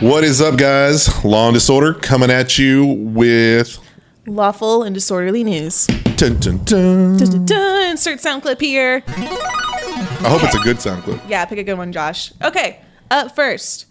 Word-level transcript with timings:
What 0.00 0.24
is 0.24 0.42
up, 0.42 0.58
guys? 0.58 1.24
Law 1.24 1.46
and 1.46 1.54
Disorder 1.54 1.94
coming 1.94 2.30
at 2.30 2.58
you 2.58 2.84
with. 2.84 3.78
Lawful 4.26 4.82
and 4.82 4.94
disorderly 4.94 5.42
news. 5.42 5.86
Dun, 6.16 6.38
dun, 6.38 6.62
dun. 6.64 7.16
Dun, 7.16 7.30
dun, 7.30 7.44
dun. 7.46 7.90
Insert 7.92 8.20
sound 8.20 8.42
clip 8.42 8.60
here. 8.60 9.02
I 9.06 10.28
hope 10.28 10.44
it's 10.44 10.54
a 10.54 10.58
good 10.58 10.82
sound 10.82 11.02
clip. 11.04 11.22
Yeah, 11.26 11.46
pick 11.46 11.58
a 11.58 11.64
good 11.64 11.78
one, 11.78 11.92
Josh. 11.92 12.30
Okay, 12.44 12.78
up 13.10 13.34
first. 13.34 13.86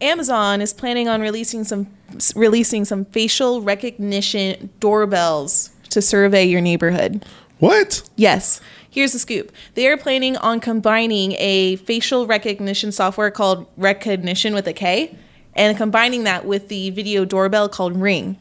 Amazon 0.00 0.60
is 0.60 0.72
planning 0.72 1.08
on 1.08 1.20
releasing 1.20 1.62
some 1.62 1.86
releasing 2.34 2.84
some 2.84 3.04
facial 3.04 3.62
recognition 3.62 4.70
doorbells 4.80 5.70
to 5.90 6.02
survey 6.02 6.44
your 6.44 6.62
neighborhood. 6.62 7.24
What? 7.60 8.02
Yes. 8.16 8.60
Here's 8.90 9.12
the 9.12 9.20
scoop. 9.20 9.52
They 9.74 9.86
are 9.86 9.96
planning 9.96 10.36
on 10.36 10.58
combining 10.58 11.36
a 11.38 11.76
facial 11.76 12.26
recognition 12.26 12.90
software 12.90 13.30
called 13.30 13.72
Rekognition 13.76 14.52
with 14.52 14.66
a 14.66 14.72
K 14.72 15.16
and 15.54 15.76
combining 15.76 16.24
that 16.24 16.44
with 16.44 16.68
the 16.68 16.90
video 16.90 17.24
doorbell 17.24 17.68
called 17.68 17.96
Ring. 17.96 18.38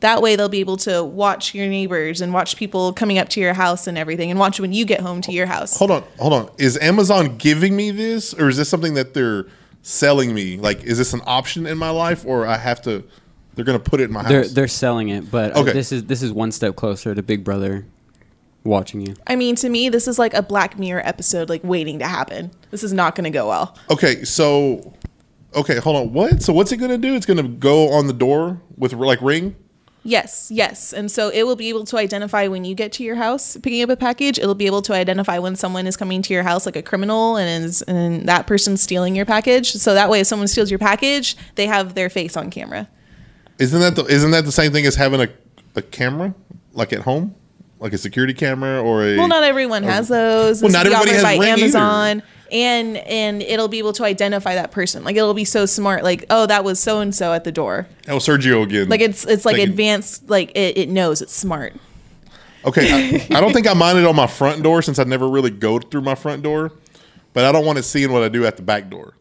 That 0.00 0.20
way 0.20 0.34
they'll 0.34 0.48
be 0.48 0.58
able 0.60 0.78
to 0.78 1.04
watch 1.04 1.54
your 1.54 1.68
neighbors 1.68 2.20
and 2.20 2.32
watch 2.34 2.56
people 2.56 2.92
coming 2.92 3.18
up 3.18 3.28
to 3.30 3.40
your 3.40 3.54
house 3.54 3.86
and 3.86 3.96
everything 3.96 4.30
and 4.32 4.40
watch 4.40 4.58
when 4.58 4.72
you 4.72 4.84
get 4.84 5.00
home 5.00 5.20
to 5.22 5.32
your 5.32 5.46
house. 5.46 5.76
Hold 5.78 5.92
on, 5.92 6.02
hold 6.18 6.32
on. 6.32 6.50
Is 6.58 6.76
Amazon 6.78 7.36
giving 7.36 7.76
me 7.76 7.92
this, 7.92 8.34
or 8.34 8.48
is 8.48 8.56
this 8.56 8.68
something 8.68 8.94
that 8.94 9.14
they're 9.14 9.46
selling 9.82 10.34
me? 10.34 10.56
Like, 10.56 10.82
is 10.82 10.98
this 10.98 11.12
an 11.12 11.20
option 11.24 11.66
in 11.66 11.78
my 11.78 11.90
life, 11.90 12.24
or 12.26 12.46
I 12.46 12.56
have 12.56 12.82
to? 12.82 13.04
They're 13.54 13.64
gonna 13.64 13.78
put 13.78 14.00
it 14.00 14.04
in 14.04 14.12
my 14.12 14.22
They're 14.24 14.42
house. 14.42 14.52
they're 14.52 14.66
selling 14.66 15.10
it, 15.10 15.30
but 15.30 15.54
uh, 15.56 15.60
Okay. 15.60 15.72
this 15.72 15.92
is 15.92 16.04
this 16.04 16.22
is 16.22 16.32
one 16.32 16.50
step 16.50 16.74
closer 16.74 17.14
to 17.14 17.22
Big 17.22 17.44
Brother 17.44 17.86
watching 18.64 19.00
you. 19.06 19.14
I 19.26 19.36
mean, 19.36 19.54
to 19.56 19.68
me, 19.68 19.88
this 19.88 20.08
is 20.08 20.18
like 20.18 20.34
a 20.34 20.42
Black 20.42 20.78
Mirror 20.78 21.02
episode, 21.04 21.48
like 21.48 21.62
waiting 21.62 21.98
to 22.00 22.06
happen. 22.06 22.50
This 22.70 22.82
is 22.82 22.92
not 22.92 23.14
going 23.14 23.24
to 23.24 23.30
go 23.30 23.48
well. 23.48 23.76
okay, 23.90 24.24
so 24.24 24.94
okay, 25.54 25.78
hold 25.78 25.96
on. 25.96 26.12
What? 26.12 26.42
So 26.42 26.52
what's 26.52 26.72
it 26.72 26.78
gonna 26.78 26.98
do? 26.98 27.14
It's 27.14 27.26
gonna 27.26 27.42
go 27.42 27.90
on 27.90 28.06
the 28.06 28.12
door 28.12 28.60
with 28.76 28.92
like 28.92 29.20
ring. 29.22 29.56
Yes, 30.04 30.50
yes. 30.50 30.92
And 30.92 31.10
so 31.10 31.28
it 31.28 31.44
will 31.44 31.54
be 31.54 31.68
able 31.68 31.84
to 31.84 31.96
identify 31.96 32.48
when 32.48 32.64
you 32.64 32.74
get 32.74 32.90
to 32.94 33.04
your 33.04 33.14
house 33.14 33.56
picking 33.56 33.82
up 33.82 33.88
a 33.90 33.96
package. 33.96 34.36
It'll 34.36 34.56
be 34.56 34.66
able 34.66 34.82
to 34.82 34.92
identify 34.92 35.38
when 35.38 35.54
someone 35.54 35.86
is 35.86 35.96
coming 35.96 36.22
to 36.22 36.34
your 36.34 36.42
house, 36.42 36.66
like 36.66 36.74
a 36.74 36.82
criminal, 36.82 37.36
and 37.36 37.64
is 37.64 37.82
and 37.82 38.28
that 38.28 38.46
person's 38.48 38.82
stealing 38.82 39.14
your 39.14 39.26
package. 39.26 39.72
So 39.72 39.94
that 39.94 40.10
way, 40.10 40.20
if 40.20 40.26
someone 40.26 40.48
steals 40.48 40.70
your 40.70 40.80
package, 40.80 41.36
they 41.54 41.66
have 41.66 41.94
their 41.94 42.10
face 42.10 42.36
on 42.36 42.50
camera. 42.50 42.88
Isn't 43.58 43.80
that 43.80 43.94
the, 43.94 44.04
isn't 44.06 44.32
that 44.32 44.44
the 44.44 44.52
same 44.52 44.72
thing 44.72 44.86
as 44.86 44.96
having 44.96 45.20
a 45.20 45.28
a 45.76 45.82
camera 45.82 46.34
like 46.72 46.92
at 46.92 47.00
home, 47.00 47.34
like 47.78 47.92
a 47.92 47.98
security 47.98 48.34
camera 48.34 48.82
or 48.82 49.04
a? 49.04 49.16
Well, 49.16 49.28
not 49.28 49.44
everyone 49.44 49.84
has 49.84 50.08
those. 50.08 50.62
Well, 50.62 50.72
not 50.72 50.86
everybody 50.86 51.12
has 51.12 51.22
by 51.22 51.36
Ring 51.36 51.58
either. 51.58 52.22
And 52.52 52.98
and 52.98 53.40
it'll 53.42 53.68
be 53.68 53.78
able 53.78 53.94
to 53.94 54.04
identify 54.04 54.54
that 54.54 54.70
person. 54.70 55.02
Like 55.04 55.16
it'll 55.16 55.32
be 55.34 55.44
so 55.46 55.64
smart. 55.66 56.04
Like 56.04 56.26
oh, 56.28 56.46
that 56.46 56.62
was 56.64 56.78
so 56.78 57.00
and 57.00 57.14
so 57.14 57.32
at 57.32 57.44
the 57.44 57.52
door. 57.52 57.86
oh, 58.08 58.18
Sergio 58.18 58.62
again. 58.62 58.88
Like 58.90 59.00
it's 59.00 59.24
it's 59.24 59.44
like 59.46 59.56
Taking- 59.56 59.70
advanced. 59.70 60.28
Like 60.28 60.50
it, 60.54 60.76
it 60.76 60.88
knows 60.90 61.22
it's 61.22 61.34
smart. 61.34 61.74
Okay, 62.64 63.26
I, 63.30 63.36
I 63.38 63.40
don't 63.40 63.52
think 63.52 63.66
I 63.66 63.72
mind 63.74 63.98
it 63.98 64.04
on 64.04 64.14
my 64.14 64.26
front 64.28 64.62
door 64.62 64.82
since 64.82 64.98
I 64.98 65.04
never 65.04 65.28
really 65.28 65.50
go 65.50 65.78
through 65.80 66.02
my 66.02 66.14
front 66.14 66.42
door, 66.42 66.70
but 67.32 67.44
I 67.44 67.50
don't 67.50 67.64
want 67.64 67.78
it 67.78 67.82
seeing 67.84 68.12
what 68.12 68.22
I 68.22 68.28
do 68.28 68.44
at 68.46 68.56
the 68.56 68.62
back 68.62 68.88
door. 68.90 69.14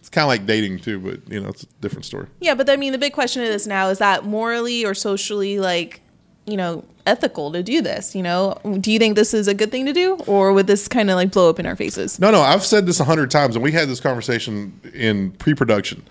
It's 0.00 0.08
kind 0.10 0.24
of 0.24 0.28
like 0.28 0.46
dating 0.46 0.78
too, 0.80 0.98
but 0.98 1.30
you 1.30 1.38
know, 1.40 1.50
it's 1.50 1.64
a 1.64 1.66
different 1.80 2.06
story. 2.06 2.26
Yeah, 2.40 2.54
but 2.54 2.68
I 2.70 2.76
mean, 2.76 2.92
the 2.92 2.98
big 2.98 3.12
question 3.12 3.42
of 3.42 3.48
this 3.48 3.66
now 3.66 3.88
is 3.90 3.98
that 3.98 4.24
morally 4.24 4.84
or 4.84 4.94
socially, 4.94 5.58
like, 5.60 6.00
you 6.48 6.56
know, 6.56 6.84
ethical 7.06 7.52
to 7.52 7.62
do 7.62 7.80
this? 7.80 8.14
You 8.14 8.22
know, 8.22 8.58
do 8.80 8.90
you 8.90 8.98
think 8.98 9.16
this 9.16 9.34
is 9.34 9.48
a 9.48 9.54
good 9.54 9.70
thing 9.70 9.86
to 9.86 9.92
do, 9.92 10.16
or 10.26 10.52
would 10.52 10.66
this 10.66 10.88
kind 10.88 11.10
of 11.10 11.16
like 11.16 11.32
blow 11.32 11.50
up 11.50 11.58
in 11.58 11.66
our 11.66 11.76
faces? 11.76 12.18
No, 12.18 12.30
no, 12.30 12.40
I've 12.40 12.64
said 12.64 12.86
this 12.86 13.00
a 13.00 13.04
hundred 13.04 13.30
times, 13.30 13.54
and 13.54 13.62
we 13.62 13.72
had 13.72 13.88
this 13.88 14.00
conversation 14.00 14.80
in 14.94 15.32
pre-production. 15.32 16.04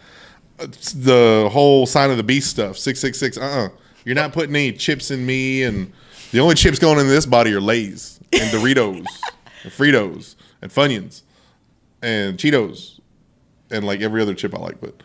It's 0.59 0.93
the 0.93 1.49
whole 1.51 1.85
sign 1.85 2.11
of 2.11 2.17
the 2.17 2.23
beast 2.23 2.49
stuff, 2.49 2.77
six 2.77 2.99
six 2.99 3.17
six. 3.17 3.37
Uh, 3.37 3.41
uh 3.41 3.69
you're 4.05 4.15
not 4.15 4.31
putting 4.31 4.55
any 4.55 4.71
chips 4.71 5.11
in 5.11 5.25
me, 5.25 5.63
and 5.63 5.91
the 6.31 6.39
only 6.39 6.55
chips 6.55 6.79
going 6.79 6.99
in 6.99 7.07
this 7.07 7.25
body 7.25 7.53
are 7.53 7.59
Lay's 7.59 8.19
and 8.31 8.49
Doritos 8.51 9.05
and 9.63 9.71
Fritos 9.71 10.35
and 10.61 10.71
Funyuns 10.71 11.23
and 12.01 12.37
Cheetos 12.37 12.99
and 13.69 13.85
like 13.85 14.01
every 14.01 14.21
other 14.21 14.33
chip 14.33 14.55
I 14.55 14.59
like. 14.59 14.79
But 14.79 14.95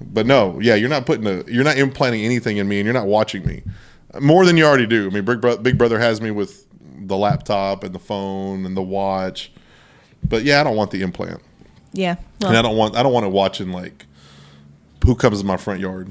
but 0.00 0.26
no, 0.26 0.58
yeah, 0.60 0.74
you're 0.74 0.88
not 0.88 1.06
putting 1.06 1.26
a, 1.26 1.44
you're 1.44 1.64
not 1.64 1.76
implanting 1.76 2.24
anything 2.24 2.56
in 2.56 2.68
me, 2.68 2.80
and 2.80 2.84
you're 2.84 2.94
not 2.94 3.06
watching 3.06 3.44
me 3.46 3.62
more 4.20 4.44
than 4.46 4.56
you 4.56 4.64
already 4.64 4.86
do. 4.86 5.06
I 5.06 5.10
mean, 5.10 5.24
Big, 5.24 5.40
Bro- 5.40 5.58
Big 5.58 5.78
Brother 5.78 5.98
has 5.98 6.20
me 6.20 6.30
with 6.30 6.66
the 7.06 7.16
laptop 7.16 7.84
and 7.84 7.94
the 7.94 7.98
phone 7.98 8.64
and 8.66 8.76
the 8.76 8.82
watch. 8.82 9.52
But 10.26 10.44
yeah, 10.44 10.60
I 10.60 10.64
don't 10.64 10.76
want 10.76 10.90
the 10.90 11.02
implant, 11.02 11.40
Yeah. 11.92 12.16
and 12.44 12.56
I 12.56 12.62
don't 12.62 12.76
want 12.76 12.96
I 12.96 13.02
don't 13.02 13.12
want 13.12 13.26
it 13.26 13.32
watching 13.32 13.72
like 13.72 14.06
who 15.04 15.14
comes 15.14 15.40
in 15.40 15.46
my 15.46 15.56
front 15.56 15.80
yard. 15.80 16.10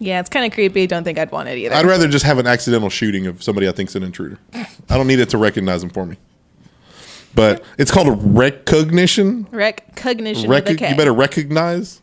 yeah, 0.00 0.18
it's 0.20 0.28
kind 0.28 0.44
of 0.44 0.52
creepy. 0.52 0.82
I 0.82 0.86
don't 0.86 1.04
think 1.04 1.18
I'd 1.18 1.30
want 1.30 1.48
it 1.48 1.56
either. 1.58 1.74
I'd 1.74 1.86
rather 1.86 2.08
just 2.08 2.24
have 2.24 2.38
an 2.38 2.46
accidental 2.48 2.90
shooting 2.90 3.26
of 3.26 3.42
somebody 3.42 3.68
I 3.68 3.72
think's 3.72 3.94
an 3.94 4.02
intruder. 4.02 4.38
I 4.54 4.96
don't 4.96 5.06
need 5.06 5.20
it 5.20 5.28
to 5.30 5.38
recognize 5.38 5.80
them 5.82 5.90
for 5.90 6.04
me. 6.04 6.16
But 7.34 7.62
it's 7.78 7.90
called 7.92 8.08
a 8.08 8.12
recognition. 8.12 9.44
Rekognition 9.52 10.48
Rec- 10.48 10.64
with 10.64 10.74
a 10.74 10.76
K. 10.78 10.90
you 10.90 10.96
better 10.96 11.12
recognize. 11.14 12.00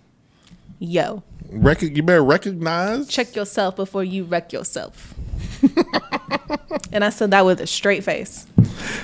Yo, 0.79 1.21
Rec- 1.55 1.81
you 1.81 2.03
better 2.03 2.23
recognize. 2.23 3.07
check 3.07 3.35
yourself 3.35 3.75
before 3.75 4.03
you 4.03 4.23
wreck 4.25 4.51
yourself. 4.51 5.13
and 6.91 7.03
I 7.03 7.09
said 7.09 7.31
that 7.31 7.45
with 7.45 7.61
a 7.61 7.67
straight 7.67 8.03
face. 8.03 8.45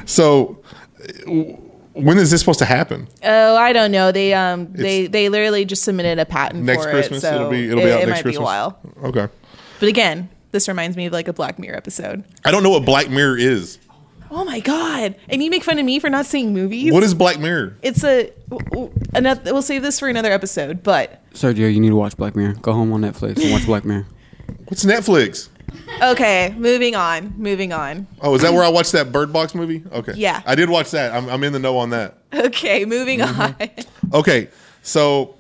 So, 0.06 0.62
when 1.94 2.18
is 2.18 2.32
this 2.32 2.42
supposed 2.42 2.60
to 2.60 2.66
happen? 2.66 3.08
Oh, 3.24 3.56
I 3.56 3.74
don't 3.74 3.92
know. 3.92 4.12
They 4.12 4.34
um 4.34 4.72
they 4.72 5.08
they 5.08 5.30
literally 5.30 5.66
just 5.66 5.84
submitted 5.84 6.20
a 6.20 6.26
patent 6.26 6.64
Next 6.64 6.84
for 6.84 6.92
Christmas, 6.92 7.24
it, 7.24 7.28
so 7.28 7.36
it'll 7.36 7.50
be 7.50 7.70
it'll 7.70 7.80
it, 7.80 7.92
out 7.92 8.02
it 8.04 8.08
next 8.08 8.20
might 8.20 8.22
Christmas. 8.24 8.34
be 8.34 8.38
a 8.38 8.42
while. 8.42 8.80
Okay. 9.04 9.28
But 9.80 9.90
again, 9.90 10.30
this 10.52 10.68
reminds 10.68 10.96
me 10.98 11.08
of 11.08 11.14
like 11.14 11.28
a 11.28 11.34
Black 11.34 11.58
Mirror 11.58 11.78
episode. 11.78 12.24
I 12.46 12.52
don't 12.52 12.64
know 12.64 12.70
what 12.70 12.86
Black 12.86 13.10
Mirror 13.10 13.38
is. 13.38 13.80
Oh 14.34 14.46
my 14.46 14.62
god! 14.62 15.16
And 15.30 15.44
you 15.44 15.50
make 15.50 15.64
fun 15.64 15.78
of 15.78 15.86
me 15.86 16.00
for 16.00 16.10
not 16.10 16.26
seeing 16.26 16.54
movies. 16.54 16.92
What 16.92 17.04
is 17.04 17.14
Black 17.14 17.38
Mirror? 17.40 17.76
It's 17.82 18.04
a 18.04 18.32
another. 19.14 19.52
We'll 19.54 19.62
save 19.62 19.82
this 19.82 20.00
for 20.00 20.08
another 20.08 20.32
episode. 20.32 20.84
But 20.84 21.22
Sergio, 21.34 21.72
you 21.74 21.80
need 21.82 21.90
to 21.90 21.96
watch 21.96 22.16
Black 22.16 22.36
Mirror. 22.36 22.54
Go 22.62 22.72
home 22.74 22.94
on 22.94 23.02
Netflix 23.02 23.42
and 23.44 23.52
watch 23.52 23.66
Black 23.66 23.84
Mirror. 23.86 24.06
What's 24.68 24.86
Netflix? 24.86 25.50
okay, 26.02 26.54
moving 26.58 26.96
on. 26.96 27.34
Moving 27.38 27.74
on. 27.74 28.08
Oh, 28.22 28.34
is 28.36 28.42
that 28.42 28.54
where 28.54 28.64
I 28.64 28.70
watched 28.70 28.94
that 28.94 29.12
Bird 29.12 29.32
Box 29.34 29.54
movie? 29.54 29.84
Okay. 29.92 30.14
Yeah. 30.16 30.42
I 30.46 30.56
did 30.56 30.70
watch 30.70 30.92
that. 30.92 31.14
I'm, 31.14 31.30
I'm 31.30 31.44
in 31.44 31.52
the 31.54 31.60
know 31.60 31.78
on 31.78 31.90
that. 31.92 32.18
Okay, 32.34 32.86
moving 32.86 33.20
Mm-hmm. 33.20 33.42
on. 33.42 33.56
Okay. 34.20 34.50
So, 34.82 35.36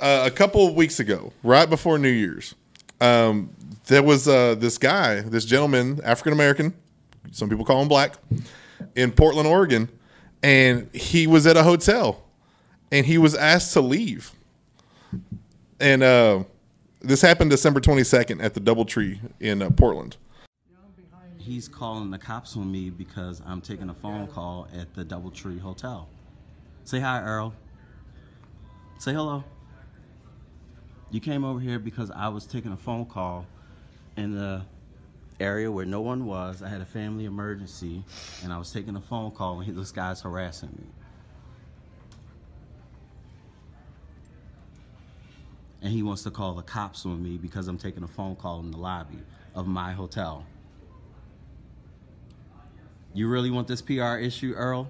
uh, 0.00 0.24
a 0.26 0.30
couple 0.30 0.66
of 0.66 0.74
weeks 0.74 1.00
ago, 1.00 1.32
right 1.42 1.68
before 1.70 1.98
New 1.98 2.10
Year's, 2.10 2.54
um, 3.00 3.50
there 3.86 4.02
was 4.02 4.28
uh, 4.28 4.54
this 4.56 4.76
guy, 4.76 5.20
this 5.22 5.44
gentleman, 5.46 6.00
African 6.04 6.32
American, 6.34 6.74
some 7.30 7.48
people 7.48 7.64
call 7.64 7.80
him 7.80 7.88
black, 7.88 8.16
in 8.94 9.12
Portland, 9.12 9.48
Oregon, 9.48 9.88
and 10.42 10.92
he 10.94 11.26
was 11.26 11.46
at 11.46 11.56
a 11.56 11.62
hotel 11.62 12.22
and 12.90 13.06
he 13.06 13.18
was 13.18 13.34
asked 13.34 13.72
to 13.72 13.80
leave. 13.80 14.32
And 15.80 16.02
uh, 16.02 16.44
this 17.00 17.22
happened 17.22 17.50
December 17.50 17.80
22nd 17.80 18.42
at 18.42 18.54
the 18.54 18.60
DoubleTree 18.60 19.18
in 19.40 19.62
uh, 19.62 19.70
Portland. 19.70 20.16
He's 21.38 21.66
calling 21.66 22.10
the 22.10 22.18
cops 22.18 22.56
on 22.56 22.70
me 22.70 22.90
because 22.90 23.42
I'm 23.44 23.60
taking 23.60 23.88
a 23.88 23.94
phone 23.94 24.28
call 24.28 24.68
at 24.78 24.94
the 24.94 25.04
DoubleTree 25.04 25.58
Hotel. 25.58 26.08
Say 26.84 27.00
hi, 27.00 27.22
Earl. 27.22 27.52
Say 28.98 29.12
hello. 29.12 29.42
You 31.10 31.20
came 31.20 31.44
over 31.44 31.58
here 31.58 31.78
because 31.78 32.10
I 32.12 32.28
was 32.28 32.46
taking 32.46 32.72
a 32.72 32.76
phone 32.76 33.06
call 33.06 33.46
in 34.16 34.34
the 34.34 34.62
area 35.42 35.70
where 35.70 35.84
no 35.84 36.00
one 36.00 36.24
was. 36.26 36.62
I 36.62 36.68
had 36.68 36.80
a 36.80 36.86
family 36.86 37.24
emergency, 37.24 38.04
and 38.42 38.52
I 38.52 38.58
was 38.58 38.70
taking 38.72 38.96
a 38.96 39.00
phone 39.00 39.30
call, 39.32 39.60
and 39.60 39.76
this 39.78 39.92
guy's 39.92 40.22
harassing 40.22 40.70
me. 40.70 40.86
And 45.82 45.92
he 45.92 46.02
wants 46.02 46.22
to 46.22 46.30
call 46.30 46.54
the 46.54 46.62
cops 46.62 47.04
on 47.04 47.22
me 47.22 47.36
because 47.36 47.66
I'm 47.66 47.78
taking 47.78 48.04
a 48.04 48.08
phone 48.08 48.36
call 48.36 48.60
in 48.60 48.70
the 48.70 48.78
lobby 48.78 49.18
of 49.54 49.66
my 49.66 49.92
hotel. 49.92 50.46
You 53.14 53.28
really 53.28 53.50
want 53.50 53.66
this 53.68 53.82
PR 53.82 54.16
issue, 54.16 54.54
Earl? 54.56 54.88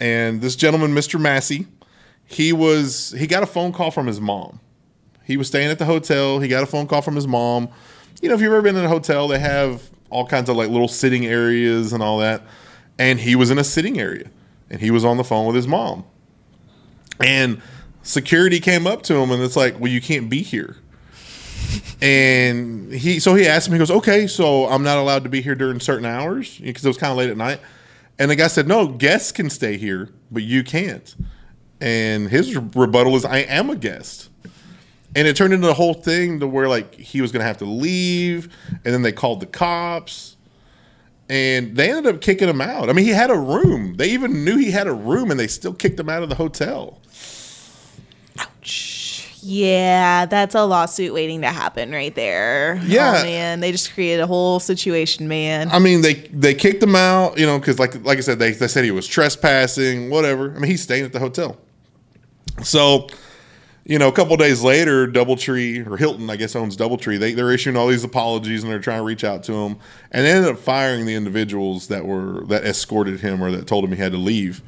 and 0.00 0.40
this 0.40 0.56
gentleman, 0.56 0.94
Mr. 0.94 1.20
Massey, 1.20 1.66
he 2.24 2.52
was 2.52 3.14
he 3.18 3.26
got 3.26 3.42
a 3.42 3.46
phone 3.46 3.72
call 3.72 3.90
from 3.90 4.06
his 4.06 4.20
mom. 4.20 4.60
He 5.24 5.36
was 5.36 5.46
staying 5.46 5.70
at 5.70 5.78
the 5.78 5.84
hotel. 5.84 6.40
He 6.40 6.48
got 6.48 6.62
a 6.62 6.66
phone 6.66 6.86
call 6.86 7.02
from 7.02 7.14
his 7.14 7.28
mom. 7.28 7.68
You 8.20 8.28
know, 8.28 8.34
if 8.34 8.40
you've 8.40 8.52
ever 8.52 8.62
been 8.62 8.76
in 8.76 8.84
a 8.84 8.88
hotel, 8.88 9.28
they 9.28 9.38
have 9.38 9.82
all 10.10 10.26
kinds 10.26 10.48
of 10.48 10.56
like 10.56 10.68
little 10.68 10.88
sitting 10.88 11.26
areas 11.26 11.92
and 11.92 12.02
all 12.02 12.18
that. 12.18 12.42
And 12.98 13.18
he 13.18 13.36
was 13.36 13.50
in 13.50 13.58
a 13.58 13.64
sitting 13.64 13.98
area, 13.98 14.30
and 14.68 14.80
he 14.80 14.90
was 14.90 15.04
on 15.04 15.16
the 15.16 15.24
phone 15.24 15.46
with 15.46 15.56
his 15.56 15.66
mom. 15.66 16.04
And 17.22 17.62
security 18.02 18.60
came 18.60 18.86
up 18.86 19.02
to 19.04 19.14
him, 19.16 19.30
and 19.30 19.42
it's 19.42 19.56
like, 19.56 19.78
"Well, 19.78 19.90
you 19.90 20.00
can't 20.00 20.28
be 20.28 20.42
here." 20.42 20.76
And 22.02 22.92
he, 22.92 23.20
so 23.20 23.34
he 23.34 23.46
asked 23.46 23.68
him. 23.68 23.74
He 23.74 23.78
goes, 23.78 23.90
"Okay, 23.90 24.26
so 24.26 24.66
I'm 24.66 24.82
not 24.82 24.98
allowed 24.98 25.24
to 25.24 25.30
be 25.30 25.40
here 25.40 25.54
during 25.54 25.80
certain 25.80 26.06
hours 26.06 26.58
because 26.58 26.84
it 26.84 26.88
was 26.88 26.96
kind 26.96 27.10
of 27.10 27.18
late 27.18 27.30
at 27.30 27.36
night." 27.36 27.60
And 28.18 28.30
the 28.30 28.36
guy 28.36 28.48
said, 28.48 28.66
"No, 28.66 28.88
guests 28.88 29.32
can 29.32 29.48
stay 29.50 29.76
here, 29.76 30.10
but 30.30 30.42
you 30.42 30.62
can't." 30.62 31.14
And 31.80 32.28
his 32.28 32.56
rebuttal 32.56 33.16
is, 33.16 33.24
I 33.24 33.38
am 33.38 33.70
a 33.70 33.76
guest. 33.76 34.29
And 35.16 35.26
it 35.26 35.36
turned 35.36 35.52
into 35.52 35.66
the 35.66 35.74
whole 35.74 35.94
thing 35.94 36.40
to 36.40 36.46
where 36.46 36.68
like 36.68 36.94
he 36.94 37.20
was 37.20 37.32
gonna 37.32 37.44
have 37.44 37.58
to 37.58 37.64
leave, 37.64 38.54
and 38.84 38.94
then 38.94 39.02
they 39.02 39.12
called 39.12 39.40
the 39.40 39.46
cops, 39.46 40.36
and 41.28 41.76
they 41.76 41.90
ended 41.90 42.14
up 42.14 42.20
kicking 42.20 42.48
him 42.48 42.60
out. 42.60 42.90
I 42.90 42.92
mean, 42.92 43.04
he 43.04 43.12
had 43.12 43.30
a 43.30 43.38
room. 43.38 43.94
They 43.94 44.10
even 44.10 44.44
knew 44.44 44.56
he 44.56 44.70
had 44.70 44.86
a 44.86 44.92
room, 44.92 45.30
and 45.30 45.38
they 45.38 45.46
still 45.46 45.72
kicked 45.72 45.98
him 45.98 46.08
out 46.08 46.22
of 46.22 46.28
the 46.28 46.34
hotel. 46.34 47.00
Ouch. 48.38 49.28
Yeah, 49.42 50.26
that's 50.26 50.54
a 50.54 50.64
lawsuit 50.64 51.14
waiting 51.14 51.40
to 51.42 51.48
happen 51.48 51.92
right 51.92 52.14
there. 52.14 52.80
Yeah. 52.84 53.16
oh, 53.18 53.22
man, 53.22 53.60
they 53.60 53.72
just 53.72 53.94
created 53.94 54.22
a 54.22 54.26
whole 54.26 54.60
situation, 54.60 55.28
man. 55.28 55.70
I 55.70 55.78
mean, 55.78 56.02
they 56.02 56.14
they 56.14 56.54
kicked 56.54 56.82
him 56.82 56.94
out, 56.94 57.38
you 57.38 57.46
know, 57.46 57.58
because 57.58 57.78
like 57.78 58.04
like 58.04 58.18
I 58.18 58.20
said, 58.20 58.38
they, 58.38 58.52
they 58.52 58.68
said 58.68 58.84
he 58.84 58.90
was 58.90 59.06
trespassing, 59.06 60.10
whatever. 60.10 60.54
I 60.54 60.58
mean, 60.58 60.70
he's 60.70 60.82
staying 60.82 61.04
at 61.04 61.12
the 61.12 61.20
hotel. 61.20 61.56
So, 62.62 63.08
you 63.84 63.98
know, 63.98 64.08
a 64.08 64.12
couple 64.12 64.36
days 64.36 64.62
later, 64.62 65.06
DoubleTree 65.08 65.86
or 65.86 65.96
Hilton, 65.96 66.28
I 66.30 66.36
guess 66.36 66.54
owns 66.54 66.76
DoubleTree. 66.76 67.18
They 67.18 67.32
they're 67.32 67.50
issuing 67.52 67.76
all 67.76 67.88
these 67.88 68.04
apologies 68.04 68.62
and 68.62 68.70
they're 68.70 68.78
trying 68.78 68.98
to 68.98 69.04
reach 69.04 69.24
out 69.24 69.42
to 69.44 69.52
him, 69.52 69.76
and 70.12 70.24
they 70.24 70.30
ended 70.30 70.50
up 70.52 70.58
firing 70.58 71.06
the 71.06 71.14
individuals 71.14 71.88
that 71.88 72.04
were 72.04 72.44
that 72.46 72.64
escorted 72.64 73.20
him 73.20 73.42
or 73.42 73.50
that 73.50 73.66
told 73.66 73.84
him 73.84 73.92
he 73.92 73.96
had 73.96 74.12
to 74.12 74.18
leave. 74.18 74.62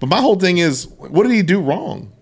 But 0.00 0.08
my 0.08 0.20
whole 0.20 0.36
thing 0.36 0.58
is, 0.58 0.86
what 0.98 1.22
did 1.24 1.32
he 1.32 1.42
do 1.42 1.60
wrong? 1.60 2.12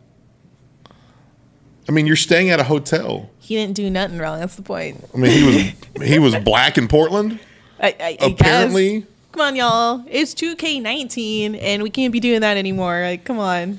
I 1.88 1.92
mean, 1.92 2.06
you're 2.06 2.16
staying 2.16 2.50
at 2.50 2.58
a 2.58 2.64
hotel. 2.64 3.30
he 3.38 3.54
didn't 3.54 3.76
do 3.76 3.88
nothing 3.90 4.18
wrong. 4.18 4.40
That's 4.40 4.56
the 4.56 4.62
point. 4.62 5.04
I 5.14 5.18
mean, 5.18 5.30
he 5.30 5.44
was 5.44 5.72
he 6.08 6.18
was 6.18 6.36
black 6.36 6.78
in 6.78 6.88
Portland. 6.88 7.38
I, 7.80 7.88
I, 8.00 8.18
I 8.20 8.26
Apparently, 8.26 9.00
guess. 9.00 9.08
Come 9.32 9.40
on, 9.42 9.56
y'all. 9.56 10.02
It's 10.08 10.34
2K19, 10.34 11.58
and 11.60 11.82
we 11.82 11.90
can't 11.90 12.12
be 12.12 12.20
doing 12.20 12.40
that 12.40 12.56
anymore. 12.56 13.02
Like, 13.02 13.24
come 13.24 13.38
on. 13.38 13.78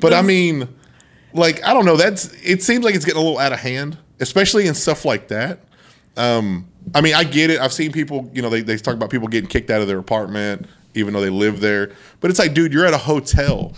But 0.00 0.14
I 0.14 0.22
mean, 0.22 0.66
like 1.34 1.62
I 1.64 1.74
don't 1.74 1.84
know. 1.84 1.96
That's 1.96 2.32
it 2.42 2.62
seems 2.62 2.84
like 2.84 2.94
it's 2.94 3.04
getting 3.04 3.20
a 3.20 3.24
little 3.24 3.38
out 3.38 3.52
of 3.52 3.60
hand, 3.60 3.98
especially 4.20 4.66
in 4.66 4.74
stuff 4.74 5.04
like 5.04 5.28
that. 5.28 5.60
Um, 6.16 6.68
I 6.94 7.00
mean, 7.00 7.14
I 7.14 7.24
get 7.24 7.50
it. 7.50 7.60
I've 7.60 7.72
seen 7.72 7.90
people, 7.90 8.30
you 8.32 8.40
know, 8.40 8.48
they, 8.48 8.60
they 8.60 8.76
talk 8.76 8.94
about 8.94 9.10
people 9.10 9.26
getting 9.26 9.50
kicked 9.50 9.68
out 9.68 9.80
of 9.80 9.88
their 9.88 9.98
apartment 9.98 10.68
even 10.94 11.12
though 11.12 11.20
they 11.20 11.30
live 11.30 11.60
there. 11.60 11.92
But 12.20 12.30
it's 12.30 12.38
like, 12.38 12.54
dude, 12.54 12.72
you're 12.72 12.86
at 12.86 12.94
a 12.94 12.98
hotel. 12.98 13.72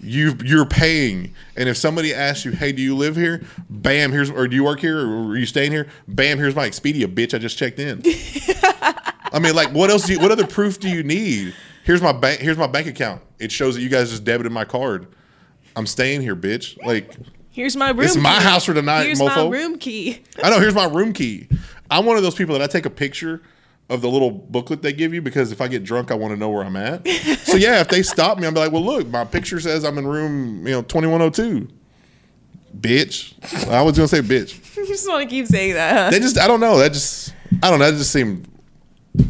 You 0.00 0.36
you're 0.44 0.66
paying, 0.66 1.32
and 1.56 1.66
if 1.66 1.78
somebody 1.78 2.12
asks 2.12 2.44
you, 2.44 2.50
"Hey, 2.50 2.72
do 2.72 2.82
you 2.82 2.94
live 2.94 3.16
here?" 3.16 3.42
Bam, 3.70 4.12
here's 4.12 4.28
or 4.28 4.46
do 4.46 4.54
you 4.54 4.62
work 4.62 4.80
here 4.80 4.98
or 4.98 5.28
are 5.30 5.36
you 5.36 5.46
staying 5.46 5.72
here? 5.72 5.86
Bam, 6.06 6.36
here's 6.36 6.54
my 6.54 6.68
Expedia, 6.68 7.06
bitch. 7.06 7.32
I 7.32 7.38
just 7.38 7.56
checked 7.56 7.78
in. 7.78 8.02
I 9.32 9.38
mean, 9.40 9.54
like, 9.54 9.70
what 9.70 9.88
else? 9.88 10.04
Do 10.06 10.12
you, 10.12 10.20
what 10.20 10.30
other 10.30 10.46
proof 10.46 10.78
do 10.78 10.90
you 10.90 11.02
need? 11.02 11.54
Here's 11.84 12.02
my 12.02 12.12
bank. 12.12 12.40
Here's 12.40 12.58
my 12.58 12.66
bank 12.66 12.86
account. 12.86 13.22
It 13.38 13.50
shows 13.50 13.76
that 13.76 13.80
you 13.80 13.88
guys 13.88 14.10
just 14.10 14.24
debited 14.24 14.52
my 14.52 14.66
card. 14.66 15.06
I'm 15.76 15.86
staying 15.86 16.20
here, 16.20 16.36
bitch. 16.36 16.82
Like, 16.84 17.16
Here's 17.50 17.76
my 17.76 17.90
room. 17.90 18.00
It's 18.00 18.16
my 18.16 18.38
key. 18.38 18.44
house 18.44 18.64
for 18.64 18.74
tonight, 18.74 18.98
night, 18.98 19.06
Here's 19.06 19.20
my 19.20 19.28
mofo. 19.30 19.52
room 19.52 19.78
key. 19.78 20.22
I 20.42 20.50
know. 20.50 20.58
Here's 20.60 20.74
my 20.74 20.86
room 20.86 21.12
key. 21.12 21.48
I'm 21.90 22.04
one 22.04 22.16
of 22.16 22.22
those 22.22 22.34
people 22.34 22.58
that 22.58 22.62
I 22.62 22.66
take 22.66 22.86
a 22.86 22.90
picture 22.90 23.42
of 23.88 24.00
the 24.00 24.08
little 24.08 24.30
booklet 24.30 24.82
they 24.82 24.92
give 24.92 25.12
you 25.12 25.20
because 25.22 25.52
if 25.52 25.60
I 25.60 25.68
get 25.68 25.84
drunk, 25.84 26.10
I 26.10 26.14
want 26.14 26.32
to 26.32 26.36
know 26.36 26.48
where 26.48 26.64
I'm 26.64 26.76
at. 26.76 27.06
so 27.44 27.56
yeah, 27.56 27.80
if 27.80 27.88
they 27.88 28.02
stop 28.02 28.38
me, 28.38 28.46
I'm 28.46 28.54
like, 28.54 28.72
well, 28.72 28.84
look, 28.84 29.06
my 29.08 29.24
picture 29.24 29.60
says 29.60 29.84
I'm 29.84 29.98
in 29.98 30.06
room, 30.06 30.66
you 30.66 30.72
know, 30.72 30.82
2102. 30.82 31.68
Bitch. 32.78 33.68
I 33.68 33.82
was 33.82 33.96
gonna 33.96 34.08
say 34.08 34.20
bitch. 34.20 34.76
you 34.76 34.86
just 34.86 35.06
want 35.08 35.22
to 35.22 35.28
keep 35.28 35.46
saying 35.46 35.74
that. 35.74 35.92
Huh? 35.94 36.10
They 36.10 36.18
just, 36.18 36.38
I 36.38 36.48
don't 36.48 36.60
know. 36.60 36.78
That 36.78 36.92
just, 36.92 37.34
I 37.62 37.70
don't 37.70 37.78
know. 37.78 37.90
That 37.90 37.98
just 37.98 38.10
seemed. 38.10 38.48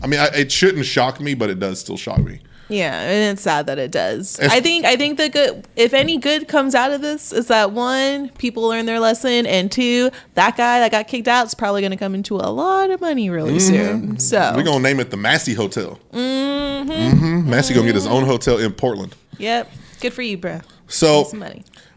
I 0.02 0.06
mean, 0.06 0.18
I, 0.18 0.28
it 0.28 0.50
shouldn't 0.50 0.86
shock 0.86 1.20
me, 1.20 1.34
but 1.34 1.50
it 1.50 1.58
does 1.58 1.78
still 1.78 1.98
shock 1.98 2.20
me. 2.20 2.40
Yeah, 2.76 3.00
and 3.00 3.32
it's 3.32 3.42
sad 3.42 3.66
that 3.66 3.78
it 3.78 3.90
does. 3.90 4.38
It's- 4.38 4.52
I 4.52 4.60
think 4.60 4.84
I 4.84 4.96
think 4.96 5.18
the 5.18 5.28
good 5.28 5.66
if 5.76 5.94
any 5.94 6.16
good 6.18 6.48
comes 6.48 6.74
out 6.74 6.90
of 6.92 7.00
this 7.02 7.32
is 7.32 7.46
that 7.48 7.72
one, 7.72 8.30
people 8.30 8.64
learn 8.68 8.86
their 8.86 9.00
lesson, 9.00 9.46
and 9.46 9.70
two, 9.70 10.10
that 10.34 10.56
guy 10.56 10.80
that 10.80 10.90
got 10.90 11.06
kicked 11.08 11.28
out 11.28 11.46
is 11.46 11.54
probably 11.54 11.80
going 11.80 11.90
to 11.92 11.96
come 11.96 12.14
into 12.14 12.36
a 12.36 12.50
lot 12.50 12.90
of 12.90 13.00
money 13.00 13.30
really 13.30 13.58
soon. 13.60 14.18
So 14.18 14.52
We're 14.56 14.62
gonna 14.62 14.80
name 14.80 15.00
it 15.00 15.10
the 15.10 15.16
Massey 15.16 15.54
Hotel. 15.54 15.98
Mm-hmm. 16.12 17.48
Massey 17.48 17.74
gonna 17.74 17.86
get 17.86 17.94
his 17.94 18.06
own 18.06 18.24
hotel 18.24 18.58
in 18.58 18.72
Portland. 18.72 19.14
yep, 19.38 19.70
good 20.00 20.12
for 20.12 20.22
you, 20.22 20.36
bro. 20.36 20.60
So 20.86 21.30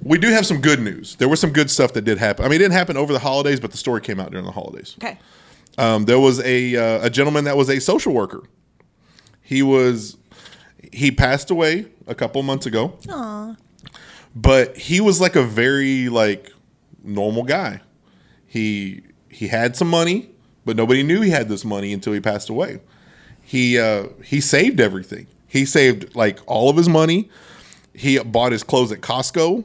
we 0.01 0.17
do 0.17 0.29
have 0.29 0.45
some 0.45 0.61
good 0.61 0.79
news. 0.79 1.15
There 1.17 1.27
was 1.27 1.39
some 1.39 1.51
good 1.51 1.69
stuff 1.69 1.93
that 1.93 2.03
did 2.03 2.17
happen. 2.17 2.45
I 2.45 2.47
mean, 2.47 2.55
it 2.55 2.59
didn't 2.59 2.73
happen 2.73 2.97
over 2.97 3.11
the 3.13 3.19
holidays, 3.19 3.59
but 3.59 3.71
the 3.71 3.77
story 3.77 4.01
came 4.01 4.19
out 4.19 4.31
during 4.31 4.45
the 4.45 4.51
holidays. 4.51 4.95
Okay. 5.03 5.17
Um, 5.77 6.05
there 6.05 6.19
was 6.19 6.39
a 6.39 6.75
uh, 6.75 7.05
a 7.05 7.09
gentleman 7.09 7.43
that 7.43 7.57
was 7.57 7.69
a 7.69 7.79
social 7.79 8.13
worker. 8.13 8.41
He 9.41 9.61
was 9.61 10.17
he 10.97 11.11
passed 11.11 11.49
away 11.51 11.85
a 12.07 12.15
couple 12.15 12.41
months 12.43 12.65
ago. 12.65 12.97
Aww. 13.03 13.57
But 14.35 14.77
he 14.77 14.99
was 15.01 15.19
like 15.21 15.35
a 15.35 15.43
very 15.43 16.09
like 16.09 16.51
normal 17.03 17.43
guy. 17.43 17.81
He 18.45 19.03
he 19.29 19.47
had 19.47 19.75
some 19.75 19.89
money, 19.89 20.29
but 20.65 20.75
nobody 20.75 21.03
knew 21.03 21.21
he 21.21 21.29
had 21.29 21.49
this 21.49 21.63
money 21.63 21.93
until 21.93 22.13
he 22.13 22.19
passed 22.19 22.49
away. 22.49 22.81
He 23.41 23.79
uh, 23.79 24.07
he 24.23 24.41
saved 24.41 24.79
everything. 24.79 25.27
He 25.47 25.65
saved 25.65 26.15
like 26.15 26.39
all 26.45 26.69
of 26.69 26.77
his 26.77 26.89
money. 26.89 27.29
He 27.93 28.19
bought 28.19 28.51
his 28.51 28.63
clothes 28.63 28.91
at 28.91 29.01
Costco. 29.01 29.63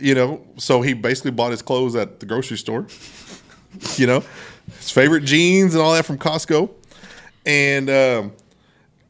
You 0.00 0.14
know, 0.14 0.44
so 0.56 0.80
he 0.80 0.92
basically 0.92 1.32
bought 1.32 1.50
his 1.50 1.62
clothes 1.62 1.96
at 1.96 2.20
the 2.20 2.26
grocery 2.26 2.56
store 2.56 2.86
you 3.96 4.06
know, 4.06 4.22
his 4.78 4.90
favorite 4.90 5.24
jeans 5.24 5.74
and 5.74 5.82
all 5.82 5.92
that 5.94 6.04
from 6.04 6.18
Costco. 6.18 6.70
And 7.46 7.90
um, 7.90 8.32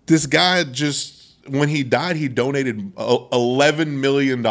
this 0.07 0.27
guy 0.27 0.65
just, 0.65 1.18
when 1.49 1.69
he 1.69 1.83
died, 1.83 2.17
he 2.17 2.29
donated 2.29 2.93
uh, 2.97 3.19
$11 3.33 3.89
million. 3.89 4.43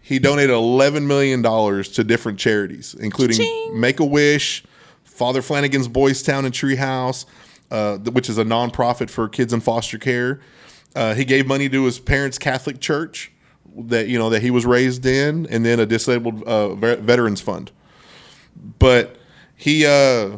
He 0.00 0.18
donated 0.18 0.54
$11 0.54 1.06
million 1.06 1.42
to 1.42 2.04
different 2.04 2.38
charities, 2.38 2.94
including. 2.94 3.36
Make 3.80 4.00
a 4.00 4.04
Wish, 4.04 4.64
Father 5.04 5.42
Flanagan's 5.42 5.88
Boys 5.88 6.22
Town 6.22 6.44
and 6.44 6.54
Treehouse, 6.54 7.24
uh, 7.70 7.98
which 7.98 8.28
is 8.28 8.38
a 8.38 8.44
nonprofit 8.44 9.10
for 9.10 9.28
kids 9.28 9.52
in 9.52 9.60
foster 9.60 9.98
care. 9.98 10.40
Uh, 10.94 11.14
he 11.14 11.24
gave 11.24 11.46
money 11.46 11.68
to 11.68 11.84
his 11.84 11.98
parents' 11.98 12.38
Catholic 12.38 12.80
church 12.80 13.32
that 13.76 14.06
you 14.06 14.18
know 14.18 14.30
that 14.30 14.42
he 14.42 14.50
was 14.50 14.64
raised 14.64 15.04
in, 15.04 15.46
and 15.46 15.64
then 15.64 15.80
a 15.80 15.86
disabled 15.86 16.42
uh, 16.44 16.74
veterans 16.74 17.40
fund 17.40 17.72
but 18.78 19.16
he 19.56 19.86
uh 19.86 20.36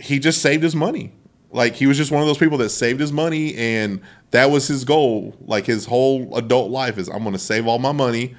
he 0.00 0.18
just 0.18 0.40
saved 0.40 0.62
his 0.62 0.74
money 0.74 1.12
like 1.52 1.74
he 1.74 1.86
was 1.86 1.96
just 1.96 2.10
one 2.10 2.22
of 2.22 2.26
those 2.26 2.38
people 2.38 2.58
that 2.58 2.70
saved 2.70 3.00
his 3.00 3.12
money 3.12 3.54
and 3.56 4.00
that 4.30 4.50
was 4.50 4.66
his 4.66 4.84
goal 4.84 5.36
like 5.40 5.66
his 5.66 5.86
whole 5.86 6.34
adult 6.36 6.70
life 6.70 6.98
is 6.98 7.08
i'm 7.08 7.22
going 7.22 7.32
to 7.32 7.38
save 7.38 7.66
all 7.66 7.78
my 7.78 7.92
money 7.92 8.34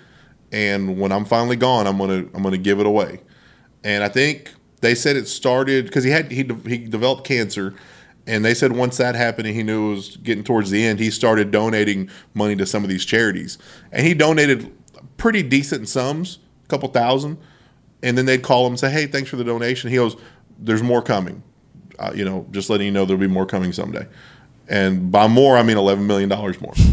and 0.51 0.99
when 0.99 1.11
i'm 1.11 1.25
finally 1.25 1.55
gone 1.55 1.87
i'm 1.87 1.97
going 1.97 2.09
to 2.09 2.35
i'm 2.35 2.43
to 2.43 2.57
give 2.57 2.79
it 2.79 2.85
away 2.85 3.19
and 3.83 4.03
i 4.03 4.09
think 4.09 4.53
they 4.81 4.95
said 4.95 5.15
it 5.15 5.27
started 5.27 5.85
because 5.85 6.03
he 6.03 6.09
had 6.09 6.31
he, 6.31 6.43
de- 6.43 6.69
he 6.69 6.77
developed 6.77 7.25
cancer 7.25 7.73
and 8.25 8.43
they 8.43 8.53
said 8.53 8.71
once 8.71 8.97
that 8.97 9.15
happened 9.15 9.47
and 9.47 9.55
he 9.55 9.63
knew 9.63 9.87
it 9.91 9.95
was 9.95 10.17
getting 10.17 10.43
towards 10.43 10.69
the 10.69 10.83
end 10.83 10.99
he 10.99 11.11
started 11.11 11.51
donating 11.51 12.09
money 12.33 12.55
to 12.55 12.65
some 12.65 12.83
of 12.83 12.89
these 12.89 13.05
charities 13.05 13.57
and 13.91 14.05
he 14.05 14.13
donated 14.13 14.75
pretty 15.17 15.43
decent 15.43 15.87
sums 15.87 16.39
a 16.65 16.67
couple 16.67 16.89
thousand 16.89 17.37
and 18.03 18.17
then 18.17 18.25
they'd 18.25 18.43
call 18.43 18.67
him 18.67 18.73
and 18.73 18.79
say, 18.79 18.91
"Hey, 18.91 19.07
thanks 19.07 19.29
for 19.29 19.37
the 19.37 19.43
donation." 19.43 19.89
He 19.89 19.95
goes, 19.95 20.15
"There's 20.59 20.83
more 20.83 21.01
coming." 21.01 21.41
Uh, 22.03 22.11
you 22.13 22.25
know, 22.25 22.45
just 22.51 22.69
letting 22.69 22.85
you 22.85 22.91
know 22.91 23.05
there'll 23.05 23.19
be 23.19 23.27
more 23.27 23.45
coming 23.45 23.71
someday. 23.71 24.05
And 24.67 25.11
by 25.11 25.27
more, 25.27 25.57
I 25.57 25.63
mean 25.63 25.77
eleven 25.77 26.05
million 26.05 26.29
dollars 26.29 26.59
more. 26.61 26.73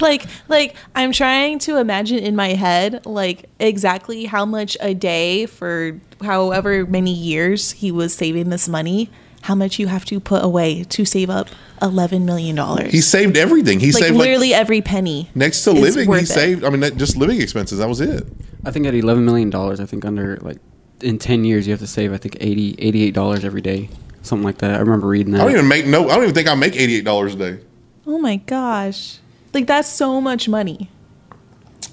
Like, 0.00 0.24
like 0.48 0.74
I'm 0.94 1.12
trying 1.12 1.58
to 1.60 1.76
imagine 1.76 2.18
in 2.18 2.34
my 2.34 2.54
head, 2.54 3.04
like 3.04 3.50
exactly 3.60 4.24
how 4.24 4.46
much 4.46 4.76
a 4.80 4.94
day 4.94 5.44
for 5.46 6.00
however 6.22 6.86
many 6.86 7.12
years 7.12 7.72
he 7.72 7.92
was 7.92 8.14
saving 8.14 8.48
this 8.48 8.68
money, 8.68 9.10
how 9.42 9.54
much 9.54 9.78
you 9.78 9.88
have 9.88 10.04
to 10.06 10.18
put 10.18 10.42
away 10.42 10.84
to 10.84 11.04
save 11.04 11.28
up 11.28 11.48
eleven 11.80 12.24
million 12.24 12.56
dollars. 12.56 12.90
He 12.90 13.00
saved 13.00 13.36
everything. 13.36 13.80
He 13.80 13.92
like 13.92 14.02
saved 14.02 14.16
like 14.16 14.26
literally 14.26 14.54
every 14.54 14.80
penny. 14.80 15.28
next 15.34 15.62
to 15.64 15.72
living. 15.72 16.10
He 16.10 16.20
it. 16.20 16.26
saved. 16.26 16.64
I 16.64 16.70
mean, 16.70 16.80
that, 16.80 16.96
just 16.96 17.16
living 17.16 17.40
expenses. 17.40 17.78
That 17.78 17.88
was 17.88 18.00
it. 18.00 18.26
I 18.64 18.70
think 18.70 18.86
at 18.86 18.94
eleven 18.94 19.24
million 19.24 19.50
dollars, 19.50 19.78
I 19.78 19.86
think 19.86 20.04
under 20.04 20.36
like 20.38 20.58
in 21.00 21.18
ten 21.18 21.44
years, 21.44 21.66
you 21.66 21.72
have 21.72 21.80
to 21.80 21.86
save 21.86 22.12
I 22.12 22.16
think 22.16 22.36
80 22.40 22.76
88 22.78 23.14
dollars 23.14 23.44
every 23.44 23.60
day, 23.60 23.90
something 24.22 24.44
like 24.44 24.58
that. 24.58 24.74
I 24.74 24.78
remember 24.78 25.06
reading 25.08 25.32
that. 25.32 25.40
I 25.42 25.44
don't 25.44 25.52
even 25.52 25.68
make 25.68 25.86
no. 25.86 26.08
I 26.08 26.14
don't 26.14 26.24
even 26.24 26.34
think 26.34 26.48
I 26.48 26.54
make 26.54 26.74
eighty 26.76 26.96
eight 26.96 27.04
dollars 27.04 27.34
a 27.34 27.38
day. 27.38 27.58
Oh 28.06 28.18
my 28.18 28.36
gosh, 28.36 29.18
like 29.52 29.66
that's 29.66 29.88
so 29.88 30.20
much 30.20 30.48
money. 30.48 30.90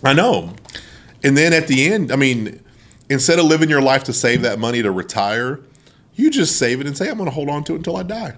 I 0.03 0.13
know. 0.13 0.53
And 1.24 1.36
then 1.38 1.51
at 1.53 1.67
the 1.67 1.91
end, 1.91 2.12
I 2.12 2.15
mean, 2.15 2.63
instead 3.09 3.39
of 3.39 3.45
living 3.45 3.69
your 3.69 3.81
life 3.81 4.05
to 4.05 4.13
save 4.13 4.41
that 4.43 4.57
money 4.59 4.81
to 4.81 4.91
retire, 4.91 5.59
you 6.15 6.31
just 6.31 6.57
save 6.57 6.79
it 6.81 6.88
and 6.88 6.98
say, 6.98 7.09
"I'm 7.09 7.17
going 7.17 7.25
to 7.29 7.33
hold 7.36 7.50
on 7.50 7.63
to 7.65 7.74
it 7.74 7.77
until 7.77 7.98
I 7.98 8.03
die." 8.03 8.36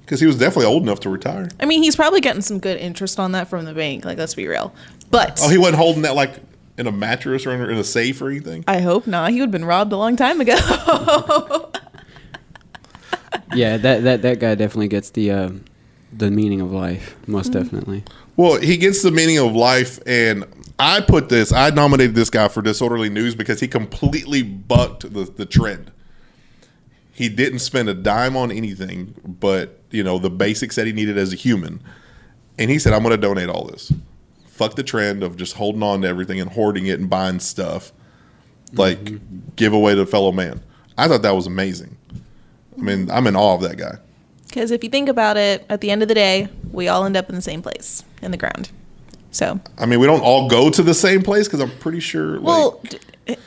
Because 0.00 0.20
he 0.20 0.26
was 0.26 0.36
definitely 0.38 0.66
old 0.66 0.82
enough 0.82 1.00
to 1.00 1.10
retire. 1.10 1.48
I 1.60 1.64
mean, 1.64 1.82
he's 1.82 1.96
probably 1.96 2.20
getting 2.20 2.42
some 2.42 2.58
good 2.58 2.76
interest 2.78 3.18
on 3.18 3.32
that 3.32 3.48
from 3.48 3.64
the 3.64 3.72
bank. 3.72 4.04
Like, 4.04 4.18
let's 4.18 4.34
be 4.34 4.46
real. 4.46 4.74
But 5.10 5.38
Oh, 5.42 5.48
he 5.48 5.56
wasn't 5.56 5.76
holding 5.78 6.02
that 6.02 6.14
like 6.14 6.34
in 6.76 6.86
a 6.86 6.92
mattress 6.92 7.46
or 7.46 7.52
in 7.52 7.60
a- 7.62 7.68
in 7.68 7.76
a 7.78 7.84
safe 7.84 8.20
or 8.20 8.28
anything. 8.28 8.64
I 8.68 8.80
hope 8.80 9.06
not. 9.06 9.30
He 9.30 9.36
would 9.40 9.46
have 9.46 9.50
been 9.52 9.64
robbed 9.64 9.92
a 9.92 9.96
long 9.96 10.16
time 10.16 10.40
ago. 10.42 10.56
yeah, 13.54 13.76
that 13.76 14.02
that 14.04 14.22
that 14.22 14.40
guy 14.40 14.54
definitely 14.54 14.88
gets 14.88 15.10
the 15.10 15.30
uh, 15.30 15.50
the 16.12 16.30
meaning 16.30 16.60
of 16.60 16.72
life, 16.72 17.16
most 17.26 17.52
definitely. 17.52 18.04
Well, 18.36 18.60
he 18.60 18.76
gets 18.76 19.02
the 19.02 19.10
meaning 19.10 19.38
of 19.38 19.54
life, 19.54 19.98
and 20.06 20.44
I 20.78 21.00
put 21.00 21.28
this. 21.28 21.52
I 21.52 21.70
nominated 21.70 22.14
this 22.14 22.30
guy 22.30 22.48
for 22.48 22.62
disorderly 22.62 23.08
news 23.08 23.34
because 23.34 23.60
he 23.60 23.68
completely 23.68 24.42
bucked 24.42 25.12
the, 25.12 25.24
the 25.24 25.46
trend. 25.46 25.92
He 27.12 27.28
didn't 27.28 27.60
spend 27.60 27.88
a 27.88 27.94
dime 27.94 28.36
on 28.36 28.50
anything, 28.50 29.14
but 29.24 29.80
you 29.90 30.02
know 30.02 30.18
the 30.18 30.30
basics 30.30 30.76
that 30.76 30.86
he 30.86 30.92
needed 30.92 31.16
as 31.16 31.32
a 31.32 31.36
human, 31.36 31.80
and 32.58 32.70
he 32.70 32.78
said, 32.78 32.92
"I'm 32.92 33.02
going 33.02 33.14
to 33.14 33.20
donate 33.20 33.48
all 33.48 33.64
this. 33.64 33.92
Fuck 34.48 34.76
the 34.76 34.82
trend 34.82 35.22
of 35.22 35.36
just 35.36 35.54
holding 35.54 35.82
on 35.82 36.02
to 36.02 36.08
everything 36.08 36.40
and 36.40 36.50
hoarding 36.50 36.86
it 36.86 36.98
and 36.98 37.08
buying 37.08 37.40
stuff. 37.40 37.92
Like 38.72 39.54
give 39.56 39.72
away 39.72 39.94
to 39.94 40.06
fellow 40.06 40.32
man." 40.32 40.60
I 40.96 41.08
thought 41.08 41.22
that 41.22 41.34
was 41.34 41.46
amazing. 41.46 41.96
I 42.78 42.80
mean, 42.80 43.10
I'm 43.10 43.26
in 43.26 43.36
awe 43.36 43.54
of 43.54 43.62
that 43.62 43.76
guy. 43.76 43.98
Because 44.48 44.70
if 44.70 44.84
you 44.84 44.90
think 44.90 45.08
about 45.08 45.36
it, 45.36 45.64
at 45.68 45.80
the 45.80 45.90
end 45.90 46.02
of 46.02 46.08
the 46.08 46.14
day, 46.14 46.48
we 46.72 46.88
all 46.88 47.04
end 47.04 47.16
up 47.16 47.28
in 47.28 47.34
the 47.34 47.42
same 47.42 47.62
place 47.62 48.04
in 48.22 48.30
the 48.30 48.36
ground. 48.36 48.70
So, 49.32 49.58
I 49.78 49.86
mean, 49.86 49.98
we 49.98 50.06
don't 50.06 50.20
all 50.20 50.48
go 50.48 50.70
to 50.70 50.82
the 50.82 50.94
same 50.94 51.22
place 51.22 51.48
because 51.48 51.58
I'm 51.60 51.76
pretty 51.78 51.98
sure. 51.98 52.38
Like, 52.38 52.44
well, 52.44 52.80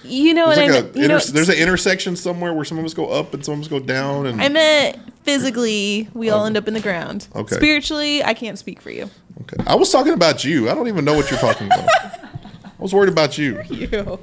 you 0.04 0.34
know 0.34 0.48
what 0.48 0.56
There's, 0.56 0.76
I 0.76 0.80
like 0.80 0.96
a 0.96 1.00
know, 1.08 1.20
there's 1.20 1.50
an 1.50 1.56
intersection 1.58 2.18
somewhere 2.18 2.54
where 2.54 2.66
some 2.66 2.78
of 2.78 2.84
us 2.84 2.94
go 2.94 3.08
up 3.08 3.34
and 3.34 3.46
some 3.46 3.54
of 3.56 3.62
us 3.62 3.68
go 3.70 3.80
down. 3.80 4.26
And 4.26 4.42
I 4.42 4.50
meant 4.50 4.98
physically, 5.24 6.10
we 6.14 6.30
all 6.30 6.46
end 6.46 6.58
up 6.58 6.68
in 6.68 6.74
the 6.74 6.82
ground. 6.82 7.28
Okay. 7.36 7.56
Spiritually, 7.56 8.22
I 8.24 8.34
can't 8.34 8.60
speak 8.60 8.82
for 8.82 8.90
you. 8.92 9.10
okay. 9.44 9.64
I 9.66 9.76
was 9.76 9.90
talking 9.90 10.14
about 10.14 10.44
you. 10.44 10.70
I 10.70 10.74
don't 10.74 10.90
even 10.90 11.06
know 11.06 11.14
what 11.14 11.32
you're 11.32 11.40
talking 11.40 11.68
about. 11.68 11.88
I 12.04 12.70
was 12.80 12.94
worried 12.94 13.10
about 13.10 13.38
you. 13.38 13.62
You. 13.70 14.20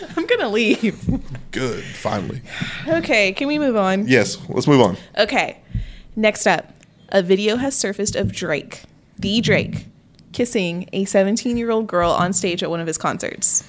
I'm 0.16 0.26
gonna 0.26 0.48
leave. 0.48 1.20
Good. 1.50 1.84
Finally. 1.84 2.42
okay, 2.86 3.32
can 3.32 3.48
we 3.48 3.58
move 3.58 3.76
on? 3.76 4.06
Yes. 4.06 4.38
Let's 4.48 4.66
move 4.66 4.80
on. 4.80 4.96
Okay. 5.16 5.60
Next 6.16 6.46
up, 6.46 6.72
a 7.10 7.22
video 7.22 7.56
has 7.56 7.76
surfaced 7.76 8.16
of 8.16 8.32
Drake, 8.32 8.82
the 9.18 9.40
Drake, 9.40 9.86
kissing 10.32 10.88
a 10.92 11.04
17 11.04 11.56
year 11.56 11.70
old 11.70 11.86
girl 11.86 12.10
on 12.10 12.32
stage 12.32 12.62
at 12.62 12.70
one 12.70 12.80
of 12.80 12.86
his 12.86 12.98
concerts. 12.98 13.62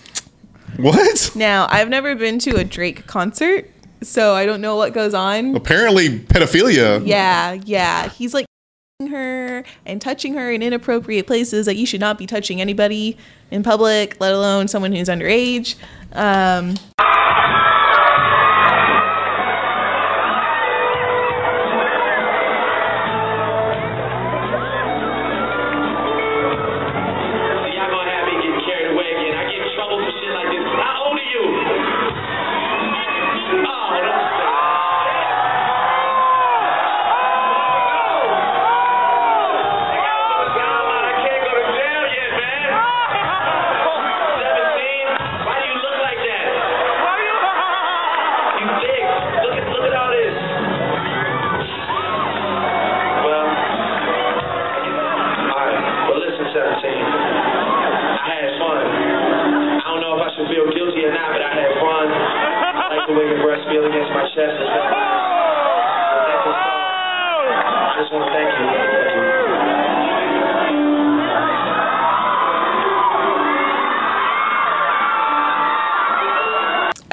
What? 0.77 1.31
Now, 1.35 1.67
I've 1.69 1.89
never 1.89 2.15
been 2.15 2.39
to 2.39 2.57
a 2.57 2.63
Drake 2.63 3.05
concert, 3.07 3.69
so 4.01 4.33
I 4.33 4.45
don't 4.45 4.61
know 4.61 4.75
what 4.75 4.93
goes 4.93 5.13
on. 5.13 5.55
Apparently, 5.55 6.19
pedophilia. 6.19 7.05
Yeah, 7.05 7.53
yeah. 7.53 8.09
He's 8.09 8.33
like 8.33 8.45
her 9.07 9.63
and 9.85 10.01
touching 10.01 10.33
her 10.33 10.51
in 10.51 10.61
inappropriate 10.61 11.25
places 11.25 11.65
that 11.65 11.77
you 11.77 11.85
should 11.85 12.01
not 12.01 12.17
be 12.17 12.27
touching 12.27 12.59
anybody 12.59 13.17
in 13.49 13.63
public, 13.63 14.17
let 14.19 14.33
alone 14.33 14.67
someone 14.67 14.91
who's 14.91 15.07
underage. 15.07 15.75
Um, 16.11 16.75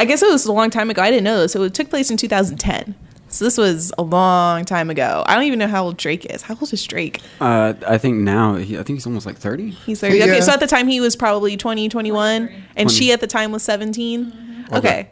guess 0.07 0.23
it 0.23 0.31
was 0.31 0.47
a 0.47 0.53
long 0.53 0.71
time 0.71 0.91
ago. 0.91 1.03
I 1.03 1.11
didn't 1.11 1.25
know 1.25 1.41
this. 1.41 1.53
So 1.53 1.63
it 1.63 1.75
took 1.75 1.91
place 1.91 2.11
in 2.11 2.17
2010. 2.17 2.95
So 3.29 3.45
this 3.45 3.59
was 3.59 3.93
a 3.99 4.03
long 4.03 4.65
time 4.65 4.89
ago. 4.89 5.25
I 5.27 5.35
don't 5.35 5.45
even 5.45 5.59
know 5.59 5.67
how 5.67 5.85
old 5.85 5.97
Drake 5.97 6.25
is. 6.27 6.43
How 6.43 6.55
old 6.55 6.73
is 6.73 6.85
Drake? 6.87 7.21
Uh, 7.41 7.75
I 7.87 7.99
think 7.99 8.19
now, 8.19 8.55
he, 8.55 8.79
I 8.79 8.83
think 8.83 8.99
he's 8.99 9.07
almost 9.07 9.27
like 9.27 9.37
30. 9.37 9.71
He's 9.71 10.01
30. 10.01 10.23
Okay, 10.23 10.41
so 10.41 10.53
at 10.53 10.61
the 10.61 10.67
time 10.67 10.87
he 10.87 11.01
was 11.01 11.17
probably 11.17 11.57
20, 11.57 11.89
21, 11.89 12.65
and 12.77 12.91
she 12.91 13.13
at 13.13 13.21
the 13.21 13.27
time 13.27 13.53
was 13.53 13.63
17. 13.65 14.67
Okay. 14.69 14.79
Okay. 14.79 15.11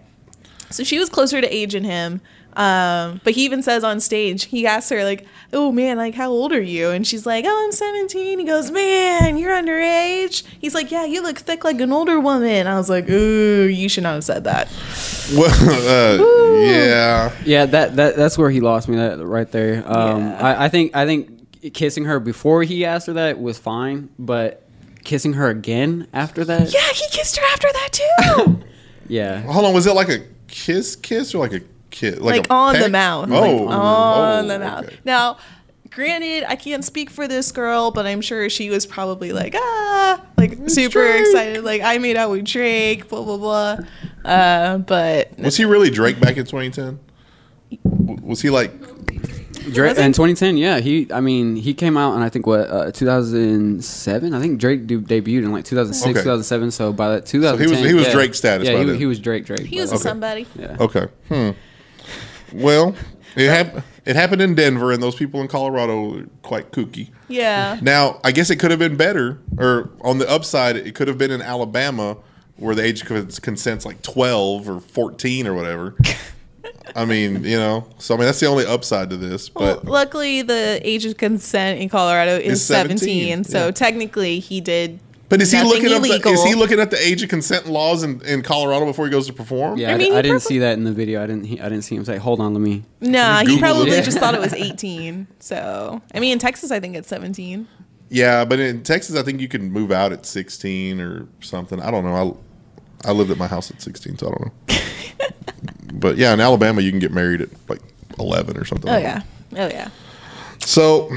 So 0.71 0.83
she 0.85 0.99
was 0.99 1.09
closer 1.09 1.41
to 1.41 1.55
age 1.55 1.73
than 1.73 1.85
him. 1.85 2.21
Um, 2.57 3.21
but 3.25 3.33
he 3.35 3.45
even 3.45 3.63
says 3.63 3.83
on 3.85 4.01
stage, 4.01 4.45
he 4.45 4.67
asks 4.67 4.91
her, 4.91 5.03
like, 5.05 5.27
oh 5.53 5.73
man, 5.73 5.97
like, 5.97 6.15
how 6.15 6.31
old 6.31 6.53
are 6.53 6.61
you? 6.61 6.91
And 6.91 7.07
she's 7.07 7.27
like, 7.27 7.45
oh, 7.47 7.65
I'm 7.65 7.73
17. 7.73 8.39
He 8.39 8.45
goes, 8.45 8.71
man, 8.71 9.37
you're 9.37 9.53
underage. 9.53 10.45
He's 10.61 10.75
like, 10.75 10.91
yeah, 10.91 11.05
you 11.05 11.23
look 11.23 11.39
thick 11.39 11.65
like 11.65 11.81
an 11.81 11.93
older 11.93 12.21
woman. 12.21 12.67
I 12.67 12.77
was 12.77 12.89
like, 12.89 13.09
ooh, 13.11 13.67
you 13.67 13.89
should 13.89 14.03
not 14.05 14.15
have 14.15 14.25
said 14.25 14.45
that. 14.45 14.69
Well, 15.35 15.51
uh, 16.21 16.61
yeah. 16.61 17.33
Yeah, 17.45 17.67
that, 17.67 17.97
that 17.97 18.17
that's 18.17 18.37
where 18.39 18.51
he 18.51 18.61
lost 18.61 18.89
me 18.89 18.97
that 18.97 19.19
right 19.25 19.51
there. 19.51 19.83
Um, 19.87 20.21
Yeah. 20.23 20.39
I, 20.39 20.65
I 20.67 20.69
think 20.69 20.95
I 20.95 21.07
think 21.07 21.73
kissing 21.75 22.05
her 22.05 22.21
before 22.21 22.63
he 22.63 22.85
asked 22.85 23.07
her 23.07 23.15
that 23.15 23.41
was 23.41 23.59
fine, 23.59 24.11
but 24.19 24.63
kissing 25.03 25.33
her 25.35 25.49
again 25.49 26.07
after 26.13 26.45
that, 26.45 26.73
Yeah, 26.73 26.87
he 26.93 27.07
kissed 27.11 27.37
her 27.37 27.45
after 27.53 27.69
that 27.73 27.89
too. 27.93 28.63
yeah. 29.09 29.41
Hold 29.43 29.65
on. 29.67 29.75
Was 29.75 29.87
it 29.87 29.95
like 29.95 30.09
a 30.09 30.21
kiss, 30.47 30.95
kiss, 30.97 31.35
or 31.35 31.39
like 31.39 31.53
a 31.53 31.61
kiss? 31.95 32.19
like 32.21 32.47
a 32.49 32.53
on 32.53 32.75
the 32.75 32.81
peck? 32.81 32.91
mouth. 32.93 33.31
Oh, 33.31 33.41
Like 33.41 33.51
on 33.71 34.45
oh, 34.45 34.49
the 34.49 34.59
mouth. 34.59 34.85
okay. 34.87 34.97
Now, 35.05 35.39
granted, 35.91 36.45
I 36.49 36.57
can't 36.57 36.85
speak 36.85 37.09
for 37.11 37.27
this 37.29 37.53
girl, 37.53 37.91
but 37.93 38.05
I'm 38.07 38.21
sure 38.21 38.51
she 38.51 38.69
was 38.71 38.85
probably 38.87 39.33
like, 39.33 39.55
ah, 39.57 40.21
like 40.37 40.59
super 40.69 41.01
Drake. 41.01 41.21
excited. 41.21 41.65
Like, 41.65 41.83
I 41.83 41.99
made 41.99 42.17
out 42.17 42.31
with 42.31 42.45
Drake, 42.45 43.09
blah, 43.09 43.23
blah, 43.23 43.37
blah. 43.37 43.79
Uh, 44.31 44.79
but 44.79 45.39
Was 45.39 45.57
he 45.57 45.65
really 45.65 45.91
Drake 45.91 46.19
back 46.21 46.37
in 46.37 46.45
2010? 46.47 46.99
Was 48.23 48.41
he 48.43 48.51
like? 48.51 48.73
Drake 49.73 49.97
in 49.97 50.13
2010, 50.13 50.59
yeah, 50.59 50.79
he. 50.81 51.11
I 51.11 51.21
mean, 51.23 51.57
he 51.57 51.73
came 51.73 51.97
out 51.97 52.15
in 52.17 52.21
I 52.23 52.29
think 52.29 52.47
what 52.47 52.69
uh, 52.69 52.91
2007. 52.93 54.35
I 54.35 54.41
think 54.41 54.61
Drake 54.61 54.87
de- 54.87 54.99
debuted 54.99 55.39
in 55.45 55.53
like 55.53 55.65
2006, 55.65 56.05
Okay. 56.11 56.21
2007. 56.23 56.71
So 56.71 56.93
by 56.93 57.09
that 57.15 57.25
2010, 57.27 57.87
he 57.89 57.95
was 57.95 58.07
yeah. 58.07 58.13
Drake 58.13 58.35
status 58.35 58.67
Yeah, 58.69 58.75
by 58.75 58.81
he, 58.81 58.85
then. 58.85 58.97
he 58.99 59.07
was 59.07 59.19
Drake. 59.19 59.47
Drake. 59.47 59.61
he 59.61 59.81
was 59.81 59.91
but- 59.91 60.01
a 60.01 60.03
somebody. 60.03 60.47
yeah. 60.55 60.77
Okay. 60.81 61.07
Hmm. 61.29 61.51
Well, 62.55 62.95
it 63.37 63.49
hap- 63.51 63.85
It 64.07 64.17
happened 64.17 64.43
in 64.43 64.55
Denver, 64.55 64.93
and 64.93 65.03
those 65.03 65.15
people 65.15 65.41
in 65.41 65.49
Colorado 65.49 66.19
are 66.19 66.25
quite 66.43 66.73
kooky. 66.73 67.11
Yeah. 67.29 67.79
Now, 67.81 68.21
I 68.23 68.33
guess 68.33 68.51
it 68.51 68.57
could 68.57 68.71
have 68.71 68.79
been 68.79 68.97
better, 68.97 69.39
or 69.57 69.91
on 70.03 70.19
the 70.19 70.29
upside, 70.31 70.77
it 70.77 70.95
could 70.95 71.09
have 71.09 71.17
been 71.17 71.31
in 71.31 71.41
Alabama, 71.41 72.19
where 72.57 72.75
the 72.75 72.85
age 72.85 73.03
of 73.03 73.41
consent's 73.43 73.85
like 73.87 74.03
twelve 74.03 74.69
or 74.69 74.81
fourteen 74.81 75.47
or 75.47 75.55
whatever. 75.55 75.95
I 76.97 77.05
mean, 77.07 77.45
you 77.45 77.57
know, 77.57 77.89
so 77.99 78.15
I 78.15 78.19
mean 78.19 78.27
that's 78.27 78.41
the 78.41 78.47
only 78.47 78.67
upside 78.67 79.09
to 79.11 79.17
this. 79.17 79.53
Well, 79.55 79.77
But 79.77 79.87
luckily, 79.87 80.43
the 80.43 80.81
age 80.83 81.05
of 81.07 81.17
consent 81.17 81.81
in 81.81 81.89
Colorado 81.89 82.37
is 82.37 82.61
Is 82.61 82.67
17, 82.67 82.99
17. 82.99 83.45
so 83.45 83.65
yeah. 83.67 83.71
technically, 83.71 84.39
he 84.39 84.61
did. 84.61 85.01
But 85.29 85.41
is 85.43 85.51
he 85.53 85.59
nothing 85.59 85.83
looking 85.83 85.93
up? 86.15 86.23
The, 86.23 86.29
is 86.31 86.45
he 86.45 86.55
looking 86.55 86.81
at 86.81 86.91
the 86.91 86.99
age 86.99 87.23
of 87.23 87.29
consent 87.29 87.67
laws 87.67 88.03
in, 88.03 88.21
in 88.23 88.43
Colorado 88.43 88.85
before 88.87 89.05
he 89.07 89.11
goes 89.11 89.27
to 89.27 89.33
perform? 89.33 89.79
Yeah, 89.79 89.91
I 89.91 89.95
I, 89.95 89.97
mean, 89.99 90.13
I 90.13 90.17
he 90.17 90.23
didn't 90.23 90.41
probably- 90.41 90.55
see 90.55 90.59
that 90.61 90.75
in 90.75 90.85
the 90.85 90.93
video. 90.93 91.23
I 91.23 91.27
didn't. 91.27 91.45
He, 91.45 91.61
I 91.61 91.69
didn't 91.69 91.83
see 91.85 91.97
him 91.97 92.05
say, 92.05 92.19
"Hold 92.19 92.41
on, 92.41 92.55
let 92.55 92.61
me." 92.61 92.85
Nah, 93.01 93.45
he 93.45 93.59
probably 93.59 93.91
it. 93.91 94.05
just 94.05 94.19
thought 94.19 94.35
it 94.35 94.41
was 94.41 94.53
18. 94.55 95.27
So, 95.41 96.01
I 96.15 96.21
mean, 96.21 96.33
in 96.33 96.39
Texas, 96.39 96.71
I 96.71 96.81
think 96.81 96.95
it's 96.97 97.09
17. 97.09 97.67
Yeah, 98.11 98.45
but 98.45 98.61
in 98.61 98.83
Texas, 98.83 99.17
I 99.17 99.23
think 99.23 99.41
you 99.41 99.49
can 99.49 99.73
move 99.73 99.91
out 99.91 100.13
at 100.13 100.27
sixteen 100.27 101.01
or 101.01 101.27
something. 101.41 101.81
I 101.81 101.91
don't 101.91 102.05
know. 102.05 102.39
I 103.05 103.09
I 103.09 103.13
lived 103.13 103.31
at 103.31 103.39
my 103.39 103.47
house 103.47 103.71
at 103.71 103.81
sixteen, 103.83 104.17
so 104.19 104.29
I 104.29 104.31
don't 104.31 104.41
know. 104.69 105.27
but 105.95 106.17
yeah, 106.17 106.33
in 106.33 106.41
Alabama, 106.41 106.81
you 106.81 106.91
can 106.91 107.01
get 107.01 107.13
married 107.13 107.41
at 107.41 107.49
like 107.69 107.81
eleven 108.19 108.57
or 108.57 108.65
something. 108.65 108.91
Oh, 108.91 108.99
yeah. 108.99 109.23
Oh, 109.57 109.67
yeah. 109.69 109.89
So, 110.61 111.11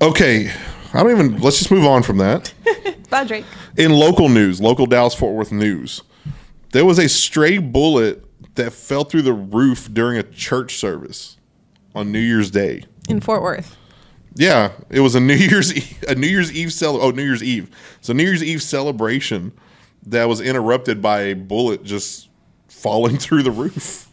okay, 0.00 0.52
I 0.94 1.02
don't 1.02 1.10
even. 1.12 1.38
Let's 1.38 1.58
just 1.58 1.70
move 1.70 1.84
on 1.84 2.02
from 2.02 2.18
that. 2.18 2.54
Bye, 3.10 3.24
Drake. 3.24 3.44
In 3.76 3.92
local 3.92 4.28
news, 4.28 4.60
local 4.60 4.86
Dallas 4.86 5.14
Fort 5.14 5.34
Worth 5.34 5.52
news, 5.52 6.02
there 6.72 6.84
was 6.84 6.98
a 6.98 7.08
stray 7.08 7.58
bullet 7.58 8.24
that 8.54 8.72
fell 8.72 9.04
through 9.04 9.22
the 9.22 9.32
roof 9.32 9.92
during 9.92 10.16
a 10.18 10.22
church 10.22 10.76
service 10.76 11.36
on 11.94 12.12
New 12.12 12.20
Year's 12.20 12.50
Day. 12.50 12.84
In 13.08 13.20
Fort 13.20 13.42
Worth. 13.42 13.76
Yeah, 14.36 14.72
it 14.90 15.00
was 15.00 15.14
a 15.14 15.20
New 15.20 15.34
Year's 15.34 15.74
Eve, 15.74 16.04
a 16.08 16.14
New 16.14 16.26
Year's 16.26 16.52
Eve 16.52 16.72
cel- 16.72 17.00
oh 17.00 17.10
New 17.10 17.22
Year's 17.22 17.42
Eve. 17.42 17.70
So 18.00 18.12
New 18.12 18.24
Year's 18.24 18.42
Eve 18.42 18.62
celebration 18.62 19.52
that 20.06 20.28
was 20.28 20.40
interrupted 20.40 21.00
by 21.00 21.22
a 21.22 21.34
bullet 21.34 21.82
just 21.84 22.28
falling 22.68 23.16
through 23.18 23.42
the 23.42 23.50
roof. 23.50 24.08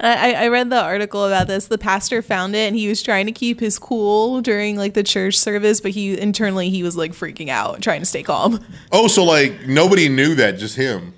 I, 0.00 0.32
I 0.32 0.48
read 0.48 0.70
the 0.70 0.80
article 0.80 1.24
about 1.24 1.46
this. 1.46 1.66
The 1.66 1.78
pastor 1.78 2.22
found 2.22 2.54
it 2.54 2.66
and 2.66 2.76
he 2.76 2.88
was 2.88 3.02
trying 3.02 3.26
to 3.26 3.32
keep 3.32 3.60
his 3.60 3.78
cool 3.78 4.40
during 4.40 4.76
like 4.76 4.94
the 4.94 5.02
church 5.02 5.38
service, 5.38 5.80
but 5.80 5.92
he 5.92 6.18
internally 6.18 6.70
he 6.70 6.82
was 6.82 6.96
like 6.96 7.12
freaking 7.12 7.48
out, 7.48 7.82
trying 7.82 8.00
to 8.00 8.06
stay 8.06 8.22
calm. 8.22 8.64
Oh, 8.92 9.08
so 9.08 9.24
like 9.24 9.66
nobody 9.66 10.08
knew 10.08 10.34
that, 10.36 10.58
just 10.58 10.76
him. 10.76 11.14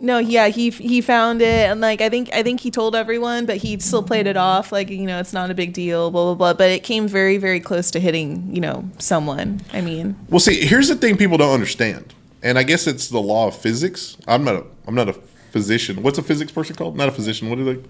No, 0.00 0.18
yeah, 0.18 0.48
he 0.48 0.70
he 0.70 1.00
found 1.00 1.40
it 1.40 1.70
and 1.70 1.80
like 1.80 2.00
I 2.00 2.08
think 2.08 2.28
I 2.34 2.42
think 2.42 2.60
he 2.60 2.70
told 2.70 2.94
everyone, 2.96 3.46
but 3.46 3.58
he 3.58 3.78
still 3.78 4.02
played 4.02 4.26
it 4.26 4.36
off 4.36 4.72
like 4.72 4.90
you 4.90 5.06
know 5.06 5.20
it's 5.20 5.32
not 5.32 5.50
a 5.50 5.54
big 5.54 5.72
deal, 5.72 6.10
blah 6.10 6.24
blah 6.24 6.34
blah. 6.34 6.52
But 6.54 6.70
it 6.70 6.82
came 6.82 7.08
very 7.08 7.36
very 7.38 7.60
close 7.60 7.90
to 7.92 8.00
hitting 8.00 8.54
you 8.54 8.60
know 8.60 8.88
someone. 8.98 9.60
I 9.72 9.80
mean, 9.80 10.16
Well, 10.28 10.40
see, 10.40 10.66
here's 10.66 10.88
the 10.88 10.96
thing 10.96 11.16
people 11.16 11.38
don't 11.38 11.54
understand, 11.54 12.12
and 12.42 12.58
I 12.58 12.64
guess 12.64 12.86
it's 12.86 13.08
the 13.08 13.20
law 13.20 13.48
of 13.48 13.56
physics. 13.56 14.16
I'm 14.26 14.44
not 14.44 14.56
a 14.56 14.64
I'm 14.86 14.94
not 14.94 15.08
a 15.08 15.14
physician. 15.58 16.02
What's 16.02 16.18
a 16.18 16.22
physics 16.22 16.50
person 16.50 16.74
called? 16.74 16.96
Not 16.96 17.08
a 17.08 17.12
physician. 17.12 17.48
What 17.48 17.60
are 17.60 17.64
they? 17.64 17.80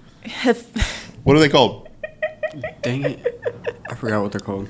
What 1.25 1.35
are 1.35 1.39
they 1.41 1.49
called? 1.49 1.89
Dang 2.83 3.03
it. 3.05 3.43
I 3.91 3.95
forgot 3.95 4.23
what 4.23 4.33
they're 4.33 4.41
called. 4.41 4.69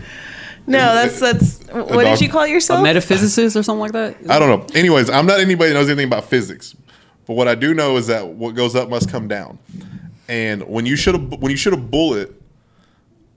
no, 0.69 0.79
that's 0.95 1.19
that's 1.19 1.59
what 1.67 1.89
dog- 2.05 2.19
did 2.19 2.21
you 2.21 2.29
call 2.31 2.43
A 2.45 2.49
yourself? 2.49 2.87
metaphysicist 2.87 3.57
or 3.59 3.63
something 3.65 3.81
like 3.81 3.93
that? 3.93 4.17
I 4.31 4.39
don't 4.39 4.49
know. 4.49 4.65
Anyways, 4.79 5.11
I'm 5.11 5.27
not 5.27 5.41
anybody 5.41 5.71
that 5.73 5.75
knows 5.75 5.89
anything 5.89 6.07
about 6.07 6.25
physics, 6.25 6.77
but 7.27 7.35
what 7.35 7.49
I 7.49 7.57
do 7.57 7.75
know 7.75 7.97
is 7.97 8.07
that 8.07 8.29
what 8.29 8.55
goes 8.55 8.77
up 8.77 8.89
must 8.89 9.11
come 9.11 9.27
down. 9.27 9.59
And 10.29 10.63
when 10.69 10.87
you 10.87 10.95
shoot 10.95 11.17
a 11.17 11.19
when 11.19 11.51
you 11.51 11.57
shoot 11.57 11.75
a 11.75 11.79
bullet, 11.79 12.41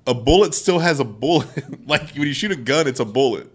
a 0.06 0.14
bullet 0.14 0.54
still 0.54 0.78
has 0.80 1.00
a 1.00 1.04
bullet. 1.06 1.48
like 1.88 2.12
when 2.16 2.28
you 2.28 2.34
shoot 2.34 2.52
a 2.52 2.56
gun, 2.56 2.88
it's 2.88 3.00
a 3.00 3.06
bullet. 3.06 3.52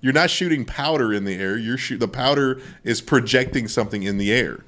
You're 0.00 0.14
not 0.14 0.30
shooting 0.30 0.64
powder 0.64 1.12
in 1.12 1.24
the 1.24 1.34
air. 1.36 1.56
You're 1.58 1.78
shoot 1.78 1.98
the 2.00 2.08
powder 2.08 2.60
is 2.82 3.00
projecting 3.02 3.68
something 3.68 4.02
in 4.02 4.16
the 4.18 4.32
air, 4.32 4.64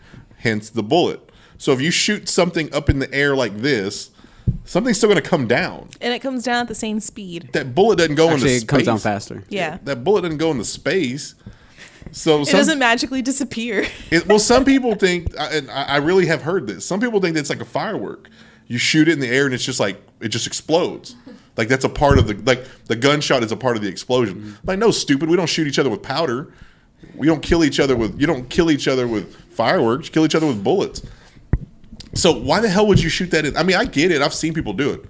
hence 0.46 0.70
the 0.70 0.82
bullet. 0.82 1.20
So 1.58 1.72
if 1.72 1.80
you 1.80 1.90
shoot 1.90 2.28
something 2.28 2.72
up 2.74 2.88
in 2.90 2.98
the 2.98 3.12
air 3.12 3.34
like 3.36 3.56
this, 3.58 4.10
something's 4.64 4.96
still 4.98 5.08
going 5.10 5.22
to 5.22 5.28
come 5.28 5.46
down. 5.46 5.88
and 6.00 6.12
it 6.14 6.20
comes 6.20 6.44
down 6.44 6.60
at 6.62 6.68
the 6.68 6.74
same 6.74 7.00
speed. 7.00 7.50
That 7.52 7.74
bullet 7.74 7.96
doesn't 7.98 8.14
go 8.14 8.30
Actually, 8.30 8.54
into 8.54 8.64
it 8.64 8.68
comes 8.68 8.80
space. 8.80 8.86
down 8.86 8.98
faster. 8.98 9.44
Yeah. 9.48 9.78
That 9.84 10.04
bullet 10.04 10.22
doesn't 10.22 10.38
go 10.38 10.50
into 10.50 10.64
space. 10.64 11.34
So 12.12 12.40
It 12.42 12.46
some- 12.46 12.58
doesn't 12.58 12.78
magically 12.78 13.22
disappear. 13.22 13.86
It, 14.10 14.26
well, 14.26 14.38
some 14.38 14.64
people 14.64 14.94
think, 14.94 15.34
and 15.38 15.68
I 15.70 15.82
I 15.82 15.96
really 15.96 16.26
have 16.26 16.42
heard 16.42 16.66
this. 16.68 16.84
Some 16.86 17.00
people 17.00 17.20
think 17.20 17.34
that 17.34 17.40
it's 17.40 17.50
like 17.50 17.60
a 17.60 17.64
firework. 17.64 18.28
You 18.68 18.78
shoot 18.78 19.08
it 19.08 19.12
in 19.12 19.20
the 19.20 19.28
air, 19.28 19.46
and 19.46 19.54
it's 19.54 19.64
just 19.64 19.80
like 19.80 20.00
it 20.20 20.28
just 20.28 20.46
explodes. 20.46 21.16
Like 21.56 21.68
that's 21.68 21.84
a 21.84 21.88
part 21.88 22.18
of 22.18 22.26
the 22.28 22.34
like 22.44 22.64
the 22.86 22.94
gunshot 22.96 23.42
is 23.42 23.50
a 23.50 23.56
part 23.56 23.76
of 23.76 23.82
the 23.82 23.88
explosion. 23.88 24.56
Like 24.64 24.78
no, 24.78 24.90
stupid. 24.92 25.28
We 25.28 25.36
don't 25.36 25.48
shoot 25.48 25.66
each 25.66 25.78
other 25.80 25.90
with 25.90 26.02
powder. 26.02 26.52
We 27.14 27.26
don't 27.26 27.42
kill 27.42 27.64
each 27.64 27.80
other 27.80 27.96
with. 27.96 28.20
You 28.20 28.26
don't 28.26 28.48
kill 28.48 28.70
each 28.70 28.88
other 28.88 29.06
with 29.06 29.34
fireworks. 29.52 30.08
You 30.08 30.12
kill 30.12 30.24
each 30.24 30.34
other 30.34 30.46
with 30.46 30.62
bullets. 30.62 31.02
So 32.14 32.32
why 32.32 32.60
the 32.60 32.68
hell 32.68 32.86
would 32.86 33.02
you 33.02 33.08
shoot 33.08 33.30
that 33.30 33.44
in? 33.44 33.56
I 33.56 33.62
mean, 33.62 33.76
I 33.76 33.84
get 33.84 34.10
it. 34.10 34.22
I've 34.22 34.34
seen 34.34 34.54
people 34.54 34.72
do 34.72 34.90
it. 34.90 35.04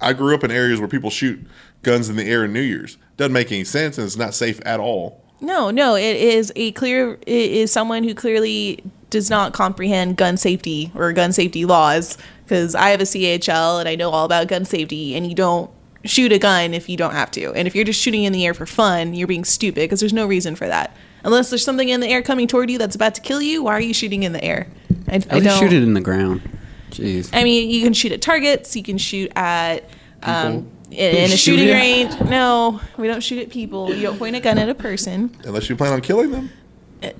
I 0.00 0.12
grew 0.12 0.34
up 0.34 0.44
in 0.44 0.50
areas 0.50 0.80
where 0.80 0.88
people 0.88 1.10
shoot 1.10 1.44
guns 1.82 2.08
in 2.08 2.16
the 2.16 2.24
air 2.24 2.44
in 2.44 2.52
New 2.52 2.60
Year's. 2.60 2.98
Doesn't 3.16 3.32
make 3.32 3.52
any 3.52 3.64
sense, 3.64 3.98
and 3.98 4.06
it's 4.06 4.16
not 4.16 4.34
safe 4.34 4.60
at 4.64 4.80
all. 4.80 5.22
No, 5.40 5.70
no, 5.70 5.96
it 5.96 6.16
is 6.16 6.52
a 6.54 6.72
clear. 6.72 7.18
It 7.26 7.50
is 7.50 7.72
someone 7.72 8.04
who 8.04 8.14
clearly 8.14 8.82
does 9.10 9.28
not 9.28 9.52
comprehend 9.52 10.16
gun 10.16 10.36
safety 10.36 10.92
or 10.94 11.12
gun 11.12 11.32
safety 11.32 11.64
laws. 11.64 12.16
Because 12.44 12.74
I 12.74 12.90
have 12.90 13.00
a 13.00 13.04
CHL 13.04 13.80
and 13.80 13.88
I 13.88 13.94
know 13.94 14.10
all 14.10 14.24
about 14.24 14.48
gun 14.48 14.64
safety, 14.64 15.14
and 15.16 15.26
you 15.26 15.34
don't 15.34 15.70
shoot 16.04 16.32
a 16.32 16.38
gun 16.38 16.74
if 16.74 16.88
you 16.88 16.96
don't 16.96 17.12
have 17.12 17.30
to. 17.32 17.52
And 17.54 17.66
if 17.66 17.74
you're 17.74 17.84
just 17.84 18.00
shooting 18.00 18.24
in 18.24 18.32
the 18.32 18.44
air 18.44 18.54
for 18.54 18.66
fun, 18.66 19.14
you're 19.14 19.28
being 19.28 19.44
stupid 19.44 19.82
because 19.82 20.00
there's 20.00 20.12
no 20.12 20.26
reason 20.26 20.56
for 20.56 20.66
that. 20.66 20.96
Unless 21.24 21.50
there's 21.50 21.64
something 21.64 21.88
in 21.88 22.00
the 22.00 22.08
air 22.08 22.22
coming 22.22 22.46
toward 22.46 22.70
you 22.70 22.78
that's 22.78 22.96
about 22.96 23.14
to 23.14 23.20
kill 23.20 23.40
you, 23.40 23.62
why 23.62 23.72
are 23.72 23.80
you 23.80 23.94
shooting 23.94 24.22
in 24.24 24.32
the 24.32 24.42
air? 24.42 24.66
I, 25.08 25.16
I 25.30 25.40
don't 25.40 25.58
shoot 25.58 25.72
it 25.72 25.82
in 25.82 25.94
the 25.94 26.00
ground. 26.00 26.42
Jeez. 26.90 27.30
I 27.32 27.44
mean, 27.44 27.70
you 27.70 27.82
can 27.82 27.92
shoot 27.92 28.12
at 28.12 28.20
targets. 28.20 28.74
You 28.76 28.82
can 28.82 28.98
shoot 28.98 29.32
at 29.34 29.88
um, 30.22 30.70
in, 30.90 31.16
in 31.16 31.24
a 31.24 31.28
Shoot 31.28 31.38
shooting 31.38 31.68
it. 31.68 31.72
range. 31.72 32.20
No, 32.28 32.80
we 32.96 33.06
don't 33.08 33.22
shoot 33.22 33.38
at 33.40 33.50
people. 33.50 33.92
You 33.94 34.02
don't 34.02 34.18
point 34.18 34.36
a 34.36 34.40
gun 34.40 34.58
at 34.58 34.68
a 34.68 34.74
person. 34.74 35.34
Unless 35.44 35.70
you 35.70 35.76
plan 35.76 35.92
on 35.92 36.00
killing 36.00 36.30
them. 36.30 36.50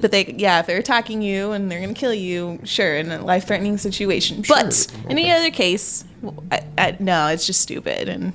But 0.00 0.12
they, 0.12 0.26
yeah, 0.26 0.61
if 0.61 0.66
they're 0.66 0.78
attacking 0.78 1.23
you 1.23 1.50
and 1.52 1.69
they're 1.71 1.80
going 1.80 1.93
to 1.93 1.99
kill 1.99 2.15
you, 2.15 2.60
sure, 2.62 2.95
in 2.97 3.10
a 3.10 3.21
life-threatening 3.25 3.78
situation. 3.78 4.45
But 4.47 4.86
in 5.06 5.10
any 5.19 5.30
other 5.32 5.50
case, 5.50 6.04
I, 6.52 6.65
I, 6.78 6.97
no, 7.00 7.26
it's 7.28 7.47
just 7.47 7.60
stupid. 7.60 8.08
And 8.08 8.32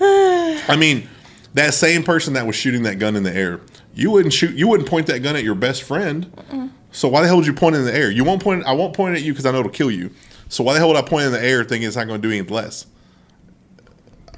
I 0.00 0.76
mean, 0.78 1.08
that 1.52 1.74
same 1.74 2.02
person 2.04 2.32
that 2.34 2.46
was 2.46 2.56
shooting 2.56 2.84
that 2.84 2.98
gun 2.98 3.16
in 3.16 3.22
the 3.22 3.34
air, 3.36 3.60
you 3.94 4.10
wouldn't 4.10 4.32
shoot. 4.34 4.54
You 4.54 4.68
wouldn't 4.68 4.88
point 4.88 5.06
that 5.08 5.20
gun 5.20 5.36
at 5.36 5.44
your 5.44 5.54
best 5.54 5.82
friend. 5.82 6.70
So 6.92 7.08
why 7.08 7.20
the 7.22 7.26
hell 7.26 7.36
would 7.36 7.46
you 7.46 7.52
point 7.54 7.74
it 7.76 7.80
in 7.80 7.84
the 7.86 7.94
air? 7.96 8.10
You 8.10 8.24
won't 8.24 8.42
point. 8.42 8.64
I 8.64 8.72
won't 8.72 8.94
point 8.94 9.14
it 9.14 9.18
at 9.18 9.24
you 9.24 9.32
because 9.32 9.46
I 9.46 9.50
know 9.52 9.60
it'll 9.60 9.70
kill 9.72 9.90
you. 9.90 10.10
So 10.48 10.62
why 10.62 10.74
the 10.74 10.78
hell 10.78 10.88
would 10.88 10.96
I 10.96 11.02
point 11.02 11.24
it 11.24 11.26
in 11.26 11.32
the 11.32 11.42
air 11.44 11.64
thinking 11.64 11.86
it's 11.88 11.96
not 11.96 12.06
going 12.06 12.20
to 12.22 12.28
do 12.28 12.32
any 12.32 12.46
less? 12.48 12.86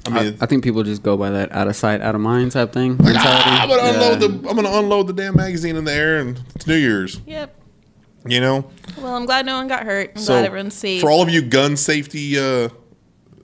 I 0.06 0.10
I, 0.10 0.22
mean, 0.22 0.38
I 0.40 0.46
think 0.46 0.62
people 0.62 0.82
just 0.84 1.02
go 1.02 1.16
by 1.16 1.30
that 1.30 1.50
out 1.52 1.66
of 1.68 1.74
sight, 1.76 2.00
out 2.00 2.14
of 2.14 2.20
mind 2.20 2.52
type 2.52 2.72
thing. 2.72 2.92
like, 2.98 3.14
mentality. 3.14 3.42
ah, 3.46 3.62
I'm 3.62 3.68
gonna 3.68 3.82
unload 3.92 4.20
the. 4.20 4.48
I'm 4.48 4.56
gonna 4.56 4.78
unload 4.78 5.06
the 5.08 5.12
damn 5.12 5.36
magazine 5.36 5.74
in 5.76 5.84
the 5.84 5.92
air, 5.92 6.18
and 6.18 6.40
it's 6.54 6.66
New 6.66 6.76
Year's. 6.76 7.20
yep. 7.26 7.54
You 8.24 8.40
know. 8.40 8.70
Well, 8.98 9.14
I'm 9.14 9.26
glad 9.26 9.46
no 9.46 9.56
one 9.56 9.68
got 9.68 9.84
hurt. 9.84 10.12
I'm 10.16 10.22
So 10.22 10.32
glad 10.34 10.44
everyone's 10.46 10.74
safe. 10.74 11.00
for 11.00 11.10
all 11.10 11.22
of 11.22 11.28
you 11.30 11.42
gun 11.42 11.76
safety 11.76 12.38
uh, 12.38 12.68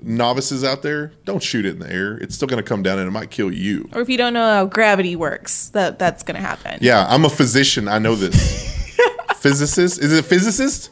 novices 0.05 0.65
out 0.65 0.83
there, 0.83 1.13
don't 1.25 1.43
shoot 1.43 1.65
it 1.65 1.71
in 1.71 1.79
the 1.79 1.93
air. 1.93 2.17
It's 2.19 2.35
still 2.35 2.49
going 2.49 2.63
to 2.63 2.69
come 2.69 2.83
down, 2.83 2.99
and 2.99 3.09
it 3.09 3.11
might 3.11 3.31
kill 3.31 3.53
you. 3.53 3.89
or 3.93 4.01
if 4.01 4.09
you 4.09 4.17
don't 4.17 4.33
know 4.33 4.45
how 4.45 4.67
gravity 4.67 5.17
works, 5.17 5.69
that 5.71 5.99
that's 5.99 6.23
going 6.23 6.37
to 6.37 6.41
happen. 6.41 6.79
Yeah, 6.81 7.07
I'm 7.09 7.25
a 7.25 7.31
physician. 7.31 7.89
I 7.89 7.99
know 7.99 8.15
this. 8.15 8.35
physicist? 9.37 10.01
Is 10.01 10.13
it 10.13 10.21
a 10.21 10.23
physicist? 10.23 10.91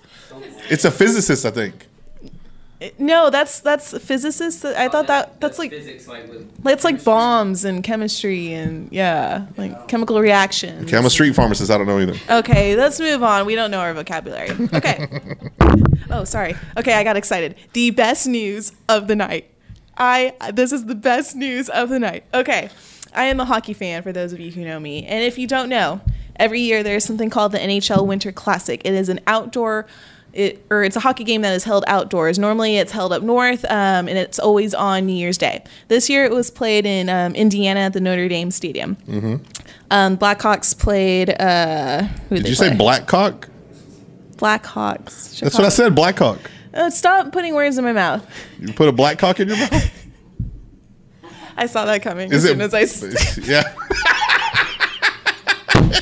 It's 0.71 0.85
a 0.85 0.91
physicist, 0.91 1.45
I 1.45 1.51
think. 1.51 1.87
No, 2.99 3.29
that's 3.29 3.61
that's 3.61 3.97
physicists. 3.99 4.65
I 4.65 4.89
thought 4.89 5.07
that 5.09 5.31
oh, 5.33 5.37
that's 5.39 5.59
like 5.59 5.71
physics, 5.71 6.09
like 6.09 6.29
with 6.29 6.51
it's 6.65 6.83
like 6.83 7.05
bombs 7.05 7.67
and 7.67 7.85
chemistry 7.85 8.55
and 8.55 8.91
yeah, 8.91 9.47
like 9.59 9.87
chemical 9.87 10.19
reactions. 10.19 10.85
Okay, 10.85 10.97
I'm 10.97 11.05
a 11.05 11.11
street 11.11 11.35
pharmacist. 11.35 11.71
I 11.71 11.77
don't 11.77 11.87
know 11.87 12.01
either. 12.01 12.15
Okay, 12.31 12.77
let's 12.77 12.99
move 12.99 13.23
on. 13.23 13.45
We 13.45 13.55
don't 13.55 13.71
know 13.71 13.81
our 13.81 13.93
vocabulary. 13.93 14.51
Okay. 14.73 15.07
oh, 16.11 16.25
sorry. 16.25 16.55
Okay, 16.79 16.95
I 16.95 17.05
got 17.05 17.19
excited. 17.19 17.57
The 17.75 17.91
best 17.91 18.27
news 18.27 18.73
of 18.89 19.09
the 19.09 19.17
night. 19.17 19.51
I 19.99 20.33
this 20.55 20.73
is 20.73 20.87
the 20.87 20.95
best 20.95 21.37
news 21.37 21.69
of 21.69 21.91
the 21.91 21.99
night. 21.99 22.25
Okay. 22.33 22.71
I 23.13 23.25
am 23.25 23.41
a 23.41 23.45
hockey 23.45 23.75
fan 23.75 24.03
for 24.03 24.13
those 24.13 24.33
of 24.33 24.41
you 24.41 24.53
who 24.53 24.65
know 24.65 24.81
me. 24.81 25.05
And 25.05 25.23
if 25.25 25.37
you 25.37 25.47
don't 25.47 25.69
know, 25.69 26.01
every 26.37 26.61
year 26.61 26.83
there's 26.83 27.05
something 27.05 27.29
called 27.29 27.53
the 27.53 27.59
NHL 27.59 28.07
Winter 28.07 28.33
Classic. 28.33 28.81
It 28.85 28.95
is 28.95 29.09
an 29.09 29.21
outdoor 29.27 29.87
it, 30.33 30.65
or 30.71 30.83
it's 30.83 30.97
a 30.97 31.01
hockey 31.01 31.25
game 31.25 31.43
that 31.43 31.53
is 31.55 31.65
held 31.65 31.85
outdoors. 31.87 32.39
Normally, 32.39 32.77
it's 32.77 32.93
held 32.93 33.13
up 33.13 33.23
north, 33.23 33.65
um, 33.67 34.09
and 34.09 34.17
it's 34.19 34.39
always 34.39 34.75
on 34.75 35.07
New 35.07 35.15
Year's 35.15 35.39
Day. 35.39 35.65
This 35.89 36.09
year, 36.09 36.25
it 36.25 36.31
was 36.31 36.51
played 36.51 36.87
in 36.87 37.09
um, 37.09 37.35
Indiana 37.35 37.81
at 37.81 37.93
the 37.93 38.01
Notre 38.01 38.29
Dame 38.29 38.51
Stadium. 38.51 38.97
Mm-hmm. 39.07 39.37
Um, 39.91 40.17
Blackhawks 40.17 40.79
played. 40.79 41.31
Uh, 41.41 42.03
who 42.29 42.37
Did 42.37 42.49
you 42.49 42.55
say 42.55 42.71
Blackcock? 42.71 43.49
Blackhawks? 44.37 45.41
That's 45.41 45.57
what 45.57 45.65
I 45.65 45.69
said, 45.69 45.95
Blackhawk. 45.95 46.51
Uh, 46.73 46.89
stop 46.91 47.33
putting 47.33 47.55
words 47.55 47.77
in 47.79 47.85
my 47.85 47.93
mouth. 47.93 48.25
You 48.61 48.73
put 48.73 48.89
a 48.89 48.93
black 48.93 49.19
cock 49.19 49.41
in 49.41 49.49
your 49.49 49.57
mouth? 49.57 49.97
I 51.57 51.67
saw 51.67 51.85
that 51.85 52.01
coming 52.01 52.33
Is 52.33 52.45
as 52.45 52.51
it? 52.51 52.53
soon 52.53 52.61
as 52.63 52.73
I. 52.73 52.87
yeah. 53.51 53.75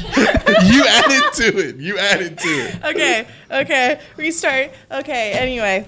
you 0.66 0.86
added 0.86 1.32
to 1.34 1.58
it. 1.58 1.76
You 1.76 1.98
added 1.98 2.38
to 2.38 2.48
it. 2.48 2.84
okay, 2.84 3.26
okay, 3.50 4.00
restart. 4.16 4.70
Okay, 4.90 5.32
anyway. 5.32 5.86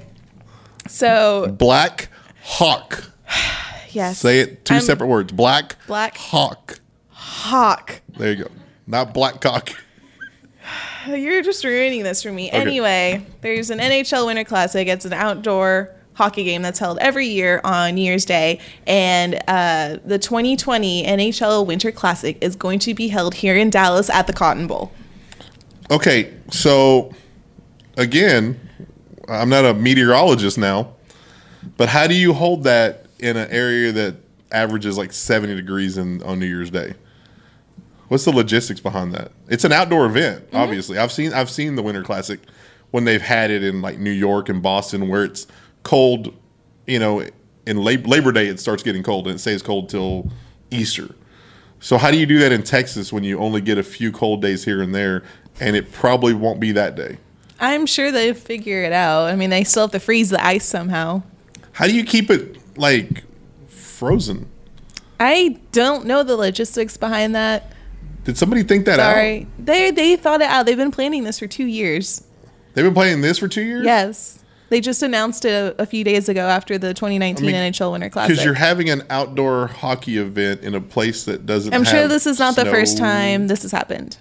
So 0.89 1.55
Black 1.59 2.09
Hawk. 2.43 3.11
yes, 3.91 4.19
Say 4.19 4.41
it. 4.41 4.65
2 4.65 4.75
I'm 4.75 4.81
separate 4.81 5.07
words. 5.09 5.33
Black 5.33 5.77
Black- 5.87 6.17
Hawk. 6.17 6.81
Hawk. 7.11 8.01
There 8.17 8.33
you 8.33 8.45
go. 8.45 8.51
Not 8.87 9.15
black 9.15 9.41
cock. 9.41 9.71
You're 11.07 11.43
just 11.43 11.65
ruining 11.65 12.03
this 12.03 12.23
for 12.23 12.33
me. 12.33 12.51
Anyway, 12.51 13.25
there's 13.41 13.71
an 13.71 13.79
NHL 13.79 14.27
Winter 14.27 14.45
Classic. 14.45 14.87
It's 14.89 15.05
an 15.05 15.13
outdoor 15.13 15.95
hockey 16.15 16.45
game 16.45 16.63
that's 16.63 16.79
held 16.79 16.99
every 16.99 17.27
year 17.27 17.61
on 17.65 17.95
New 17.95 18.03
Year's 18.03 18.25
Day, 18.25 18.61
and 18.87 19.37
uh, 19.49 19.97
the 20.05 20.19
2020 20.19 21.05
NHL 21.07 21.67
Winter 21.67 21.91
Classic 21.93 22.37
is 22.41 22.57
going 22.57 22.79
to 22.81 22.95
be 22.95 23.09
held 23.09 23.35
here 23.35 23.57
in 23.57 23.71
Dallas 23.71 24.11
at 24.11 24.27
the 24.27 24.33
Cotton 24.33 24.67
Bowl. 24.67 24.93
Okay, 25.91 26.33
so 26.51 27.13
again, 27.97 28.61
I'm 29.29 29.49
not 29.49 29.65
a 29.65 29.75
meteorologist 29.75 30.59
now, 30.59 30.95
but 31.77 31.89
how 31.89 32.07
do 32.07 32.15
you 32.15 32.33
hold 32.33 32.65
that 32.65 33.07
in 33.19 33.37
an 33.37 33.49
area 33.51 33.93
that 33.93 34.17
averages 34.53 34.97
like 34.99 35.13
70 35.13 35.55
degrees 35.57 35.97
in, 35.99 36.23
on 36.23 36.39
New 36.39 36.47
Year's 36.47 36.71
Day? 36.71 36.95
What's 38.09 38.25
the 38.25 38.33
logistics 38.33 38.81
behind 38.81 39.15
that? 39.15 39.31
It's 39.49 39.65
an 39.65 39.73
outdoor 39.73 40.07
event, 40.07 40.47
Mm-hmm. 40.49 40.57
obviously. 40.57 40.99
I've 40.99 41.13
seen 41.13 41.33
I've 41.33 41.51
seen 41.51 41.77
the 41.77 41.83
Winter 41.83 42.03
Classic 42.03 42.41
when 42.91 43.05
they've 43.05 43.23
had 43.23 43.53
it 43.53 43.63
in 43.63 43.83
like 43.83 43.99
New 43.99 44.11
York 44.11 44.49
and 44.49 44.61
Boston 44.63 45.09
where 45.09 45.25
it's 45.25 45.47
cold, 45.83 46.35
you 46.87 46.99
know, 46.99 47.25
in 47.67 47.77
Labor 47.77 48.33
Day 48.33 48.47
it 48.47 48.61
starts 48.61 48.83
getting 48.83 49.03
cold 49.03 49.27
and 49.27 49.37
it 49.37 49.39
stays 49.39 49.63
cold 49.63 49.89
till 49.89 50.31
Easter. 50.71 51.15
So 51.81 51.97
how 51.97 52.11
do 52.11 52.19
you 52.19 52.27
do 52.27 52.39
that 52.41 52.53
in 52.53 52.63
Texas 52.63 53.13
when 53.13 53.25
you 53.25 53.39
only 53.39 53.61
get 53.61 53.79
a 53.79 53.83
few 53.83 54.13
cold 54.13 54.43
days 54.43 54.65
here 54.65 54.83
and 54.83 54.95
there, 54.95 55.23
and 55.61 55.75
it 55.77 55.93
probably 55.93 56.35
won't 56.35 56.61
be 56.61 56.73
that 56.73 56.95
day? 56.95 57.19
I'm 57.59 57.87
sure 57.87 58.11
they 58.11 58.33
figure 58.33 58.83
it 58.83 58.93
out. 58.93 59.27
I 59.27 59.37
mean, 59.37 59.51
they 59.51 59.65
still 59.65 59.85
have 59.85 59.91
to 59.93 60.01
freeze 60.01 60.31
the 60.31 60.45
ice 60.45 60.65
somehow. 60.65 61.23
How 61.73 61.87
do 61.87 61.95
you 61.95 62.05
keep 62.05 62.31
it 62.31 62.59
like 62.79 63.25
frozen? 63.69 64.49
I 65.19 65.59
don't 65.73 66.07
know 66.07 66.23
the 66.23 66.37
logistics 66.37 66.97
behind 66.97 67.35
that. 67.35 67.73
Did 68.25 68.37
somebody 68.37 68.63
think 68.63 68.85
that 68.87 69.01
out? 69.01 69.47
They 69.59 69.91
they 69.91 70.17
thought 70.17 70.41
it 70.43 70.49
out. 70.49 70.67
They've 70.67 70.77
been 70.77 70.91
planning 70.91 71.25
this 71.25 71.39
for 71.39 71.47
two 71.47 71.67
years. 71.67 72.25
They've 72.75 72.85
been 72.85 72.95
planning 72.95 73.23
this 73.23 73.39
for 73.39 73.49
two 73.49 73.63
years. 73.63 73.85
Yes, 73.85 74.40
they 74.71 74.81
just 74.81 75.03
announced 75.03 75.45
it 75.45 75.51
a, 75.51 75.83
a 75.83 75.87
few 75.87 76.03
days 76.03 76.29
ago 76.29 76.47
after 76.49 76.79
the 76.79 76.95
2019 76.95 77.45
I 77.45 77.53
mean, 77.53 77.73
NHL 77.73 77.93
Winter 77.93 78.09
Classic. 78.09 78.31
Because 78.31 78.45
you're 78.45 78.55
having 78.55 78.89
an 78.89 79.03
outdoor 79.11 79.67
hockey 79.67 80.17
event 80.17 80.63
in 80.63 80.75
a 80.75 80.81
place 80.81 81.25
that 81.25 81.45
doesn't. 81.45 81.75
I'm 81.75 81.85
sure 81.85 82.09
this 82.09 82.27
is 82.27 82.39
not 82.39 82.57
the 82.57 82.65
first 82.65 82.97
time 82.97 83.49
this 83.49 83.63
has 83.63 83.73
happened. 83.73 84.17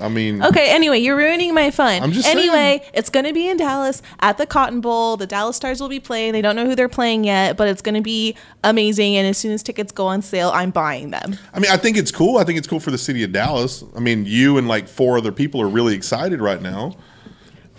I 0.00 0.08
mean, 0.08 0.42
Okay, 0.42 0.70
anyway, 0.74 0.98
you're 0.98 1.16
ruining 1.16 1.52
my 1.52 1.70
fun. 1.70 2.02
I'm 2.02 2.12
just 2.12 2.26
anyway, 2.26 2.82
it's 2.94 3.10
going 3.10 3.26
to 3.26 3.32
be 3.32 3.48
in 3.48 3.58
Dallas 3.58 4.02
at 4.20 4.38
the 4.38 4.46
Cotton 4.46 4.80
Bowl. 4.80 5.16
The 5.16 5.26
Dallas 5.26 5.56
Stars 5.56 5.80
will 5.80 5.88
be 5.88 6.00
playing. 6.00 6.32
They 6.32 6.40
don't 6.40 6.56
know 6.56 6.64
who 6.64 6.74
they're 6.74 6.88
playing 6.88 7.24
yet, 7.24 7.56
but 7.56 7.68
it's 7.68 7.82
going 7.82 7.94
to 7.96 8.00
be 8.00 8.34
amazing. 8.64 9.16
And 9.16 9.26
as 9.26 9.38
soon 9.38 9.52
as 9.52 9.62
tickets 9.62 9.92
go 9.92 10.06
on 10.06 10.22
sale, 10.22 10.50
I'm 10.54 10.70
buying 10.70 11.10
them. 11.10 11.36
I 11.52 11.60
mean, 11.60 11.70
I 11.70 11.76
think 11.76 11.96
it's 11.96 12.10
cool. 12.10 12.38
I 12.38 12.44
think 12.44 12.58
it's 12.58 12.66
cool 12.66 12.80
for 12.80 12.90
the 12.90 12.98
city 12.98 13.22
of 13.24 13.32
Dallas. 13.32 13.84
I 13.94 14.00
mean, 14.00 14.24
you 14.24 14.56
and 14.56 14.66
like 14.68 14.88
four 14.88 15.18
other 15.18 15.32
people 15.32 15.60
are 15.60 15.68
really 15.68 15.94
excited 15.94 16.40
right 16.40 16.62
now. 16.62 16.96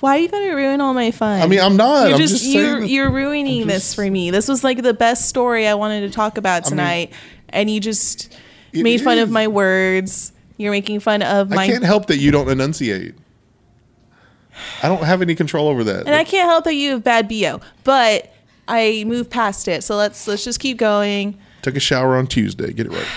Why 0.02 0.18
are 0.18 0.20
you 0.20 0.30
going 0.30 0.50
to 0.50 0.56
ruin 0.56 0.82
all 0.82 0.96
my 0.96 1.12
fun? 1.12 1.42
I 1.42 1.48
mean, 1.48 1.60
I'm 1.60 1.78
not. 1.78 2.06
You're 2.06 2.14
I'm 2.14 2.18
just, 2.20 2.34
just 2.34 2.46
you're 2.48 2.82
you're 2.82 3.12
ruining 3.12 3.62
I'm 3.62 3.68
this 3.68 3.94
for 3.94 4.10
me. 4.10 4.32
This 4.32 4.48
was 4.48 4.64
like 4.64 4.82
the 4.82 4.96
best 4.96 5.30
story 5.30 5.68
I 5.68 5.76
wanted 5.76 6.02
to 6.02 6.10
talk 6.10 6.40
about 6.40 6.64
mean, 6.64 6.70
tonight, 6.72 7.14
and 7.50 7.70
you 7.70 7.80
just 7.80 8.36
made 8.74 9.02
fun 9.02 9.20
of 9.20 9.30
my 9.30 9.48
words. 9.48 10.34
You're 10.58 10.72
making 10.72 11.02
fun 11.02 11.22
of 11.22 11.52
my. 11.52 11.64
I 11.64 11.68
can't 11.68 11.84
help 11.84 12.08
that 12.08 12.18
you 12.18 12.32
don't 12.32 12.50
enunciate. 12.50 13.14
I 14.82 14.88
don't 14.88 15.04
have 15.04 15.22
any 15.22 15.36
control 15.36 15.68
over 15.68 15.84
that. 15.84 16.08
and 16.08 16.16
I 16.16 16.24
can't 16.24 16.50
help 16.50 16.66
that 16.66 16.74
you 16.74 16.92
have 16.92 17.04
bad 17.04 17.30
bo. 17.30 17.62
But 17.84 18.34
I 18.68 19.04
moved 19.06 19.30
past 19.30 19.68
it, 19.68 19.84
so 19.84 19.96
let's 19.98 20.28
let's 20.28 20.44
just 20.44 20.60
keep 20.60 20.78
going. 20.78 21.38
Took 21.62 21.76
a 21.76 21.80
shower 21.80 22.16
on 22.16 22.26
Tuesday. 22.26 22.74
Get 22.74 22.88
it 22.88 22.92
right. 22.92 23.08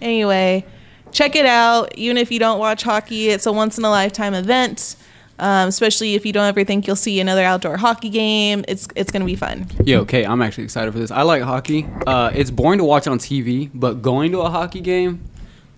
Anyway, 0.00 0.64
check 1.12 1.36
it 1.36 1.44
out. 1.44 1.94
Even 1.96 2.16
if 2.16 2.32
you 2.32 2.38
don't 2.38 2.58
watch 2.58 2.84
hockey, 2.84 3.28
it's 3.28 3.44
a 3.44 3.52
once 3.52 3.76
in 3.76 3.84
a 3.84 3.90
lifetime 3.90 4.32
event. 4.32 4.96
Um, 5.38 5.68
especially 5.68 6.14
if 6.14 6.24
you 6.24 6.32
don't 6.32 6.46
ever 6.46 6.64
think 6.64 6.86
you'll 6.86 6.96
see 6.96 7.20
another 7.20 7.42
outdoor 7.42 7.76
hockey 7.76 8.08
game, 8.08 8.64
it's 8.68 8.88
it's 8.96 9.10
gonna 9.10 9.24
be 9.24 9.36
fun. 9.36 9.66
Yeah, 9.84 9.98
okay, 9.98 10.24
I'm 10.24 10.40
actually 10.40 10.64
excited 10.64 10.92
for 10.92 10.98
this. 10.98 11.10
I 11.10 11.22
like 11.22 11.42
hockey. 11.42 11.86
Uh, 12.06 12.30
it's 12.34 12.50
boring 12.50 12.78
to 12.78 12.84
watch 12.84 13.06
on 13.06 13.18
TV, 13.18 13.70
but 13.74 14.00
going 14.02 14.32
to 14.32 14.40
a 14.40 14.50
hockey 14.50 14.80
game, 14.80 15.22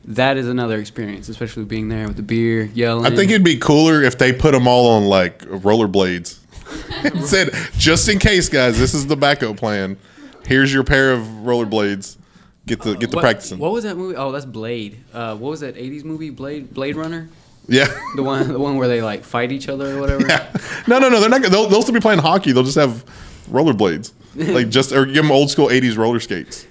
that 0.05 0.37
is 0.37 0.49
another 0.49 0.79
experience, 0.79 1.29
especially 1.29 1.65
being 1.65 1.89
there 1.89 2.07
with 2.07 2.17
the 2.17 2.23
beer, 2.23 2.65
yelling. 2.75 3.05
I 3.05 3.15
think 3.15 3.31
it'd 3.31 3.45
be 3.45 3.59
cooler 3.59 4.03
if 4.03 4.17
they 4.19 4.33
put 4.33 4.53
them 4.53 4.69
all 4.69 4.91
on 4.91 5.05
like 5.05 5.41
rollerblades. 5.41 6.39
said, 7.25 7.51
just 7.77 8.09
in 8.09 8.19
case, 8.19 8.49
guys, 8.49 8.79
this 8.79 8.95
is 8.95 9.07
the 9.07 9.17
backup 9.17 9.57
plan. 9.57 9.97
Here's 10.47 10.73
your 10.73 10.85
pair 10.85 11.13
of 11.13 11.21
rollerblades. 11.21 12.17
Get 12.67 12.83
the 12.83 12.95
get 12.95 13.11
the 13.11 13.17
what, 13.17 13.23
practicing. 13.23 13.59
What 13.59 13.73
was 13.73 13.85
that 13.85 13.97
movie? 13.97 14.15
Oh, 14.17 14.31
that's 14.31 14.45
Blade. 14.45 15.03
Uh, 15.13 15.35
what 15.37 15.49
was 15.51 15.61
that 15.61 15.75
'80s 15.77 16.05
movie? 16.05 16.29
Blade, 16.29 16.73
Blade 16.75 16.97
Runner. 16.97 17.29
Yeah. 17.69 17.87
The 18.17 18.23
one, 18.23 18.49
the 18.49 18.59
one 18.59 18.77
where 18.77 18.89
they 18.89 19.03
like 19.03 19.23
fight 19.25 19.53
each 19.53 19.69
other 19.69 19.97
or 19.97 20.01
whatever. 20.01 20.27
Yeah. 20.27 20.51
No, 20.89 20.99
no, 20.99 21.09
no. 21.11 21.21
They're 21.21 21.29
not. 21.29 21.43
They'll, 21.43 21.69
they'll 21.69 21.83
still 21.83 21.93
be 21.95 22.01
playing 22.01 22.21
hockey. 22.21 22.53
They'll 22.53 22.63
just 22.65 22.79
have 22.79 23.05
rollerblades, 23.51 24.13
like 24.35 24.71
just 24.71 24.91
or 24.93 25.05
give 25.05 25.17
them 25.17 25.31
old 25.31 25.51
school 25.51 25.69
'80s 25.69 25.99
roller 25.99 26.19
skates. 26.19 26.67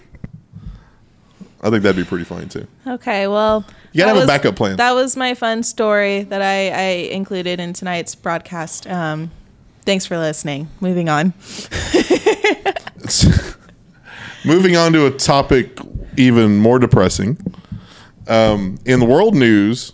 I 1.61 1.69
think 1.69 1.83
that'd 1.83 1.95
be 1.95 2.03
pretty 2.03 2.23
funny 2.23 2.47
too. 2.47 2.65
Okay, 2.87 3.27
well, 3.27 3.63
You 3.91 3.99
gotta 4.03 4.13
that 4.13 4.19
have 4.21 4.23
a 4.23 4.27
backup 4.27 4.55
plan. 4.55 4.77
That 4.77 4.93
was 4.93 5.15
my 5.15 5.33
fun 5.35 5.61
story 5.63 6.23
that 6.23 6.41
I, 6.41 6.69
I 6.69 6.83
included 7.11 7.59
in 7.59 7.73
tonight's 7.73 8.15
broadcast. 8.15 8.87
Um, 8.87 9.29
thanks 9.81 10.05
for 10.05 10.17
listening. 10.17 10.69
Moving 10.79 11.09
on. 11.09 11.33
Moving 14.45 14.77
on 14.77 14.93
to 14.93 15.05
a 15.07 15.11
topic 15.11 15.77
even 16.15 16.57
more 16.57 16.79
depressing. 16.79 17.37
Um, 18.27 18.77
in 18.85 18.99
the 18.99 19.05
world 19.05 19.35
news, 19.35 19.93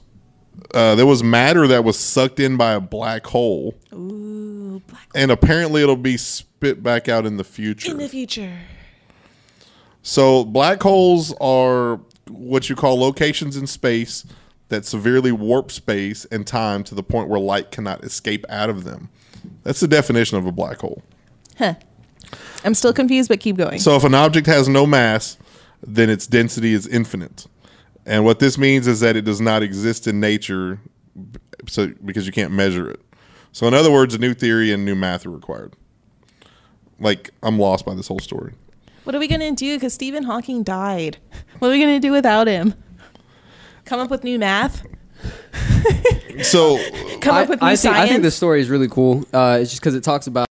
uh, 0.74 0.96
there 0.96 1.06
was 1.06 1.24
matter 1.24 1.68
that 1.68 1.84
was 1.84 1.98
sucked 1.98 2.40
in 2.40 2.58
by 2.58 2.74
a 2.74 2.80
black 2.80 3.26
hole, 3.28 3.76
Ooh, 3.94 4.82
black 4.88 5.08
and 5.16 5.32
apparently 5.32 5.84
it'll 5.84 5.96
be 5.96 6.18
spit 6.18 6.82
back 6.82 7.08
out 7.08 7.26
in 7.26 7.38
the 7.38 7.44
future. 7.44 7.92
in 7.92 7.98
the 7.98 8.10
future. 8.10 8.60
So 10.02 10.44
black 10.44 10.82
holes 10.84 11.34
are 11.40 12.00
what 12.28 12.70
you 12.70 12.76
call 12.76 13.00
locations 13.00 13.56
in 13.56 13.68
space 13.68 14.26
that 14.70 14.86
severely 14.86 15.32
warp 15.32 15.72
space 15.72 16.26
and 16.26 16.48
time 16.48 16.84
to 16.86 16.96
the 16.96 17.04
point 17.04 17.30
where 17.30 17.40
light 17.40 17.72
cannot 17.72 18.04
escape 18.04 18.46
out 18.50 18.70
of 18.70 18.84
them. 18.84 19.10
That's 19.64 19.80
the 19.80 19.88
definition 19.88 20.38
of 20.38 20.46
a 20.46 20.52
black 20.52 20.80
hole. 20.80 21.04
Huh. 21.58 21.76
I'm 22.66 22.74
still 22.74 22.94
confused, 22.94 23.30
but 23.30 23.40
keep 23.40 23.58
going. 23.58 23.80
So 23.80 23.96
if 23.96 24.04
an 24.04 24.16
object 24.16 24.48
has 24.48 24.68
no 24.68 24.86
mass, 24.86 25.38
then 25.82 26.10
its 26.10 26.26
density 26.26 26.74
is 26.74 26.88
infinite. 26.88 27.46
And 28.06 28.26
what 28.26 28.40
this 28.40 28.58
means 28.58 28.88
is 28.88 29.00
that 29.00 29.16
it 29.16 29.24
does 29.24 29.40
not 29.42 29.64
exist 29.64 30.08
in 30.08 30.20
nature 30.20 30.80
so 31.68 31.88
because 32.04 32.26
you 32.26 32.32
can't 32.34 32.52
measure 32.52 32.90
it. 32.90 33.00
So 33.52 33.68
in 33.68 33.74
other 33.74 33.92
words, 33.92 34.14
a 34.14 34.18
new 34.18 34.34
theory 34.34 34.74
and 34.74 34.84
new 34.84 34.96
math 34.96 35.26
are 35.26 35.30
required. 35.30 35.74
Like 37.00 37.32
I'm 37.42 37.60
lost 37.60 37.86
by 37.86 37.94
this 37.94 38.08
whole 38.08 38.20
story. 38.20 38.54
what 39.04 39.16
are 39.16 39.20
we 39.20 39.28
gonna 39.28 39.52
do? 39.52 39.76
Because 39.76 39.94
Stephen 39.94 40.24
Hawking 40.24 40.64
died. 40.64 41.18
What 41.60 41.70
are 41.70 41.72
we 41.72 41.80
gonna 41.80 42.00
do 42.00 42.12
without 42.12 42.48
him? 42.48 42.74
Come 43.86 44.00
up 44.02 44.10
with 44.10 44.24
new 44.26 44.38
math. 44.38 44.86
So 46.42 46.78
Come 47.22 47.36
I, 47.36 47.44
up 47.44 47.50
with 47.50 47.62
new 47.62 47.68
I 47.68 47.70
think, 47.72 47.80
science. 47.80 47.98
I 48.00 48.08
think 48.08 48.22
this 48.24 48.36
story 48.36 48.60
is 48.60 48.70
really 48.70 48.90
cool. 48.90 49.24
Uh, 49.32 49.60
it's 49.62 49.70
just 49.70 49.82
because 49.82 49.96
it 49.96 50.04
talks 50.04 50.28
about 50.28 50.48
this 50.48 50.53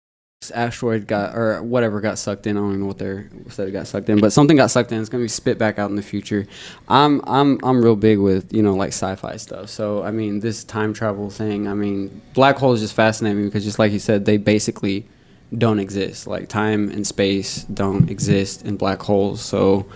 asteroid 0.51 1.07
got 1.07 1.37
or 1.37 1.63
whatever 1.63 2.01
got 2.01 2.19
sucked 2.19 2.47
in. 2.47 2.57
I 2.57 2.61
don't 2.61 2.71
even 2.71 2.81
know 2.81 2.87
what 2.87 2.99
they 2.99 3.25
said 3.51 3.69
it 3.69 3.73
got 3.73 3.87
sucked 3.87 4.09
in, 4.09 4.21
but 4.21 4.33
something 4.33 4.57
got 4.57 4.71
sucked 4.71 4.93
in. 4.93 5.01
It's 5.01 5.09
gonna 5.09 5.25
be 5.25 5.29
spit 5.29 5.59
back 5.59 5.79
out 5.79 5.91
in 5.91 5.97
the 5.97 6.03
future. 6.03 6.47
I'm 6.89 7.21
I'm 7.25 7.59
I'm 7.63 7.83
real 7.83 7.97
big 7.97 8.19
with 8.19 8.53
you 8.53 8.63
know 8.63 8.75
like 8.75 8.89
sci-fi 8.89 9.37
stuff. 9.37 9.71
So 9.71 10.03
I 10.03 10.11
mean 10.11 10.41
this 10.41 10.65
time 10.65 10.93
travel 10.93 11.31
thing. 11.31 11.69
I 11.69 11.75
mean 11.75 12.21
black 12.35 12.57
holes 12.57 12.81
just 12.81 12.95
fascinate 12.95 13.37
me 13.37 13.45
because 13.45 13.65
just 13.65 13.79
like 13.79 13.93
you 13.93 13.99
said, 13.99 14.25
they 14.25 14.37
basically 14.37 15.07
don't 15.57 15.79
exist. 15.79 16.27
Like 16.27 16.49
time 16.49 16.91
and 16.91 17.07
space 17.07 17.65
don't 17.65 18.11
exist 18.11 18.65
in 18.65 18.77
black 18.77 19.03
holes. 19.03 19.41
So. 19.41 19.87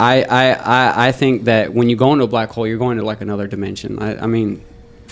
I, 0.00 0.24
I, 0.24 1.06
I, 1.06 1.12
think 1.12 1.44
that 1.44 1.72
when 1.72 1.88
you 1.88 1.94
go 1.94 2.12
into 2.12 2.24
a 2.24 2.28
black 2.28 2.50
hole, 2.50 2.66
you're 2.66 2.78
going 2.78 2.98
to 2.98 3.04
like 3.04 3.20
another 3.20 3.46
dimension. 3.46 4.00
I, 4.00 4.24
I 4.24 4.26
mean, 4.26 4.60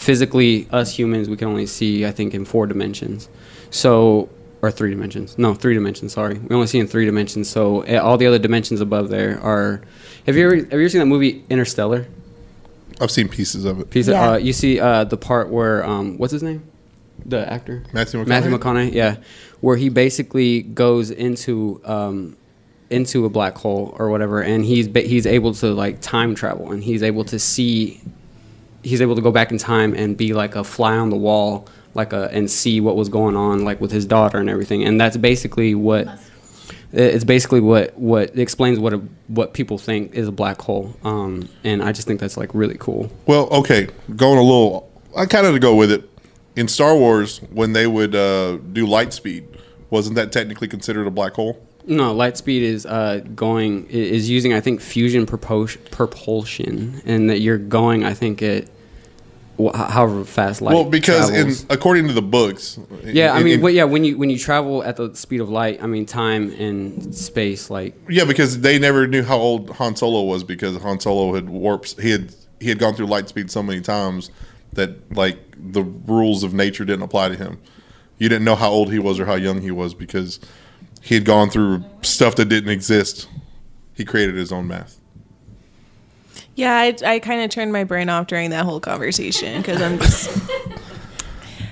physically, 0.03 0.67
us 0.71 0.95
humans, 0.95 1.29
we 1.29 1.37
can 1.37 1.49
only 1.49 1.67
see, 1.67 2.05
I 2.05 2.11
think, 2.11 2.35
in 2.35 2.45
four 2.45 2.67
dimensions. 2.67 3.29
So, 3.73 4.29
or 4.63 4.71
three 4.71 4.91
dimensions. 4.91 5.37
No, 5.39 5.55
three 5.55 5.75
dimensions. 5.75 6.13
Sorry, 6.13 6.39
we 6.39 6.55
only 6.55 6.69
see 6.69 6.79
in 6.79 6.87
three 6.87 7.05
dimensions. 7.07 7.49
So, 7.51 7.81
eh, 7.83 7.97
all 7.97 8.17
the 8.17 8.27
other 8.29 8.39
dimensions 8.39 8.81
above 8.81 9.09
there 9.09 9.41
are. 9.41 9.83
Have 10.27 10.37
you 10.37 10.45
ever 10.47 10.55
have 10.55 10.73
you 10.73 10.81
ever 10.81 10.89
seen 10.89 11.01
that 11.01 11.07
movie 11.07 11.43
Interstellar? 11.51 12.07
I've 13.01 13.11
seen 13.11 13.29
pieces 13.29 13.65
of 13.65 13.81
it. 13.81 13.91
Piece 13.91 14.07
Yeah. 14.07 14.25
of, 14.29 14.35
uh, 14.35 14.37
you 14.37 14.53
see 14.53 14.79
uh, 14.79 15.03
the 15.05 15.17
part 15.17 15.49
where 15.51 15.85
um, 15.85 16.17
what's 16.19 16.33
his 16.33 16.43
name? 16.45 16.63
The 17.27 17.51
actor 17.53 17.83
Matthew 17.93 18.21
McConaughey. 18.23 18.27
Matthew 18.29 18.51
McConaughey, 18.59 18.93
yeah, 18.95 19.17
where 19.61 19.77
he 19.77 19.89
basically 19.89 20.63
goes 20.63 21.11
into 21.11 21.81
um, 21.85 22.37
into 22.91 23.25
a 23.25 23.31
black 23.31 23.57
hole 23.57 23.97
or 23.99 24.11
whatever, 24.11 24.41
and 24.43 24.65
he's 24.65 24.87
he's 24.95 25.27
able 25.27 25.55
to 25.55 25.73
like 25.73 26.01
time 26.01 26.35
travel, 26.35 26.71
and 26.73 26.85
he's 26.85 27.03
able 27.03 27.25
to 27.25 27.39
see, 27.39 28.01
he's 28.83 29.01
able 29.01 29.15
to 29.17 29.23
go 29.23 29.31
back 29.33 29.51
in 29.51 29.59
time 29.59 29.95
and 29.95 30.17
be 30.17 30.33
like 30.35 30.55
a 30.57 30.63
fly 30.65 30.97
on 30.97 31.11
the 31.11 31.17
wall, 31.17 31.67
like 31.95 32.13
a 32.13 32.29
and 32.33 32.51
see 32.51 32.81
what 32.81 32.97
was 32.97 33.09
going 33.09 33.37
on, 33.37 33.65
like 33.65 33.81
with 33.81 33.91
his 33.91 34.07
daughter 34.07 34.39
and 34.39 34.49
everything, 34.49 34.85
and 34.85 35.01
that's 35.01 35.17
basically 35.17 35.75
what. 35.75 36.09
It's 36.95 37.25
basically 37.25 37.61
what 37.61 37.97
what 37.99 38.39
explains 38.39 38.79
what 38.79 38.93
a, 38.93 38.99
what 39.29 39.55
people 39.55 39.79
think 39.79 40.13
is 40.15 40.29
a 40.29 40.33
black 40.33 40.61
hole, 40.61 40.95
um, 41.05 41.49
and 41.65 41.83
I 41.83 41.91
just 41.91 42.07
think 42.07 42.21
that's 42.21 42.37
like 42.37 42.51
really 42.53 42.77
cool. 42.79 43.11
Well, 43.25 43.49
okay, 43.49 43.89
going 44.15 44.37
a 44.37 44.43
little. 44.43 44.91
I 45.17 45.25
kind 45.25 45.47
of 45.47 45.59
go 45.61 45.75
with 45.75 45.91
it. 45.91 46.07
In 46.55 46.69
Star 46.69 46.95
Wars, 46.95 47.39
when 47.51 47.73
they 47.73 47.87
would 47.87 48.15
uh, 48.15 48.59
do 48.59 48.87
light 48.87 49.15
speed, 49.15 49.49
wasn't 49.89 50.17
that 50.17 50.33
technically 50.33 50.69
considered 50.69 51.07
a 51.07 51.11
black 51.11 51.33
hole? 51.33 51.67
No, 51.87 52.13
light 52.13 52.37
speed 52.37 52.63
is 52.63 52.87
uh, 52.87 53.23
going 53.35 53.89
is 53.89 54.31
using 54.31 54.53
I 54.53 54.61
think 54.61 54.81
fusion 54.81 55.27
propulsion, 55.27 55.83
propulsion, 55.91 57.03
and 57.05 57.29
that 57.29 57.41
you're 57.41 57.59
going 57.59 58.05
I 58.05 58.15
think 58.15 58.43
at 58.43 58.69
wh- 59.59 59.75
however 59.75 60.25
fast 60.25 60.63
light. 60.63 60.75
well, 60.75 60.85
because 60.85 61.31
travels. 61.31 61.63
in 61.63 61.67
according 61.71 62.09
to 62.09 62.13
the 62.13 62.23
books, 62.23 62.79
yeah, 63.05 63.33
I 63.33 63.43
mean, 63.43 63.55
in- 63.55 63.61
well, 63.61 63.73
yeah, 63.73 63.85
when 63.85 64.05
you 64.05 64.19
when 64.19 64.31
you 64.31 64.39
travel 64.39 64.83
at 64.83 64.97
the 64.97 65.15
speed 65.15 65.41
of 65.41 65.49
light, 65.49 65.83
I 65.83 65.87
mean 65.87 66.07
time 66.07 66.53
and 66.53 67.15
space, 67.15 67.71
like 67.71 67.95
yeah, 68.09 68.25
because 68.25 68.61
they 68.61 68.79
never 68.79 69.07
knew 69.07 69.23
how 69.23 69.39
old 69.39 69.71
Han 69.71 69.97
Solo 69.97 70.23
was 70.23 70.45
because 70.45 70.77
Han 70.79 71.01
Solo 71.01 71.35
had 71.35 71.49
warps. 71.49 71.97
He 72.01 72.11
had 72.11 72.35
he 72.61 72.69
had 72.69 72.79
gone 72.79 72.95
through 72.95 73.07
light 73.07 73.29
speed 73.29 73.51
so 73.51 73.63
many 73.63 73.81
times 73.81 74.31
that 74.73 75.15
like 75.15 75.39
the 75.57 75.83
rules 75.83 76.43
of 76.43 76.55
nature 76.55 76.85
didn't 76.85 77.03
apply 77.03 77.29
to 77.29 77.37
him. 77.37 77.59
You 78.19 78.29
didn't 78.29 78.45
know 78.45 78.57
how 78.57 78.71
old 78.71 78.93
he 78.93 78.99
was 78.99 79.19
or 79.19 79.27
how 79.27 79.35
young 79.35 79.61
he 79.61 79.71
was 79.71 79.95
because 79.95 80.39
he 81.03 81.15
had 81.17 81.25
gone 81.25 81.51
through 81.51 81.85
stuff 82.03 82.37
that 82.37 82.47
didn't 82.47 82.71
exist. 82.71 83.29
He 83.95 84.05
created 84.05 84.37
his 84.37 84.53
own 84.53 84.69
math. 84.69 84.99
Yeah, 86.55 86.75
I, 86.77 86.97
I 87.05 87.19
kind 87.19 87.43
of 87.43 87.51
turned 87.51 87.73
my 87.73 87.85
brain 87.85 88.09
off 88.09 88.27
during 88.27 88.51
that 88.51 88.65
whole 88.65 88.81
conversation 88.81 89.61
because 89.63 89.81
I'm 89.81 89.99
just. 89.99 90.31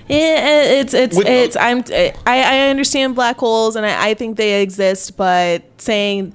Yeah, 0.08 0.62
it's 0.80 0.92
it's 0.92 1.16
With- 1.16 1.28
it's 1.28 1.54
I'm 1.54 1.84
I, 1.92 2.12
I 2.26 2.68
understand 2.68 3.14
black 3.14 3.38
holes 3.38 3.76
and 3.76 3.86
I, 3.86 4.08
I 4.08 4.14
think 4.14 4.36
they 4.36 4.60
exist, 4.60 5.16
but 5.16 5.62
saying 5.80 6.34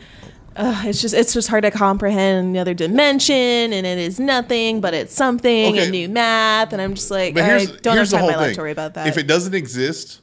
uh, 0.55 0.83
it's 0.85 1.01
just 1.01 1.13
it's 1.13 1.33
just 1.33 1.49
hard 1.49 1.63
to 1.63 1.71
comprehend 1.71 2.47
another 2.55 2.73
dimension 2.73 3.35
and 3.35 3.85
it 3.85 3.97
is 3.97 4.17
nothing, 4.17 4.79
but 4.79 4.93
it's 4.93 5.13
something 5.13 5.73
Okay. 5.73 5.83
and 5.83 5.91
new 5.91 6.07
math, 6.07 6.71
and 6.71 6.81
I'm 6.81 6.93
just 6.93 7.11
like 7.11 7.37
I 7.37 7.41
don't 7.41 7.49
here's 7.49 7.67
have 7.67 7.81
the 7.83 8.11
time 8.11 8.19
whole 8.21 8.31
my 8.31 8.37
life 8.37 8.55
to 8.55 8.61
worry 8.61 8.71
about 8.71 8.93
that. 8.93 9.07
If 9.07 9.17
it 9.17 9.27
doesn't 9.27 9.53
exist 9.53 10.21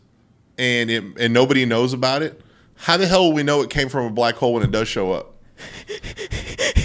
and 0.56 0.90
it 0.90 1.04
and 1.18 1.34
nobody 1.34 1.66
knows 1.66 1.92
about 1.92 2.22
it, 2.22 2.40
how 2.76 2.96
the 2.96 3.06
hell 3.06 3.24
will 3.24 3.34
we 3.34 3.42
know 3.42 3.60
it 3.60 3.68
came 3.68 3.90
from 3.90 4.06
a 4.06 4.10
black 4.10 4.36
hole 4.36 4.54
when 4.54 4.62
it 4.62 4.70
does 4.70 4.88
show 4.88 5.12
up? 5.12 5.31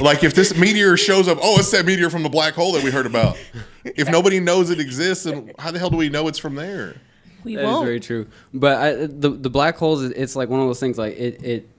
Like 0.01 0.23
if 0.23 0.33
this 0.33 0.55
meteor 0.57 0.97
shows 0.97 1.27
up, 1.27 1.37
oh, 1.41 1.59
it's 1.59 1.71
that 1.71 1.85
meteor 1.85 2.09
from 2.09 2.23
the 2.23 2.29
black 2.29 2.53
hole 2.53 2.71
that 2.73 2.83
we 2.83 2.91
heard 2.91 3.05
about. 3.05 3.37
If 3.83 4.09
nobody 4.09 4.39
knows 4.39 4.69
it 4.69 4.79
exists, 4.79 5.23
then 5.25 5.51
how 5.59 5.71
the 5.71 5.79
hell 5.79 5.89
do 5.89 5.97
we 5.97 6.09
know 6.09 6.27
it's 6.27 6.39
from 6.39 6.55
there? 6.55 6.95
we 7.43 7.55
That 7.55 7.61
is 7.61 7.65
won't. 7.67 7.85
very 7.85 7.99
true. 7.99 8.27
But 8.53 8.77
I, 8.77 8.93
the 9.07 9.29
the 9.29 9.49
black 9.49 9.77
holes, 9.77 10.03
it's 10.03 10.35
like 10.35 10.49
one 10.49 10.59
of 10.59 10.67
those 10.67 10.79
things. 10.79 10.97
Like 10.97 11.15
it 11.17 11.43
it 11.43 11.69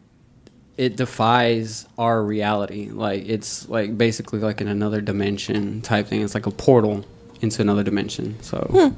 it 0.77 0.97
defies 0.97 1.87
our 1.99 2.23
reality. 2.23 2.89
Like 2.91 3.27
it's 3.29 3.69
like 3.69 3.99
basically 3.99 4.39
like 4.41 4.61
in 4.61 4.69
another 4.69 5.01
dimension 5.01 5.83
type 5.83 6.07
thing. 6.07 6.23
It's 6.23 6.35
like 6.35 6.47
a 6.47 6.51
portal 6.51 7.05
into 7.41 7.63
another 7.63 7.83
dimension. 7.83 8.41
So 8.43 8.59
Hmm. 8.71 8.95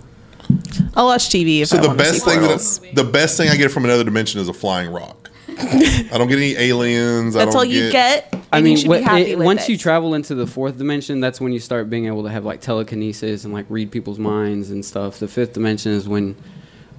I'll 0.95 1.07
watch 1.07 1.29
TV 1.29 1.61
if 1.61 1.69
So 1.69 1.79
I 1.79 1.81
the 1.83 1.89
want 1.89 1.99
to 1.99 2.05
best 2.05 2.25
see 2.25 2.31
thing 2.31 2.41
portals. 2.41 2.79
that 2.81 2.95
the 2.95 3.05
best 3.05 3.37
thing 3.37 3.49
I 3.51 3.57
get 3.57 3.71
from 3.71 3.85
another 3.85 4.05
dimension 4.05 4.41
is 4.41 4.49
a 4.49 4.53
flying 4.53 4.91
rock. 4.91 5.30
I 5.61 6.19
don't 6.19 6.29
get 6.29 6.39
any 6.39 6.55
aliens. 6.57 7.37
I 7.37 7.41
That's 7.41 7.53
don't 7.55 7.59
all 7.61 7.65
you 7.65 7.91
get. 7.91 8.35
I 8.53 8.61
mean, 8.61 8.77
you 8.79 8.89
what- 8.89 8.99
be 8.99 9.05
happy 9.05 9.23
it- 9.33 9.39
with 9.39 9.45
once 9.47 9.63
it. 9.69 9.73
you 9.73 9.79
travel 9.79 10.15
into 10.15 10.35
the 10.35 10.47
fourth 10.47 10.77
dimension, 10.79 11.21
that's 11.21 11.41
when 11.41 11.53
you 11.53 11.61
start 11.61 11.89
being 11.91 12.07
able 12.07 12.23
to 12.25 12.31
have 12.31 12.45
like 12.45 12.61
telekinesis 12.61 13.45
and 13.45 13.53
like 13.53 13.67
read 13.69 13.91
people's 13.91 14.19
minds 14.19 14.71
and 14.71 14.85
stuff. 14.85 15.19
The 15.19 15.29
fifth 15.29 15.53
dimension 15.53 15.93
is 15.93 16.09
when. 16.09 16.37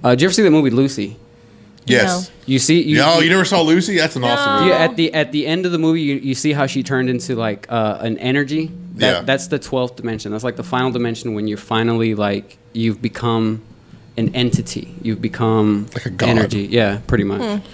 Uh, 0.02 0.10
did 0.10 0.22
you 0.22 0.26
ever 0.26 0.34
see 0.34 0.42
the 0.42 0.50
movie 0.50 0.70
Lucy? 0.70 1.16
Yes. 1.84 2.30
You 2.46 2.58
see, 2.60 2.80
you, 2.82 2.96
Yo, 2.98 3.18
you 3.20 3.28
never 3.30 3.44
saw 3.44 3.60
Lucy? 3.62 3.96
That's 3.96 4.14
an 4.14 4.22
awesome 4.24 4.60
movie. 4.64 4.70
Yeah, 4.70 4.84
at 4.84 4.96
the 4.96 5.12
at 5.14 5.32
the 5.32 5.46
end 5.46 5.66
of 5.66 5.72
the 5.72 5.78
movie, 5.78 6.00
you, 6.02 6.14
you 6.16 6.34
see 6.34 6.52
how 6.52 6.66
she 6.66 6.82
turned 6.84 7.10
into 7.10 7.34
like 7.34 7.66
uh, 7.70 7.98
an 8.00 8.18
energy. 8.18 8.70
That, 8.94 9.10
Yeah. 9.12 9.20
that's 9.22 9.48
the 9.48 9.58
twelfth 9.58 9.96
dimension. 9.96 10.30
That's 10.32 10.44
like 10.44 10.56
the 10.56 10.62
final 10.62 10.90
dimension 10.92 11.34
when 11.34 11.48
you're 11.48 11.58
finally 11.58 12.14
like 12.14 12.56
you've 12.72 13.02
become 13.02 13.62
an 14.16 14.34
entity. 14.34 14.94
You've 15.02 15.20
become 15.22 15.88
Like 15.94 16.06
a 16.06 16.10
god. 16.10 16.28
energy. 16.28 16.62
Yeah, 16.70 17.00
pretty 17.06 17.24
much. 17.24 17.40
Hmm. 17.60 17.66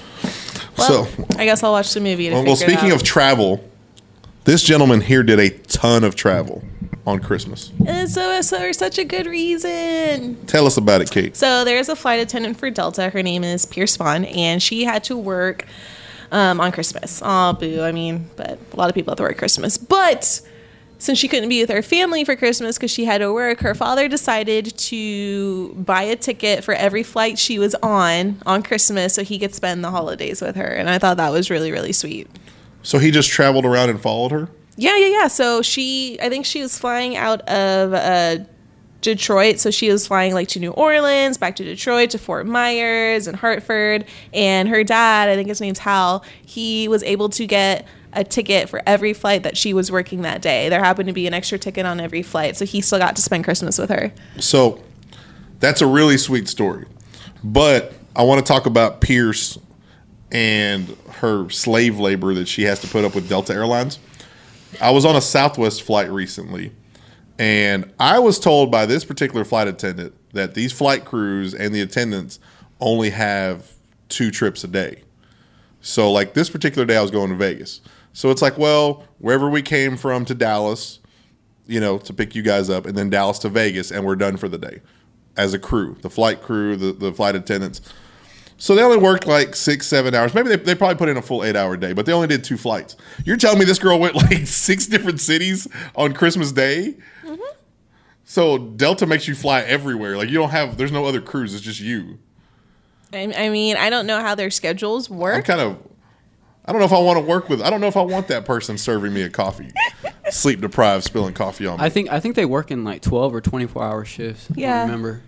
Well, 0.79 1.07
so 1.07 1.27
I 1.37 1.45
guess 1.45 1.62
I'll 1.62 1.73
watch 1.73 1.93
the 1.93 2.01
movie 2.01 2.29
to 2.29 2.35
Well, 2.35 2.45
well, 2.45 2.57
figure 2.57 2.75
it 2.75 2.79
speaking 2.79 2.93
of 2.93 3.03
travel, 3.03 3.69
this 4.45 4.62
gentleman 4.62 5.01
here 5.01 5.23
did 5.23 5.38
a 5.38 5.51
ton 5.51 6.05
of 6.05 6.14
travel 6.14 6.62
on 7.07 7.21
Christmas. 7.21 7.73
And 7.87 8.09
so, 8.09 8.41
so 8.43 8.71
such 8.73 8.99
a 8.99 9.05
good 9.05 9.27
reason. 9.27 10.37
Tell 10.47 10.67
us 10.67 10.77
about 10.77 11.01
it, 11.01 11.11
Kate. 11.11 11.37
So 11.37 11.64
there's 11.64 11.88
a 11.88 11.97
flight 11.97 12.21
attendant 12.21 12.59
for 12.59 12.71
Delta. 12.71 13.09
Her 13.11 13.23
name 13.23 13.45
is 13.45 13.64
Pierce 13.64 13.97
Vaughn, 13.97 14.25
and 14.27 14.62
she 14.62 14.85
had 14.85 15.05
to 15.05 15.17
work 15.17 15.67
um, 16.31 16.61
on 16.61 16.71
Christmas. 16.71 17.23
Oh, 17.25 17.55
boo. 17.55 17.83
I 17.83 17.93
mean, 17.93 18.29
but 18.37 18.59
a 18.73 18.77
lot 18.77 18.88
of 18.88 18.95
people 18.95 19.12
have 19.12 19.17
to 19.19 19.23
work 19.23 19.38
Christmas. 19.38 19.79
But 19.79 20.41
since 20.99 21.19
she 21.19 21.29
couldn't 21.29 21.49
be 21.49 21.61
with 21.61 21.71
her 21.71 21.83
family 21.83 22.25
for 22.25 22.35
Christmas 22.35 22.77
because 22.77 22.91
she 22.91 23.05
had 23.05 23.19
to 23.19 23.33
work, 23.33 23.61
her 23.61 23.75
father 23.75 24.09
decided 24.09 24.77
to 24.77 25.73
buy 25.75 26.03
a 26.03 26.17
ticket 26.17 26.65
for 26.65 26.75
every 26.75 27.05
flight 27.05 27.39
she 27.39 27.59
was 27.59 27.75
on 27.77 28.43
on 28.45 28.63
Christmas 28.63 29.15
so 29.15 29.23
he 29.23 29.39
could 29.39 29.55
spend 29.55 29.85
the 29.85 29.91
holidays 29.91 30.43
with 30.43 30.57
her. 30.57 30.67
And 30.67 30.91
I 30.91 30.99
thought 30.99 31.17
that 31.17 31.31
was 31.31 31.51
really, 31.51 31.71
really 31.71 31.93
sweet. 31.93 32.29
So 32.83 32.99
he 32.99 33.11
just 33.11 33.31
traveled 33.31 33.65
around 33.65 33.91
and 33.91 34.01
followed 34.01 34.33
her? 34.33 34.49
Yeah, 34.77 34.97
yeah, 34.97 35.07
yeah. 35.07 35.29
So 35.29 35.63
she, 35.63 36.19
I 36.21 36.29
think 36.29 36.47
she 36.47 36.63
was 36.63 36.79
flying 36.79 37.17
out 37.17 37.41
of 37.49 37.93
uh, 37.93 38.45
Detroit. 39.01 39.59
So 39.59 39.71
she 39.71 39.91
was 39.91 40.07
flying 40.07 40.35
like 40.35 40.49
to 40.49 40.61
New 40.61 40.71
Orleans, 40.71 41.37
back 41.37 41.57
to 41.57 41.65
Detroit, 41.65 42.11
to 42.11 42.19
Fort 42.19 42.47
Myers 42.47 43.27
and 43.27 43.37
Hartford. 43.37 44.05
And 44.33 44.69
her 44.69 44.85
dad, 44.85 45.29
I 45.29 45.37
think 45.37 45.49
his 45.49 45.61
name's 45.61 45.79
Hal, 45.79 46.25
he 46.45 46.89
was 46.89 47.03
able 47.03 47.29
to 47.31 47.47
get 47.47 47.87
a 48.12 48.25
ticket 48.25 48.68
for 48.68 48.83
every 48.87 49.12
flight 49.12 49.42
that 49.42 49.57
she 49.57 49.73
was 49.73 49.90
working 49.90 50.23
that 50.23 50.42
day. 50.42 50.68
There 50.68 50.83
happened 50.83 51.09
to 51.09 51.12
be 51.12 51.27
an 51.27 51.35
extra 51.35 51.59
ticket 51.59 51.87
on 51.87 52.01
every 52.01 52.23
flight. 52.23 52.57
So 52.57 52.64
he 52.64 52.81
still 52.81 52.99
got 52.99 53.16
to 53.16 53.23
spend 53.23 53.44
Christmas 53.44 53.79
with 53.79 53.90
her. 53.90 54.12
So 54.38 54.83
that's 55.61 55.81
a 55.81 55.87
really 55.87 56.18
sweet 56.18 56.49
story. 56.49 56.87
But 57.44 57.92
I 58.16 58.23
want 58.23 58.44
to 58.44 58.53
talk 58.53 58.66
about 58.66 59.01
Pierce 59.01 59.59
and 60.31 60.88
her 61.11 61.49
slave 61.51 61.99
labor 61.99 62.35
that 62.35 62.49
she 62.49 62.62
has 62.64 62.81
to 62.81 62.88
put 62.88 63.05
up 63.05 63.14
with 63.14 63.29
Delta 63.29 63.53
Airlines. 63.53 63.99
I 64.81 64.90
was 64.90 65.05
on 65.05 65.16
a 65.16 65.21
Southwest 65.21 65.83
flight 65.83 66.11
recently, 66.11 66.73
and 67.38 67.90
I 67.99 68.18
was 68.18 68.38
told 68.38 68.71
by 68.71 68.85
this 68.87 69.05
particular 69.05 69.44
flight 69.44 69.68
attendant 69.68 70.14
that 70.35 70.55
these 70.55 70.73
flight 70.73 71.05
crews 71.05 71.55
and 71.55 71.75
the 71.75 71.81
attendants 71.81 72.38
only 72.81 73.11
have 73.11 73.73
two 74.09 74.31
trips 74.31 74.62
a 74.64 74.68
day. 74.68 75.03
So, 75.81 76.11
like 76.11 76.35
this 76.35 76.51
particular 76.51 76.85
day, 76.85 76.97
I 76.97 77.03
was 77.03 77.11
going 77.11 77.31
to 77.31 77.37
Vegas. 77.37 77.81
So 78.18 78.33
it's 78.33 78.42
like, 78.42 78.59
well, 78.59 79.04
wherever 79.18 79.48
we 79.48 79.62
came 79.62 79.96
from 79.96 80.24
to 80.24 80.35
Dallas, 80.35 80.98
you 81.68 81.78
know, 81.78 81.98
to 81.98 82.12
pick 82.12 82.35
you 82.35 82.42
guys 82.42 82.68
up, 82.68 82.85
and 82.85 82.98
then 82.98 83.11
Dallas 83.11 83.38
to 83.38 83.48
Vegas, 83.48 83.92
and 83.92 84.04
we're 84.04 84.16
done 84.16 84.37
for 84.37 84.48
the 84.48 84.59
day 84.59 84.81
as 85.37 85.54
a 85.54 85.59
crew, 85.61 85.96
the 86.02 86.11
flight 86.11 86.42
crew, 86.42 86.74
the, 86.74 86.92
the 86.92 87.12
flight 87.12 87.37
attendants. 87.37 87.81
So 88.57 88.74
they 88.74 88.83
only 88.83 88.96
worked 88.96 89.28
like 89.28 89.54
six, 89.54 89.87
seven 89.87 90.16
hours. 90.16 90.35
Maybe 90.35 90.48
they, 90.48 90.57
they 90.57 90.74
probably 90.74 90.96
put 90.96 91.09
in 91.09 91.16
a 91.16 91.22
full 91.22 91.44
eight 91.44 91.54
hour 91.54 91.76
day, 91.76 91.92
but 91.92 92.07
they 92.07 92.12
only 92.12 92.26
did 92.26 92.42
two 92.42 92.57
flights. 92.57 92.96
You're 93.24 93.37
telling 93.37 93.61
me 93.61 93.64
this 93.64 93.78
girl 93.78 94.00
went 94.00 94.14
like 94.31 94.48
six 94.48 94.88
different 94.88 95.20
cities 95.20 95.68
on 95.94 96.12
Christmas 96.12 96.50
Day? 96.50 96.96
Mm-hmm. 97.22 97.40
So 98.24 98.59
Delta 98.59 99.07
makes 99.07 99.28
you 99.28 99.37
fly 99.37 99.61
everywhere. 99.61 100.16
Like 100.16 100.28
you 100.28 100.38
don't 100.38 100.50
have, 100.50 100.76
there's 100.76 100.90
no 100.90 101.04
other 101.04 101.20
crews. 101.20 101.54
It's 101.54 101.62
just 101.62 101.78
you. 101.78 102.18
I, 103.12 103.33
I 103.37 103.48
mean, 103.48 103.76
I 103.76 103.90
don't 103.90 104.09
know 104.09 104.18
how 104.18 104.35
their 104.35 104.50
schedules 104.50 105.09
work. 105.09 105.37
I'm 105.37 105.42
kind 105.44 105.61
of, 105.61 105.88
I 106.68 106.72
don't 106.72 106.81
know 106.81 106.85
if 106.87 106.92
I 106.92 106.98
want 106.98 107.18
to 107.18 107.24
work 107.24 107.48
with, 107.48 107.62
I 107.62 107.70
don't 107.70 107.81
know 107.81 107.87
if 107.87 107.96
I 107.96 108.02
want 108.02 108.28
that 108.28 108.44
person 108.44 108.76
serving 108.76 109.14
me 109.14 109.22
a 109.22 109.31
coffee, 109.31 109.70
sleep 110.31 110.61
deprived, 110.61 111.02
spilling 111.04 111.33
coffee 111.33 111.66
on 111.66 111.78
me. 111.78 111.85
I 111.85 111.88
think 111.88 112.11
I 112.11 112.20
think 112.20 112.35
they 112.37 112.44
work 112.44 112.70
in 112.70 112.85
like 112.85 113.00
twelve 113.00 113.35
or 113.35 113.40
twenty 113.40 113.66
four 113.66 113.83
hour 113.83 114.04
shifts. 114.04 114.48
Yeah. 114.54 114.81
don't 114.81 114.87
remember. 114.90 115.22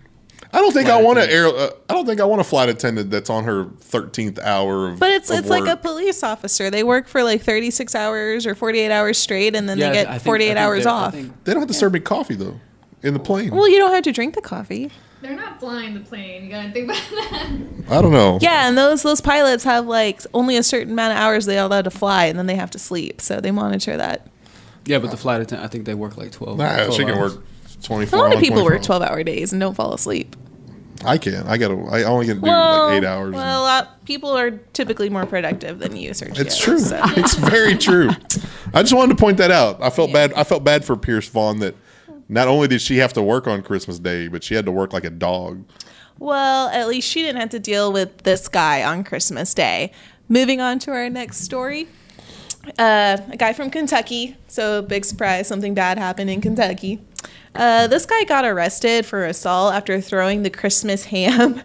I 0.53 0.57
don't 0.59 0.71
think 0.73 0.87
Flight 0.87 0.99
I 0.99 1.03
want 1.03 1.17
to 1.17 1.23
attendant. 1.23 1.55
air. 1.57 1.67
Uh, 1.67 1.71
I 1.89 1.93
don't 1.93 2.05
think 2.05 2.19
I 2.21 2.25
want 2.25 2.41
a 2.41 2.43
flight 2.43 2.69
attendant 2.69 3.09
that's 3.09 3.29
on 3.29 3.45
her 3.45 3.65
thirteenth 3.79 4.37
hour 4.37 4.89
of. 4.89 4.99
But 4.99 5.09
it's 5.11 5.31
of 5.31 5.39
it's 5.39 5.49
like 5.49 5.65
a 5.65 5.77
police 5.77 6.21
officer. 6.23 6.69
They 6.69 6.83
work 6.83 7.07
for 7.07 7.23
like 7.23 7.41
36 7.41 7.95
hours 7.95 8.45
or 8.45 8.53
48 8.53 8.91
hours 8.91 9.17
straight, 9.17 9.55
and 9.55 9.67
then 9.67 9.77
Yeah, 9.79 9.89
they 9.91 10.03
get 10.03 10.21
48 10.21 10.57
hours 10.57 10.83
they- 10.83 10.89
off. 10.89 11.13
think- 11.13 11.43
They 11.45 11.53
don't 11.53 11.61
have 11.61 11.69
to 11.69 11.73
serve 11.73 11.93
me 11.93 12.01
coffee 12.01 12.35
though, 12.35 12.59
in 13.01 13.13
the 13.13 13.19
plane. 13.19 13.49
Well, 13.51 13.67
you 13.69 13.77
don't 13.79 13.93
have 13.93 14.03
to 14.03 14.11
drink 14.11 14.35
the 14.35 14.41
coffee. 14.41 14.91
They're 15.21 15.35
not 15.35 15.59
flying 15.59 15.93
the 15.93 15.99
plane. 15.99 16.43
You 16.45 16.49
gotta 16.49 16.71
think 16.71 16.85
about 16.89 17.01
that. 17.11 17.49
I 17.89 18.01
don't 18.01 18.11
know. 18.11 18.39
Yeah, 18.41 18.67
and 18.67 18.77
those 18.77 19.03
those 19.03 19.21
pilots 19.21 19.63
have 19.63 19.85
like 19.87 20.21
only 20.33 20.57
a 20.57 20.63
certain 20.63 20.93
amount 20.93 21.13
of 21.13 21.17
hours 21.19 21.45
they 21.45 21.57
are 21.59 21.65
allowed 21.65 21.83
to 21.83 21.91
fly, 21.91 22.25
and 22.25 22.37
then 22.39 22.47
they 22.47 22.55
have 22.55 22.71
to 22.71 22.79
sleep. 22.79 23.21
So 23.21 23.39
they 23.39 23.51
monitor 23.51 23.97
that. 23.97 24.27
Yeah, 24.85 24.97
but 24.99 25.11
the 25.11 25.17
flight 25.17 25.41
attendant, 25.41 25.63
I 25.65 25.71
think 25.71 25.85
they 25.85 25.93
work 25.93 26.17
like 26.17 26.31
twelve. 26.31 26.57
Nah, 26.57 26.75
12 26.75 26.93
she 26.95 27.05
can 27.05 27.11
hours. 27.17 27.35
work 27.37 27.45
twenty 27.83 28.05
A 28.05 28.07
four. 28.07 28.19
lot 28.19 28.33
of 28.33 28.39
people 28.39 28.63
work 28.63 28.81
12 28.81 29.03
hour 29.03 29.23
days 29.23 29.51
and 29.53 29.59
don't 29.59 29.75
fall 29.75 29.93
asleep. 29.93 30.35
I 31.05 31.17
can't. 31.17 31.47
I 31.47 31.57
gotta. 31.57 31.75
I 31.91 32.03
only 32.03 32.25
get 32.27 32.35
to 32.35 32.39
do 32.41 32.45
Well, 32.47 32.87
like 32.87 32.97
eight 33.03 33.05
hours. 33.07 33.33
well, 33.33 33.65
uh, 33.65 33.85
people 34.05 34.29
are 34.37 34.51
typically 34.51 35.09
more 35.09 35.25
productive 35.25 35.79
than 35.79 35.95
you, 35.95 36.11
Sergio. 36.11 36.39
it's 36.39 36.57
true. 36.59 36.77
so. 36.79 36.99
It's 37.17 37.35
very 37.35 37.75
true. 37.75 38.09
I 38.73 38.81
just 38.81 38.93
wanted 38.93 39.17
to 39.17 39.21
point 39.21 39.37
that 39.37 39.51
out. 39.51 39.81
I 39.81 39.89
felt 39.91 40.11
bad. 40.13 40.33
I 40.33 40.43
felt 40.43 40.63
bad 40.63 40.83
for 40.85 40.95
Pierce 40.95 41.27
Vaughn 41.27 41.59
that 41.59 41.75
not 42.31 42.47
only 42.47 42.67
did 42.67 42.81
she 42.81 42.97
have 42.97 43.13
to 43.13 43.21
work 43.21 43.45
on 43.47 43.61
Christmas 43.61 43.99
Day, 43.99 44.27
but 44.27 44.43
she 44.43 44.55
had 44.55 44.65
to 44.65 44.71
work 44.71 44.93
like 44.93 45.03
a 45.03 45.09
dog. 45.09 45.65
Well, 46.17 46.69
at 46.69 46.87
least 46.87 47.07
she 47.07 47.21
didn't 47.21 47.41
have 47.41 47.49
to 47.49 47.59
deal 47.59 47.91
with 47.91 48.23
this 48.23 48.47
guy 48.47 48.83
on 48.83 49.03
Christmas 49.03 49.53
Day. 49.53 49.91
Moving 50.29 50.61
on 50.61 50.79
to 50.79 50.91
our 50.91 51.09
next 51.09 51.37
story. 51.41 51.87
Uh, 52.77 53.17
a 53.29 53.37
guy 53.37 53.53
from 53.53 53.69
Kentucky. 53.71 54.37
So, 54.47 54.81
big 54.81 55.03
surprise, 55.03 55.47
something 55.47 55.73
bad 55.73 55.97
happened 55.97 56.29
in 56.29 56.41
Kentucky. 56.41 57.01
Uh, 57.53 57.87
this 57.87 58.05
guy 58.05 58.23
got 58.23 58.45
arrested 58.45 59.05
for 59.05 59.25
assault 59.25 59.73
after 59.73 59.99
throwing 59.99 60.43
the 60.43 60.49
Christmas 60.49 61.05
ham 61.05 61.61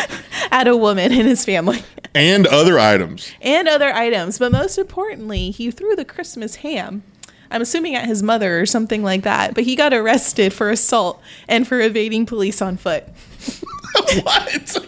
at 0.50 0.66
a 0.66 0.76
woman 0.76 1.12
and 1.12 1.28
his 1.28 1.44
family 1.44 1.84
And 2.14 2.46
other 2.46 2.78
items. 2.78 3.30
and 3.40 3.68
other 3.68 3.92
items. 3.92 4.38
But 4.38 4.52
most 4.52 4.78
importantly, 4.78 5.50
he 5.50 5.70
threw 5.70 5.94
the 5.94 6.04
Christmas 6.04 6.56
ham. 6.56 7.02
I'm 7.50 7.62
assuming 7.62 7.94
at 7.94 8.06
his 8.06 8.22
mother 8.22 8.60
or 8.60 8.66
something 8.66 9.02
like 9.02 9.22
that. 9.22 9.54
But 9.54 9.64
he 9.64 9.76
got 9.76 9.92
arrested 9.92 10.52
for 10.52 10.70
assault 10.70 11.20
and 11.48 11.66
for 11.66 11.80
evading 11.80 12.26
police 12.26 12.60
on 12.60 12.76
foot. 12.76 13.04
what? 14.22 14.78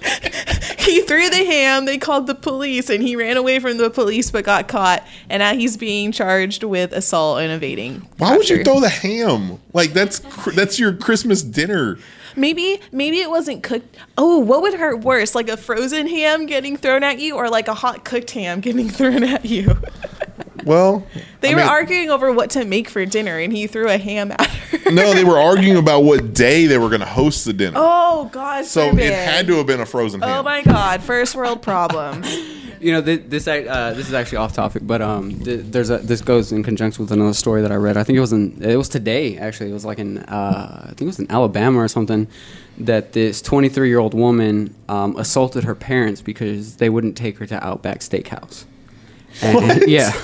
he 0.78 1.00
threw 1.02 1.30
the 1.30 1.44
ham. 1.44 1.84
They 1.84 1.98
called 1.98 2.26
the 2.26 2.34
police, 2.34 2.90
and 2.90 3.02
he 3.02 3.16
ran 3.16 3.36
away 3.36 3.58
from 3.58 3.78
the 3.78 3.90
police, 3.90 4.30
but 4.30 4.44
got 4.44 4.68
caught. 4.68 5.06
And 5.28 5.40
now 5.40 5.54
he's 5.54 5.76
being 5.76 6.12
charged 6.12 6.64
with 6.64 6.92
assault 6.92 7.40
and 7.40 7.52
evading. 7.52 8.06
Why 8.18 8.36
would 8.36 8.48
you 8.48 8.64
throw 8.64 8.80
the 8.80 8.88
ham? 8.88 9.60
Like 9.72 9.92
that's 9.92 10.20
that's 10.54 10.78
your 10.78 10.92
Christmas 10.92 11.42
dinner. 11.42 11.98
Maybe, 12.36 12.80
maybe 12.92 13.20
it 13.20 13.30
wasn't 13.30 13.62
cooked. 13.62 13.96
Oh, 14.16 14.38
what 14.38 14.62
would 14.62 14.74
hurt 14.74 15.00
worse, 15.00 15.34
like 15.34 15.48
a 15.48 15.56
frozen 15.56 16.06
ham 16.06 16.46
getting 16.46 16.76
thrown 16.76 17.02
at 17.02 17.18
you, 17.18 17.36
or 17.36 17.48
like 17.48 17.68
a 17.68 17.74
hot 17.74 18.04
cooked 18.04 18.30
ham 18.32 18.60
getting 18.60 18.88
thrown 18.90 19.24
at 19.24 19.44
you? 19.44 19.76
Well, 20.64 21.06
They 21.40 21.50
I 21.50 21.54
were 21.54 21.60
mean- 21.60 21.68
arguing 21.68 22.10
over 22.10 22.32
what 22.32 22.50
to 22.50 22.64
make 22.64 22.88
for 22.88 23.04
dinner, 23.06 23.38
and 23.38 23.52
he 23.52 23.66
threw 23.66 23.88
a 23.88 23.98
ham 23.98 24.32
at 24.32 24.46
her. 24.46 24.90
No, 24.90 25.14
they 25.14 25.24
were 25.24 25.38
arguing 25.50 25.76
about 25.76 26.04
what 26.04 26.34
day 26.34 26.66
they 26.66 26.78
were 26.78 26.88
going 26.88 27.00
to 27.00 27.06
host 27.06 27.44
the 27.44 27.52
dinner. 27.52 27.78
Oh 27.80 28.28
God! 28.32 28.64
so 28.64 28.90
forbid. 28.90 29.06
it 29.06 29.14
had 29.14 29.46
to 29.46 29.54
have 29.56 29.66
been 29.66 29.80
a 29.80 29.86
frozen 29.86 30.20
ham. 30.20 30.30
Oh 30.38 30.42
my 30.42 30.62
God! 30.62 31.02
First 31.02 31.34
world 31.34 31.62
problems. 31.62 32.26
You 32.82 32.92
know, 32.92 33.02
this 33.02 33.20
this, 33.44 33.46
uh, 33.46 33.92
this 33.94 34.08
is 34.08 34.14
actually 34.14 34.38
off 34.38 34.54
topic, 34.54 34.86
but 34.86 35.02
um, 35.02 35.38
th- 35.40 35.66
there's 35.66 35.90
a 35.90 35.98
this 35.98 36.22
goes 36.22 36.50
in 36.50 36.62
conjunction 36.62 37.04
with 37.04 37.12
another 37.12 37.34
story 37.34 37.60
that 37.60 37.70
I 37.70 37.74
read. 37.74 37.98
I 37.98 38.04
think 38.04 38.16
it 38.16 38.20
was 38.20 38.32
in 38.32 38.56
it 38.62 38.74
was 38.76 38.88
today 38.88 39.36
actually. 39.36 39.68
It 39.68 39.74
was 39.74 39.84
like 39.84 39.98
in 39.98 40.16
uh, 40.20 40.80
I 40.84 40.86
think 40.86 41.02
it 41.02 41.04
was 41.04 41.18
in 41.18 41.30
Alabama 41.30 41.78
or 41.78 41.88
something 41.88 42.26
that 42.78 43.12
this 43.12 43.42
23 43.42 43.86
year 43.86 43.98
old 43.98 44.14
woman 44.14 44.74
um, 44.88 45.14
assaulted 45.18 45.64
her 45.64 45.74
parents 45.74 46.22
because 46.22 46.76
they 46.76 46.88
wouldn't 46.88 47.18
take 47.18 47.36
her 47.36 47.44
to 47.44 47.62
Outback 47.62 47.98
Steakhouse. 48.00 48.64
And, 49.42 49.54
What? 49.54 49.88
Yeah. 49.88 50.12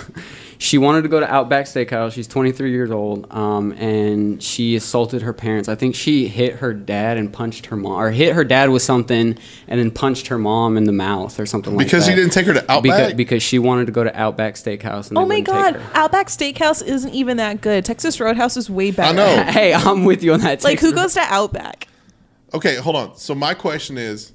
She 0.59 0.79
wanted 0.79 1.03
to 1.03 1.09
go 1.09 1.21
to 1.21 1.31
Outback 1.31 1.67
Steakhouse. 1.67 2.13
She's 2.15 2.27
23 2.27 2.71
years 2.71 2.91
old, 2.91 3.31
um, 3.31 3.73
and 3.73 4.43
she 4.43 4.75
assaulted 4.75 5.21
her 5.21 5.35
parents. 5.35 5.69
I 5.69 5.75
think 5.75 5.95
she 5.95 6.29
hit 6.29 6.55
her 6.55 6.73
dad 6.73 7.19
and 7.19 7.31
punched 7.31 7.67
her 7.67 7.77
mom, 7.77 7.93
or 7.93 8.11
hit 8.11 8.35
her 8.35 8.43
dad 8.43 8.71
with 8.71 8.81
something, 8.81 9.37
and 9.69 9.79
then 9.79 9.91
punched 9.91 10.29
her 10.29 10.39
mom 10.39 10.79
in 10.79 10.85
the 10.85 10.93
mouth 10.93 11.39
or 11.39 11.45
something 11.45 11.77
like 11.77 11.85
that. 11.85 11.91
Because 11.91 12.07
that. 12.07 12.13
he 12.13 12.17
didn't 12.17 12.33
take 12.33 12.47
her 12.47 12.55
to 12.55 12.61
Outback? 12.73 12.83
Because, 12.83 13.13
because 13.13 13.43
she 13.43 13.59
wanted 13.59 13.85
to 13.85 13.93
go 13.93 14.03
to 14.03 14.19
Outback 14.19 14.55
Steakhouse. 14.55 15.09
And 15.09 15.19
they 15.19 15.21
Oh 15.21 15.27
my 15.27 15.35
wouldn't 15.41 15.47
take 15.47 15.55
God! 15.55 15.75
her. 15.77 15.91
Outback 15.93 16.29
Steakhouse 16.29 16.83
isn't 16.83 17.13
even 17.13 17.37
that 17.37 17.61
good. 17.61 17.85
Texas 17.85 18.19
Roadhouse 18.19 18.57
is 18.57 18.71
way 18.71 18.93
better. 18.93 19.11
I 19.11 19.13
know. 19.13 19.43
Hey, 19.53 19.75
I'm 19.75 20.07
with 20.07 20.23
you 20.23 20.33
on 20.33 20.41
that. 20.41 20.65
Like 20.65 20.81
who 20.81 20.93
Texas- 20.93 21.15
goes 21.15 21.15
to 21.27 21.35
Outback? 21.35 21.87
Okay, 22.55 22.77
hold 22.77 22.97
on. 22.97 23.15
So 23.19 23.35
my 23.35 23.53
question 23.53 23.99
is, 23.99 24.33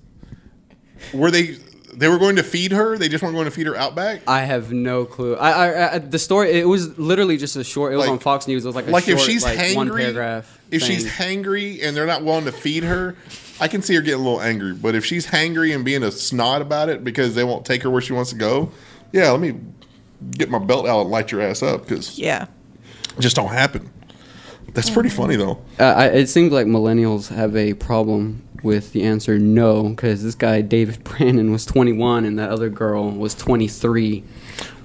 were 1.15 1.31
they 1.31 1.55
they 1.93 2.07
were 2.07 2.17
going 2.17 2.35
to 2.37 2.43
feed 2.43 2.71
her? 2.71 2.97
They 2.97 3.09
just 3.09 3.21
weren't 3.23 3.35
going 3.35 3.45
to 3.45 3.51
feed 3.51 3.67
her 3.67 3.75
Outback? 3.75 4.21
I 4.27 4.41
have 4.41 4.71
no 4.71 5.05
clue. 5.05 5.35
I, 5.35 5.51
I, 5.51 5.95
I 5.95 5.97
the 5.99 6.19
story. 6.19 6.51
It 6.51 6.67
was 6.67 6.97
literally 6.97 7.37
just 7.37 7.55
a 7.55 7.63
short. 7.63 7.93
It 7.93 7.97
was 7.97 8.05
Like- 8.05 8.11
on 8.13 8.19
Fox 8.19 8.47
News. 8.47 8.63
It 8.63 8.67
was 8.67 8.75
like 8.75 8.87
a 8.87 8.91
like 8.91 9.05
short, 9.05 9.19
if 9.19 9.25
she's 9.25 9.43
like, 9.43 9.57
hangry, 9.57 9.75
one 9.75 9.89
paragraph. 9.95 10.59
if 10.71 10.81
she's 10.81 11.05
hangry 11.09 11.83
and 11.83 11.95
they're 11.95 12.05
not 12.07 12.23
willing 12.23 12.45
to 12.45 12.51
feed 12.51 12.83
her, 12.83 13.15
I 13.59 13.67
can 13.67 13.81
see 13.81 13.93
her 13.95 14.01
getting 14.01 14.19
a 14.19 14.23
little 14.23 14.41
angry. 14.41 14.73
But 14.73 14.95
if 14.95 15.05
she's 15.05 15.27
hangry 15.27 15.75
and 15.75 15.83
being 15.85 16.03
a 16.03 16.11
snot 16.11 16.61
about 16.61 16.89
it 16.89 17.03
because 17.03 17.35
they 17.35 17.43
won't 17.43 17.65
take 17.65 17.83
her 17.83 17.89
where 17.89 18.01
she 18.01 18.13
wants 18.13 18.29
to 18.31 18.35
go, 18.37 18.71
yeah, 19.11 19.29
let 19.31 19.39
me 19.39 19.55
get 20.31 20.49
my 20.49 20.59
belt 20.59 20.87
out 20.87 21.01
and 21.01 21.09
light 21.09 21.31
your 21.31 21.41
ass 21.41 21.61
up 21.63 21.81
because 21.87 22.17
Yeah. 22.17 22.45
it 23.17 23.21
just 23.21 23.35
don't 23.35 23.49
happen. 23.49 23.91
That's 24.73 24.89
pretty 24.89 25.09
funny 25.09 25.35
though. 25.35 25.61
Uh, 25.79 25.83
I, 25.83 26.05
it 26.07 26.27
seems 26.27 26.51
like 26.51 26.67
millennials 26.67 27.33
have 27.33 27.55
a 27.55 27.73
problem 27.73 28.41
with 28.63 28.93
the 28.93 29.03
answer 29.03 29.39
no, 29.39 29.89
because 29.89 30.23
this 30.23 30.35
guy 30.35 30.61
David 30.61 31.03
Brandon 31.03 31.51
was 31.51 31.65
21 31.65 32.25
and 32.25 32.39
that 32.39 32.49
other 32.49 32.69
girl 32.69 33.09
was 33.09 33.35
23. 33.35 34.23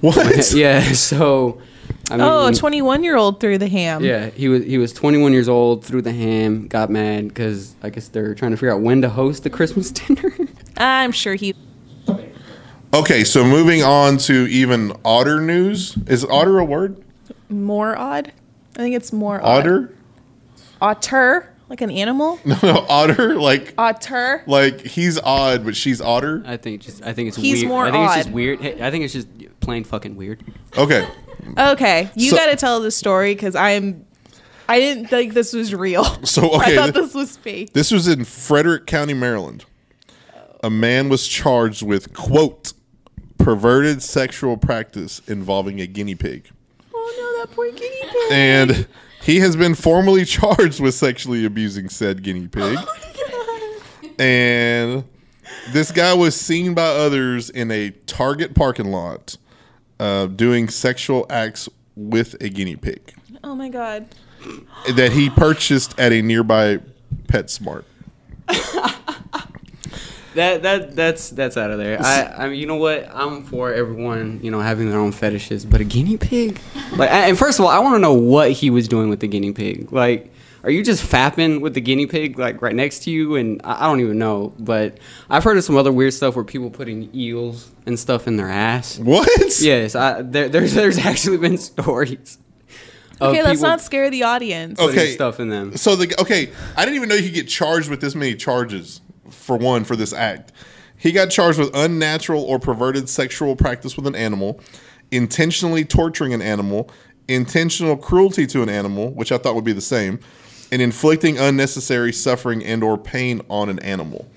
What? 0.01 0.51
yeah, 0.55 0.81
so 0.93 1.61
I 2.09 2.17
mean, 2.17 2.21
Oh, 2.21 2.47
a 2.47 2.53
21 2.53 3.03
year 3.03 3.17
old 3.17 3.39
threw 3.39 3.57
the 3.57 3.67
ham. 3.67 4.03
Yeah, 4.03 4.29
he 4.29 4.49
was 4.49 4.63
he 4.63 4.77
was 4.77 4.93
21 4.93 5.33
years 5.33 5.49
old, 5.49 5.85
threw 5.85 6.01
the 6.01 6.13
ham, 6.13 6.67
got 6.67 6.89
mad 6.89 7.27
because 7.27 7.75
I 7.83 7.89
guess 7.89 8.07
they're 8.07 8.35
trying 8.35 8.51
to 8.51 8.57
figure 8.57 8.73
out 8.73 8.81
when 8.81 9.01
to 9.01 9.09
host 9.09 9.43
the 9.43 9.49
Christmas 9.49 9.91
dinner. 9.91 10.33
I'm 10.77 11.11
sure 11.11 11.35
he. 11.35 11.53
Okay, 12.93 13.25
so 13.25 13.43
moving 13.43 13.83
on 13.83 14.17
to 14.19 14.47
even 14.47 14.93
odder 15.03 15.41
news. 15.41 15.97
Is 16.07 16.23
otter 16.23 16.57
a 16.59 16.65
word? 16.65 17.03
More 17.49 17.97
odd. 17.97 18.31
I 18.77 18.81
think 18.81 18.95
it's 18.95 19.11
more 19.11 19.41
odd. 19.43 19.61
Otter? 19.65 19.93
Otter, 20.81 21.53
like 21.69 21.81
an 21.81 21.91
animal. 21.91 22.39
No, 22.45 22.55
no, 22.63 22.85
otter. 22.87 23.35
Like, 23.35 23.73
Otter. 23.77 24.43
like 24.47 24.81
he's 24.81 25.19
odd, 25.19 25.65
but 25.65 25.75
she's 25.75 25.99
otter. 25.99 26.43
I 26.45 26.57
think 26.57 26.81
just 26.81 27.03
I 27.03 27.13
think 27.13 27.29
it's 27.29 27.37
He's 27.37 27.61
weird. 27.61 27.67
more 27.69 27.85
I 27.87 27.91
think 27.91 28.03
it's 28.05 28.11
odd. 28.13 28.17
just 28.17 28.29
weird. 28.31 28.61
Hey, 28.61 28.81
I 28.81 28.91
think 28.91 29.03
it's 29.03 29.13
just 29.13 29.27
plain 29.59 29.83
fucking 29.83 30.15
weird. 30.15 30.43
Okay, 30.77 31.07
Okay, 31.57 32.09
you 32.15 32.29
So- 32.31 32.35
got 32.37 32.47
to 32.47 32.55
tell 32.55 32.79
the 32.79 32.91
story 32.91 33.33
because 33.33 33.55
I'm. 33.55 34.05
I 34.69 34.79
didn't 34.79 35.07
think 35.07 35.33
this 35.33 35.53
was 35.53 35.73
real. 35.73 36.03
So, 36.25 36.51
I 36.53 36.57
okay, 36.63 36.75
thought 36.75 36.93
th- 36.93 37.05
this 37.05 37.13
was 37.15 37.37
fake. 37.37 37.73
this 37.73 37.89
was 37.89 38.07
in 38.07 38.25
Frederick 38.25 38.85
County, 38.85 39.13
Maryland. 39.13 39.63
A 40.63 40.69
man 40.69 41.07
was 41.09 41.25
charged 41.27 41.83
with 41.83 42.13
quote 42.13 42.73
perverted 43.37 44.03
sexual 44.03 44.57
practice 44.57 45.21
involving 45.27 45.79
a 45.79 45.87
guinea 45.87 46.15
pig, 46.15 46.49
no, 46.49 46.56
that 47.37 47.49
poor 47.51 47.71
guinea 47.71 48.01
pig. 48.01 48.31
and 48.31 48.87
he 49.21 49.39
has 49.39 49.55
been 49.55 49.75
formally 49.75 50.25
charged 50.37 50.79
with 50.79 50.93
sexually 50.93 51.45
abusing 51.45 51.89
said 51.89 52.23
guinea 52.23 52.47
pig. 52.47 52.77
and 54.19 55.03
this 55.71 55.91
guy 55.91 56.13
was 56.13 56.39
seen 56.39 56.73
by 56.73 56.83
others 56.87 57.49
in 57.49 57.71
a 57.71 57.91
Target 58.05 58.53
parking 58.55 58.91
lot 58.91 59.37
uh, 59.99 60.27
doing 60.27 60.69
sexual 60.69 61.25
acts 61.29 61.67
with 61.95 62.35
a 62.41 62.49
guinea 62.49 62.75
pig 62.75 63.13
Oh 63.43 63.55
my 63.55 63.69
god. 63.69 64.07
that 64.95 65.11
he 65.11 65.29
purchased 65.29 65.97
at 65.99 66.11
a 66.11 66.21
nearby 66.21 66.79
PetSmart. 67.27 67.83
That 70.37 70.61
that 70.63 70.95
that's 70.95 71.29
that's 71.31 71.57
out 71.57 71.71
of 71.71 71.77
there. 71.79 71.97
I 72.01 72.45
I 72.45 72.47
mean, 72.49 72.59
you 72.59 72.65
know 72.67 72.75
what? 72.77 73.09
I'm 73.13 73.43
for 73.43 73.73
everyone, 73.73 74.39
you 74.43 74.51
know, 74.51 74.61
having 74.61 74.89
their 74.89 74.99
own 74.99 75.11
fetishes, 75.11 75.65
but 75.65 75.81
a 75.81 75.83
guinea 75.83 76.17
pig? 76.17 76.59
Like, 76.95 77.11
and 77.11 77.37
first 77.37 77.59
of 77.59 77.65
all, 77.65 77.71
I 77.71 77.79
want 77.79 77.95
to 77.95 77.99
know 77.99 78.13
what 78.13 78.51
he 78.51 78.69
was 78.69 78.87
doing 78.87 79.09
with 79.09 79.19
the 79.19 79.27
guinea 79.27 79.51
pig. 79.51 79.91
Like, 79.91 80.31
are 80.63 80.71
you 80.71 80.83
just 80.83 81.03
fapping 81.03 81.59
with 81.61 81.73
the 81.75 81.81
guinea 81.81 82.07
pig 82.07 82.39
like 82.39 82.61
right 82.61 82.73
next 82.73 83.03
to 83.03 83.11
you? 83.11 83.35
And 83.35 83.61
I, 83.63 83.83
I 83.83 83.87
don't 83.87 83.99
even 83.99 84.17
know, 84.17 84.53
but 84.57 84.97
I've 85.29 85.43
heard 85.43 85.57
of 85.57 85.63
some 85.63 85.75
other 85.75 85.91
weird 85.91 86.13
stuff 86.13 86.35
where 86.35 86.45
people 86.45 86.69
putting 86.71 87.13
eels 87.13 87.69
and 87.85 87.99
stuff 87.99 88.25
in 88.27 88.37
their 88.37 88.49
ass. 88.49 88.97
What? 88.99 89.29
Yes, 89.59 89.95
I, 89.95 90.21
there, 90.21 90.49
there's 90.49 90.73
there's 90.73 90.97
actually 90.97 91.37
been 91.37 91.57
stories. 91.71 92.37
of 93.19 93.29
Okay, 93.29 93.43
let's 93.43 93.57
people 93.59 93.69
not 93.69 93.81
scare 93.81 94.09
the 94.09 94.23
audience. 94.23 94.79
putting 94.79 94.97
Okay. 94.99 95.13
stuff 95.13 95.39
in 95.39 95.49
them. 95.49 95.75
So 95.77 95.95
the 95.95 96.19
okay, 96.21 96.49
I 96.75 96.85
didn't 96.85 96.95
even 96.95 97.09
know 97.09 97.15
you 97.15 97.23
could 97.25 97.33
get 97.33 97.47
charged 97.47 97.89
with 97.89 98.01
this 98.01 98.15
many 98.15 98.33
charges 98.35 99.01
for 99.29 99.57
one 99.57 99.83
for 99.83 99.95
this 99.95 100.13
act. 100.13 100.51
He 100.97 101.11
got 101.11 101.29
charged 101.29 101.59
with 101.59 101.69
unnatural 101.75 102.43
or 102.43 102.59
perverted 102.59 103.07
sexual 103.07 103.55
practice 103.55 103.95
with 103.95 104.07
an 104.07 104.15
animal, 104.15 104.59
intentionally 105.11 105.85
torturing 105.85 106.33
an 106.33 106.41
animal, 106.41 106.89
intentional 107.27 107.95
cruelty 107.97 108.47
to 108.47 108.63
an 108.63 108.69
animal, 108.69 109.11
which 109.11 109.31
I 109.31 109.37
thought 109.37 109.55
would 109.55 109.63
be 109.63 109.73
the 109.73 109.81
same, 109.81 110.19
and 110.71 110.81
inflicting 110.81 111.37
unnecessary 111.37 112.11
suffering 112.11 112.63
and 112.63 112.83
or 112.83 112.97
pain 112.97 113.41
on 113.49 113.69
an 113.69 113.79
animal. 113.79 114.27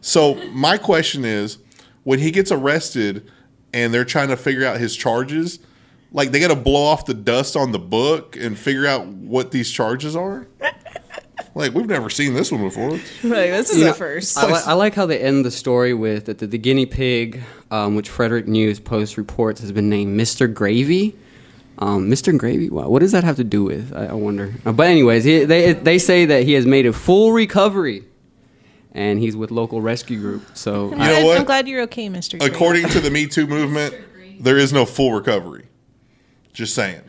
So 0.00 0.34
my 0.50 0.78
question 0.78 1.24
is, 1.24 1.58
when 2.04 2.20
he 2.20 2.30
gets 2.30 2.52
arrested 2.52 3.28
and 3.74 3.92
they're 3.92 4.04
trying 4.04 4.28
to 4.28 4.36
figure 4.36 4.64
out 4.64 4.78
his 4.78 4.94
charges, 4.94 5.58
like 6.12 6.30
they 6.30 6.38
got 6.38 6.48
to 6.48 6.56
blow 6.56 6.84
off 6.84 7.04
the 7.04 7.14
dust 7.14 7.56
on 7.56 7.72
the 7.72 7.78
book 7.78 8.36
and 8.36 8.56
figure 8.56 8.86
out 8.86 9.06
what 9.06 9.50
these 9.50 9.70
charges 9.70 10.14
are. 10.14 10.46
Like 11.56 11.72
we've 11.72 11.86
never 11.86 12.10
seen 12.10 12.34
this 12.34 12.52
one 12.52 12.60
before. 12.60 12.90
Like, 13.24 13.50
this 13.50 13.70
is 13.70 13.78
You 13.78 13.84
a 13.84 13.86
know, 13.88 13.92
first. 13.94 14.36
I, 14.36 14.46
li- 14.46 14.60
I 14.66 14.74
like 14.74 14.94
how 14.94 15.06
they 15.06 15.18
end 15.18 15.42
the 15.42 15.50
story 15.50 15.94
with 15.94 16.26
that 16.26 16.36
the, 16.38 16.46
the 16.46 16.58
guinea 16.58 16.84
pig, 16.84 17.40
um, 17.70 17.96
which 17.96 18.10
Frederick 18.10 18.46
News 18.46 18.78
Post 18.78 19.16
reports 19.16 19.62
has 19.62 19.72
been 19.72 19.88
named 19.88 20.20
Mr. 20.20 20.52
Gravy. 20.52 21.16
Um, 21.78 22.10
Mr. 22.10 22.36
Gravy, 22.36 22.68
wow, 22.68 22.88
what 22.90 23.00
does 23.00 23.12
that 23.12 23.24
have 23.24 23.36
to 23.36 23.44
do 23.44 23.64
with? 23.64 23.94
I, 23.96 24.06
I 24.08 24.12
wonder. 24.12 24.52
Uh, 24.66 24.72
but 24.72 24.86
anyways, 24.86 25.24
he, 25.24 25.44
they 25.44 25.72
they 25.72 25.98
say 25.98 26.26
that 26.26 26.42
he 26.42 26.52
has 26.52 26.66
made 26.66 26.84
a 26.84 26.92
full 26.92 27.32
recovery, 27.32 28.04
and 28.92 29.18
he's 29.18 29.34
with 29.34 29.50
local 29.50 29.80
rescue 29.80 30.20
group. 30.20 30.42
So 30.54 30.92
I'm, 30.92 30.98
know 30.98 31.06
glad, 31.06 31.24
what? 31.24 31.38
I'm 31.38 31.44
glad 31.44 31.68
you're 31.68 31.82
okay, 31.84 32.08
Mr. 32.10 32.38
Gray. 32.38 32.48
According 32.48 32.88
to 32.90 33.00
the 33.00 33.10
Me 33.10 33.26
Too 33.26 33.46
movement, 33.46 33.94
there 34.40 34.58
is 34.58 34.74
no 34.74 34.84
full 34.84 35.12
recovery. 35.14 35.68
Just 36.52 36.74
saying. 36.74 37.05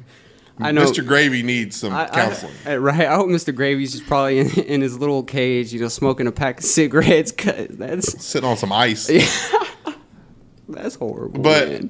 I 0.59 0.71
know 0.71 0.83
Mr. 0.85 1.05
Gravy 1.05 1.43
needs 1.43 1.75
some 1.75 1.93
I- 1.93 2.05
I- 2.05 2.09
counseling. 2.09 2.53
I- 2.65 2.77
right. 2.77 3.01
I 3.07 3.15
hope 3.15 3.27
Mr. 3.27 3.53
Gravy's 3.53 3.91
just 3.91 4.07
probably 4.07 4.39
in, 4.39 4.49
in 4.61 4.81
his 4.81 4.97
little 4.97 5.23
cage, 5.23 5.71
you 5.73 5.79
know, 5.79 5.87
smoking 5.87 6.25
a 6.27 6.31
pack 6.31 6.59
of 6.59 6.65
cigarettes. 6.65 7.31
Cause 7.31 7.67
that's 7.71 8.23
Sitting 8.23 8.49
on 8.49 8.57
some 8.57 8.71
ice. 8.71 9.07
that's 10.69 10.95
horrible. 10.95 11.41
But- 11.41 11.67
man. 11.69 11.89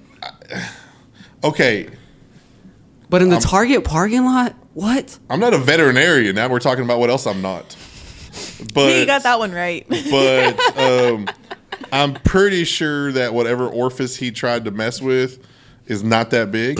Okay, 1.43 1.89
but 3.09 3.21
in 3.21 3.29
the 3.29 3.37
Target 3.39 3.83
parking 3.83 4.25
lot, 4.25 4.55
what? 4.73 5.17
I'm 5.29 5.39
not 5.39 5.53
a 5.53 5.57
veterinarian. 5.57 6.35
Now 6.35 6.49
we're 6.49 6.59
talking 6.59 6.83
about 6.83 6.99
what 6.99 7.09
else 7.09 7.25
I'm 7.27 7.41
not. 7.41 7.75
But 8.73 8.89
Yeah, 8.89 8.95
you 8.99 9.05
got 9.05 9.23
that 9.23 9.39
one 9.39 9.51
right. 9.51 9.87
but 10.11 10.77
um, 10.77 11.27
I'm 11.91 12.15
pretty 12.15 12.63
sure 12.63 13.11
that 13.13 13.33
whatever 13.33 13.67
orifice 13.67 14.15
he 14.17 14.31
tried 14.31 14.65
to 14.65 14.71
mess 14.71 15.01
with 15.01 15.45
is 15.85 16.03
not 16.03 16.31
that 16.31 16.51
big. 16.51 16.79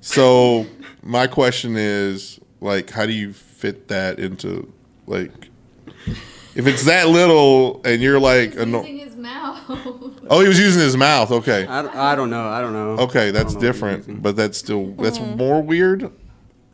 So 0.00 0.66
my 1.06 1.26
question 1.26 1.76
is, 1.76 2.38
like, 2.60 2.90
how 2.90 3.06
do 3.06 3.12
you 3.12 3.32
fit 3.32 3.88
that 3.88 4.18
into 4.18 4.72
like? 5.06 5.30
If 6.54 6.66
it's 6.66 6.84
that 6.86 7.08
little 7.08 7.82
and 7.84 8.00
you're 8.00 8.18
like, 8.18 8.56
anno- 8.56 8.78
Using 8.80 8.98
his 8.98 9.14
mouth. 9.16 9.58
oh, 10.30 10.40
he 10.40 10.48
was 10.48 10.58
using 10.58 10.80
his 10.80 10.96
mouth. 10.96 11.30
Okay, 11.30 11.66
I, 11.66 11.82
don't- 11.82 11.94
I 11.94 12.14
don't 12.14 12.30
know. 12.30 12.48
I 12.48 12.60
don't 12.62 12.72
know. 12.72 12.96
okay, 13.04 13.30
that's 13.30 13.52
don't 13.52 13.62
know 13.62 13.68
what 13.68 13.74
he's 13.74 13.74
different, 13.74 13.98
using. 13.98 14.16
but 14.20 14.36
that's 14.36 14.56
still 14.58 14.92
that's 14.94 15.18
Mm-hmm. 15.18 15.36
more 15.36 15.62
weird. 15.62 16.10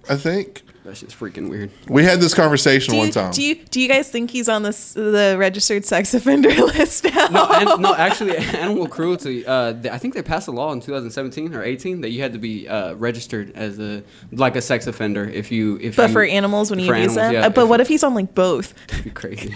I 0.08 0.16
think. 0.16 0.62
That's 0.84 0.98
just 1.00 1.16
freaking 1.16 1.48
weird. 1.48 1.70
We 1.86 2.02
had 2.02 2.18
this 2.20 2.34
conversation 2.34 2.92
Do 2.94 2.98
one 2.98 3.06
you, 3.06 3.12
time. 3.12 3.30
do 3.32 3.40
you 3.40 3.54
do 3.54 3.80
you 3.80 3.86
guys 3.88 4.08
think 4.10 4.30
he's 4.32 4.48
on 4.48 4.64
this 4.64 4.94
the 4.94 5.36
registered 5.38 5.84
sex 5.84 6.12
offender 6.18 6.50
list 6.50 7.04
now? 7.04 7.28
No, 7.28 7.48
and, 7.52 7.82
no, 7.82 7.94
actually, 7.94 8.36
animal 8.36 8.88
cruelty. 8.88 9.46
Uh, 9.46 9.74
th- 9.74 9.94
I 9.94 9.98
think 9.98 10.14
they 10.14 10.22
passed 10.22 10.48
a 10.48 10.50
law 10.50 10.72
in 10.72 10.80
2017 10.80 11.54
or 11.54 11.62
18 11.62 12.00
that 12.00 12.10
you 12.10 12.20
had 12.20 12.32
to 12.32 12.40
be 12.40 12.68
uh, 12.68 12.94
registered 12.94 13.52
as 13.54 13.78
a 13.78 14.02
like 14.32 14.56
a 14.56 14.60
sex 14.62 14.88
offender 14.88 15.24
if 15.24 15.52
you 15.52 15.78
if. 15.80 15.94
but 15.94 16.08
you, 16.08 16.12
for 16.14 16.24
animals 16.24 16.68
when 16.70 16.80
you 16.80 16.86
for 16.86 16.94
abuse 16.94 17.16
animals, 17.16 17.16
them. 17.16 17.32
yeah, 17.32 17.46
Uh, 17.46 17.50
but 17.50 17.62
if- 17.62 17.68
what 17.68 17.80
if 17.80 17.86
he's 17.86 18.02
on 18.02 18.14
like 18.14 18.34
both? 18.34 18.74
It'd 18.88 19.04
be 19.04 19.10
crazy. 19.10 19.54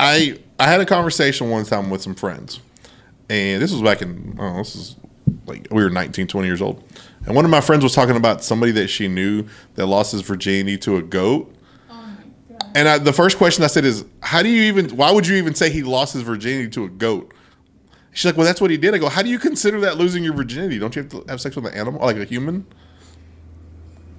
I 0.00 0.38
I 0.58 0.64
had 0.66 0.80
a 0.80 0.86
conversation 0.86 1.50
one 1.50 1.64
time 1.64 1.90
with 1.90 2.00
some 2.02 2.14
friends, 2.14 2.60
and 3.28 3.60
this 3.62 3.70
was 3.70 3.82
back 3.82 4.00
in 4.02 4.36
oh, 4.40 4.56
this 4.58 4.74
is 4.74 4.96
like 5.46 5.68
we 5.70 5.82
were 5.84 5.90
19, 5.90 6.26
20 6.26 6.46
years 6.48 6.62
old, 6.62 6.82
and 7.28 7.36
one 7.36 7.44
of 7.44 7.50
my 7.50 7.60
friends 7.60 7.84
was 7.84 7.94
talking 7.94 8.16
about 8.16 8.42
somebody 8.42 8.72
that 8.72 8.88
she 8.88 9.06
knew 9.06 9.44
that 9.74 9.84
lost 9.86 10.12
his 10.12 10.22
virginity 10.22 10.78
to 10.78 10.96
a 10.96 11.02
goat. 11.02 11.54
And 12.74 12.88
I, 12.88 12.98
the 12.98 13.12
first 13.12 13.38
question 13.38 13.64
I 13.64 13.66
said 13.66 13.84
is, 13.84 14.04
how 14.22 14.42
do 14.42 14.48
you 14.48 14.62
even? 14.64 14.90
Why 14.96 15.10
would 15.10 15.26
you 15.26 15.36
even 15.36 15.54
say 15.54 15.70
he 15.70 15.82
lost 15.82 16.14
his 16.14 16.22
virginity 16.22 16.68
to 16.70 16.84
a 16.84 16.88
goat? 16.88 17.32
She's 18.12 18.24
like, 18.26 18.36
well, 18.36 18.46
that's 18.46 18.60
what 18.60 18.70
he 18.70 18.76
did. 18.76 18.94
I 18.94 18.98
go, 18.98 19.08
how 19.08 19.22
do 19.22 19.28
you 19.28 19.38
consider 19.38 19.80
that 19.80 19.96
losing 19.96 20.24
your 20.24 20.32
virginity? 20.34 20.78
Don't 20.78 20.94
you 20.96 21.02
have 21.02 21.10
to 21.12 21.24
have 21.28 21.40
sex 21.40 21.54
with 21.54 21.66
an 21.66 21.74
animal, 21.74 22.00
like 22.00 22.16
a 22.16 22.24
human? 22.24 22.66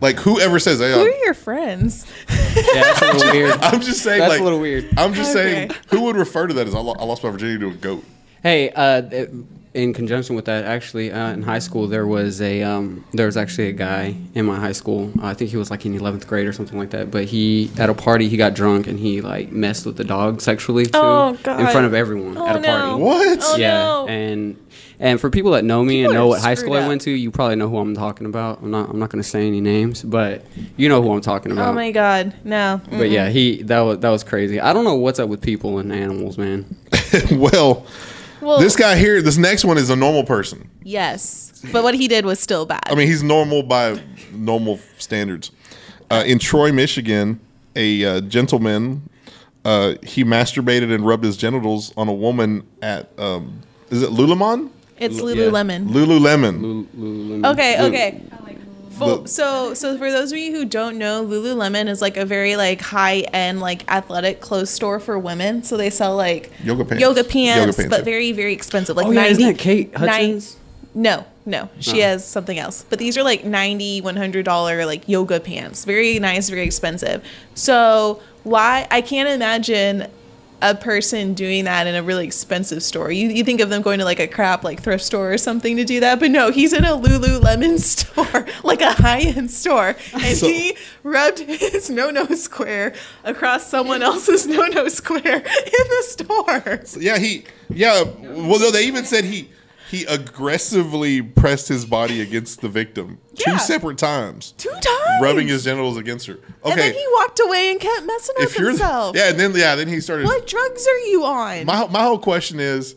Like 0.01 0.17
whoever 0.19 0.59
says 0.59 0.79
that? 0.79 0.93
Who 0.93 1.01
are 1.01 1.25
your 1.25 1.33
friends? 1.33 2.05
Yeah, 2.29 2.35
that's 2.73 3.01
a 3.01 3.05
little 3.13 3.31
weird. 3.33 3.51
I'm 3.61 3.81
just 3.81 4.01
saying, 4.03 4.19
That's 4.19 4.31
like 4.31 4.39
a 4.41 4.43
little 4.43 4.59
weird. 4.59 4.87
I'm 4.97 5.13
just 5.13 5.35
Okay. 5.35 5.67
saying, 5.67 5.71
who 5.89 6.01
would 6.03 6.15
refer 6.15 6.47
to 6.47 6.53
that 6.53 6.67
as 6.67 6.75
I, 6.75 6.79
lo- 6.79 6.95
I 6.97 7.03
lost 7.03 7.23
my 7.23 7.29
virginity 7.31 7.59
to 7.59 7.69
a 7.71 7.73
goat? 7.73 8.05
Hey, 8.41 8.69
uh, 8.71 9.01
it- 9.11 9.31
in 9.73 9.93
conjunction 9.93 10.35
with 10.35 10.45
that, 10.45 10.65
actually, 10.65 11.11
uh, 11.11 11.29
in 11.31 11.43
high 11.43 11.59
school, 11.59 11.87
there 11.87 12.07
was 12.07 12.41
a 12.41 12.63
um, 12.63 13.05
there 13.13 13.27
was 13.27 13.37
actually 13.37 13.67
a 13.67 13.71
guy 13.73 14.15
in 14.33 14.45
my 14.45 14.57
high 14.59 14.71
school. 14.71 15.11
I 15.21 15.33
think 15.35 15.51
he 15.51 15.57
was 15.57 15.69
like 15.69 15.85
in 15.85 15.93
eleventh 15.93 16.27
grade 16.27 16.47
or 16.47 16.53
something 16.53 16.77
like 16.79 16.89
that. 16.89 17.11
But 17.11 17.25
he 17.25 17.69
at 17.77 17.89
a 17.89 17.93
party, 17.93 18.29
he 18.29 18.35
got 18.37 18.55
drunk 18.55 18.87
and 18.87 18.97
he 18.99 19.21
like 19.21 19.51
messed 19.51 19.85
with 19.85 19.95
the 19.97 20.03
dog 20.03 20.41
sexually 20.41 20.85
too 20.85 20.91
Oh, 20.95 21.29
in 21.29 21.43
front 21.43 21.85
of 21.85 21.93
everyone 21.93 22.35
Oh, 22.37 22.47
at 22.47 22.55
a 22.55 22.61
party. 22.61 22.87
no. 22.87 22.97
What? 22.97 23.39
Oh, 23.43 23.55
yeah, 23.57 23.83
no. 23.83 24.07
and 24.07 24.57
and 24.99 25.21
for 25.21 25.29
people 25.29 25.51
that 25.51 25.63
know 25.63 25.83
me 25.83 25.99
People 26.01 26.11
and 26.11 26.13
know 26.19 26.27
what 26.27 26.41
high 26.41 26.55
school 26.55 26.73
screwed 26.73 26.83
I 26.83 26.87
went 26.87 27.01
to, 27.01 27.11
you 27.11 27.29
probably 27.29 27.55
know 27.55 27.69
who 27.69 27.77
I'm 27.77 27.93
talking 27.95 28.25
about. 28.25 28.61
I'm 28.63 28.71
not 28.71 28.89
I'm 28.89 28.97
not 28.97 29.09
going 29.11 29.21
to 29.23 29.29
say 29.29 29.45
any 29.45 29.61
names, 29.61 30.01
but 30.01 30.43
you 30.77 30.89
know 30.89 31.01
who 31.03 31.13
I'm 31.13 31.21
talking 31.21 31.51
about. 31.51 31.69
Oh 31.69 31.73
my 31.73 31.91
god, 31.91 32.33
no. 32.43 32.81
But 32.89 33.11
yeah, 33.11 33.29
he 33.29 33.61
that 33.63 33.81
was 33.81 33.99
that 33.99 34.09
was 34.09 34.23
crazy. 34.23 34.59
I 34.59 34.73
don't 34.73 34.83
know 34.83 34.95
what's 34.95 35.19
up 35.19 35.29
with 35.29 35.41
people 35.41 35.77
and 35.77 35.93
animals, 35.93 36.39
man. 36.39 36.65
well, 37.31 37.85
Well, 38.41 38.59
this 38.59 38.75
guy 38.75 38.95
here, 38.97 39.21
this 39.21 39.37
next 39.37 39.65
one 39.65 39.77
is 39.77 39.89
a 39.89 39.95
normal 39.95 40.23
person. 40.23 40.69
yes, 40.83 41.61
but 41.73 41.83
what 41.83 41.93
he 41.93 42.07
did 42.07 42.25
was 42.25 42.39
still 42.39 42.65
bad. 42.65 42.83
I 42.85 42.95
mean, 42.95 43.07
he's 43.07 43.21
normal 43.23 43.63
by 43.63 44.01
normal 44.31 44.79
standards. 44.97 45.51
Uh, 46.09 46.23
in 46.25 46.39
Troy, 46.39 46.71
Michigan, 46.71 47.39
a 47.75 48.05
uh, 48.05 48.21
gentleman 48.21 49.09
uh, 49.65 49.95
he 50.03 50.23
masturbated 50.23 50.93
and 50.93 51.05
rubbed 51.05 51.23
his 51.23 51.37
genitals 51.37 51.93
on 51.97 52.07
a 52.07 52.13
woman 52.13 52.65
at 52.81 53.09
um, 53.19 53.61
is 53.89 54.01
it 54.01 54.09
Lululemon? 54.09 54.69
it's. 54.97 55.19
Lululemon. 55.19 55.89
Lululemon. 55.89 56.85
Lululemon. 56.85 57.45
Okay, 57.53 57.77
Lulu- 57.77 57.89
okay. 57.89 58.21
I 59.01 59.05
like 59.05 59.19
Lululemon. 59.19 59.21
Fo- 59.21 59.25
so, 59.25 59.73
so 59.73 59.97
for 59.97 60.11
those 60.11 60.31
of 60.31 60.37
you 60.37 60.51
who 60.51 60.65
don't 60.65 60.97
know, 60.97 61.25
Lululemon 61.25 61.87
is 61.87 62.01
like 62.01 62.17
a 62.17 62.25
very 62.25 62.55
like 62.55 62.81
high 62.81 63.19
end 63.33 63.59
like 63.59 63.89
athletic 63.91 64.41
clothes 64.41 64.69
store 64.69 64.99
for 64.99 65.17
women. 65.19 65.63
So 65.63 65.77
they 65.77 65.89
sell 65.89 66.15
like 66.15 66.51
Yoga 66.63 66.85
pants. 66.85 67.01
yoga 67.01 67.19
Yoga 67.21 67.29
pants, 67.29 67.77
pants, 67.77 67.89
but 67.89 67.99
yeah. 67.99 68.03
very 68.05 68.31
very 68.31 68.53
expensive. 68.53 68.95
Like 68.97 69.07
Oh 69.07 69.11
yeah, 69.11 69.21
90, 69.21 69.31
isn't 69.31 69.47
that 69.53 69.57
Kate 69.59 69.93
nine- 69.93 70.07
Hutchins? 70.09 70.57
no, 70.95 71.25
no, 71.45 71.69
she 71.79 72.01
Oh. 72.01 72.05
has 72.07 72.25
something 72.25 72.57
else. 72.59 72.83
But 72.89 72.99
these 72.99 73.17
are 73.17 73.23
like 73.23 73.43
90 73.45 74.01
100 74.01 74.43
dollar 74.45 74.85
like 74.85 75.07
yoga 75.07 75.39
pants. 75.39 75.85
Very 75.85 76.19
nice, 76.19 76.49
very 76.49 76.65
expensive. 76.65 77.23
So 77.55 78.21
why 78.43 78.87
I 78.89 79.01
can't 79.01 79.29
imagine 79.29 80.07
a 80.61 80.75
person 80.75 81.33
doing 81.33 81.65
that 81.65 81.87
in 81.87 81.95
a 81.95 82.03
really 82.03 82.25
expensive 82.25 82.83
store. 82.83 83.11
You, 83.11 83.29
you 83.29 83.43
think 83.43 83.61
of 83.61 83.69
them 83.69 83.81
going 83.81 83.99
to 83.99 84.05
like 84.05 84.19
a 84.19 84.27
crap 84.27 84.63
like 84.63 84.81
thrift 84.81 85.03
store 85.03 85.31
or 85.31 85.37
something 85.37 85.77
to 85.77 85.85
do 85.85 85.99
that, 86.01 86.19
but 86.19 86.31
no, 86.31 86.51
he's 86.51 86.73
in 86.73 86.83
a 86.83 86.89
Lululemon 86.97 87.79
store, 87.79 88.45
like 88.63 88.81
a 88.81 88.91
high 88.91 89.21
end 89.21 89.51
store, 89.51 89.95
and 90.13 90.37
So- 90.37 90.47
he 90.47 90.75
rubbed 91.03 91.39
his 91.39 91.89
no 91.89 92.09
no 92.09 92.25
square 92.27 92.93
across 93.23 93.67
someone 93.67 94.01
else's 94.01 94.45
no 94.47 94.65
no 94.67 94.87
square 94.89 95.37
in 95.37 95.43
the 95.43 96.03
store. 96.07 96.81
Yeah, 97.01 97.17
he. 97.17 97.45
Yeah. 97.69 98.03
Well, 98.03 98.59
no, 98.59 98.71
they 98.71 98.85
even 98.85 99.05
said 99.05 99.23
he 99.23 99.49
he 99.89 100.05
aggressively 100.05 101.21
pressed 101.21 101.67
his 101.67 101.85
body 101.85 102.21
against 102.21 102.61
the 102.61 102.69
victim 102.69 103.17
two 103.35 103.57
separate 103.57 103.97
times, 103.97 104.53
Two 104.57 104.69
times. 104.69 105.21
rubbing 105.21 105.47
his 105.47 105.63
genitals 105.63 105.97
against 105.97 106.27
her. 106.27 106.33
Okay, 106.33 106.71
And 106.71 106.79
then 106.79 106.93
he 106.93 107.05
walked 107.13 107.39
away 107.39 107.71
and 107.71 107.79
kept 107.79 108.05
messing 108.05 108.35
with 108.39 108.53
himself. 108.55 109.15
yeah, 109.15 109.29
and 109.29 109.39
then 109.39 109.53
yeah, 109.55 109.75
then 109.75 109.87
he 109.87 109.99
started. 109.99 110.25
What 110.25 110.45
drugs 110.47 110.87
are 110.87 110.99
you 111.07 111.23
on? 111.25 111.65
My 111.65 111.87
my 111.87 112.03
whole 112.03 112.19
question 112.19 112.59
is, 112.59 112.95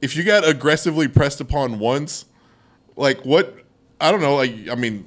if 0.00 0.16
you 0.16 0.22
got 0.24 0.46
aggressively 0.46 1.08
pressed 1.08 1.40
upon 1.40 1.78
once, 1.78 2.24
like 2.96 3.24
what? 3.24 3.56
I 4.00 4.10
don't 4.10 4.20
know. 4.20 4.34
Like 4.36 4.68
I 4.70 4.74
mean, 4.74 5.06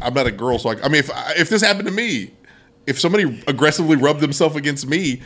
I'm 0.00 0.14
not 0.14 0.26
a 0.26 0.32
girl, 0.32 0.58
so 0.58 0.70
I, 0.70 0.74
I 0.82 0.88
mean, 0.88 1.00
if 1.00 1.10
if 1.36 1.48
this 1.48 1.62
happened 1.62 1.86
to 1.88 1.94
me, 1.94 2.32
if 2.86 2.98
somebody 3.00 3.42
aggressively 3.46 3.96
rubbed 3.96 4.20
themselves 4.20 4.56
against 4.56 4.86
me, 4.86 5.22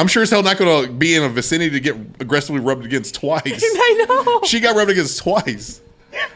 I'm 0.00 0.06
sure 0.06 0.22
as 0.22 0.30
hell 0.30 0.42
not 0.42 0.56
going 0.56 0.86
to 0.86 0.92
be 0.92 1.14
in 1.14 1.22
a 1.22 1.28
vicinity 1.28 1.70
to 1.70 1.80
get 1.80 1.94
aggressively 2.20 2.60
rubbed 2.60 2.84
against 2.86 3.14
twice. 3.14 3.42
I 3.46 4.06
know. 4.08 4.40
she 4.46 4.58
got 4.60 4.74
rubbed 4.74 4.90
against 4.90 5.18
twice, 5.18 5.80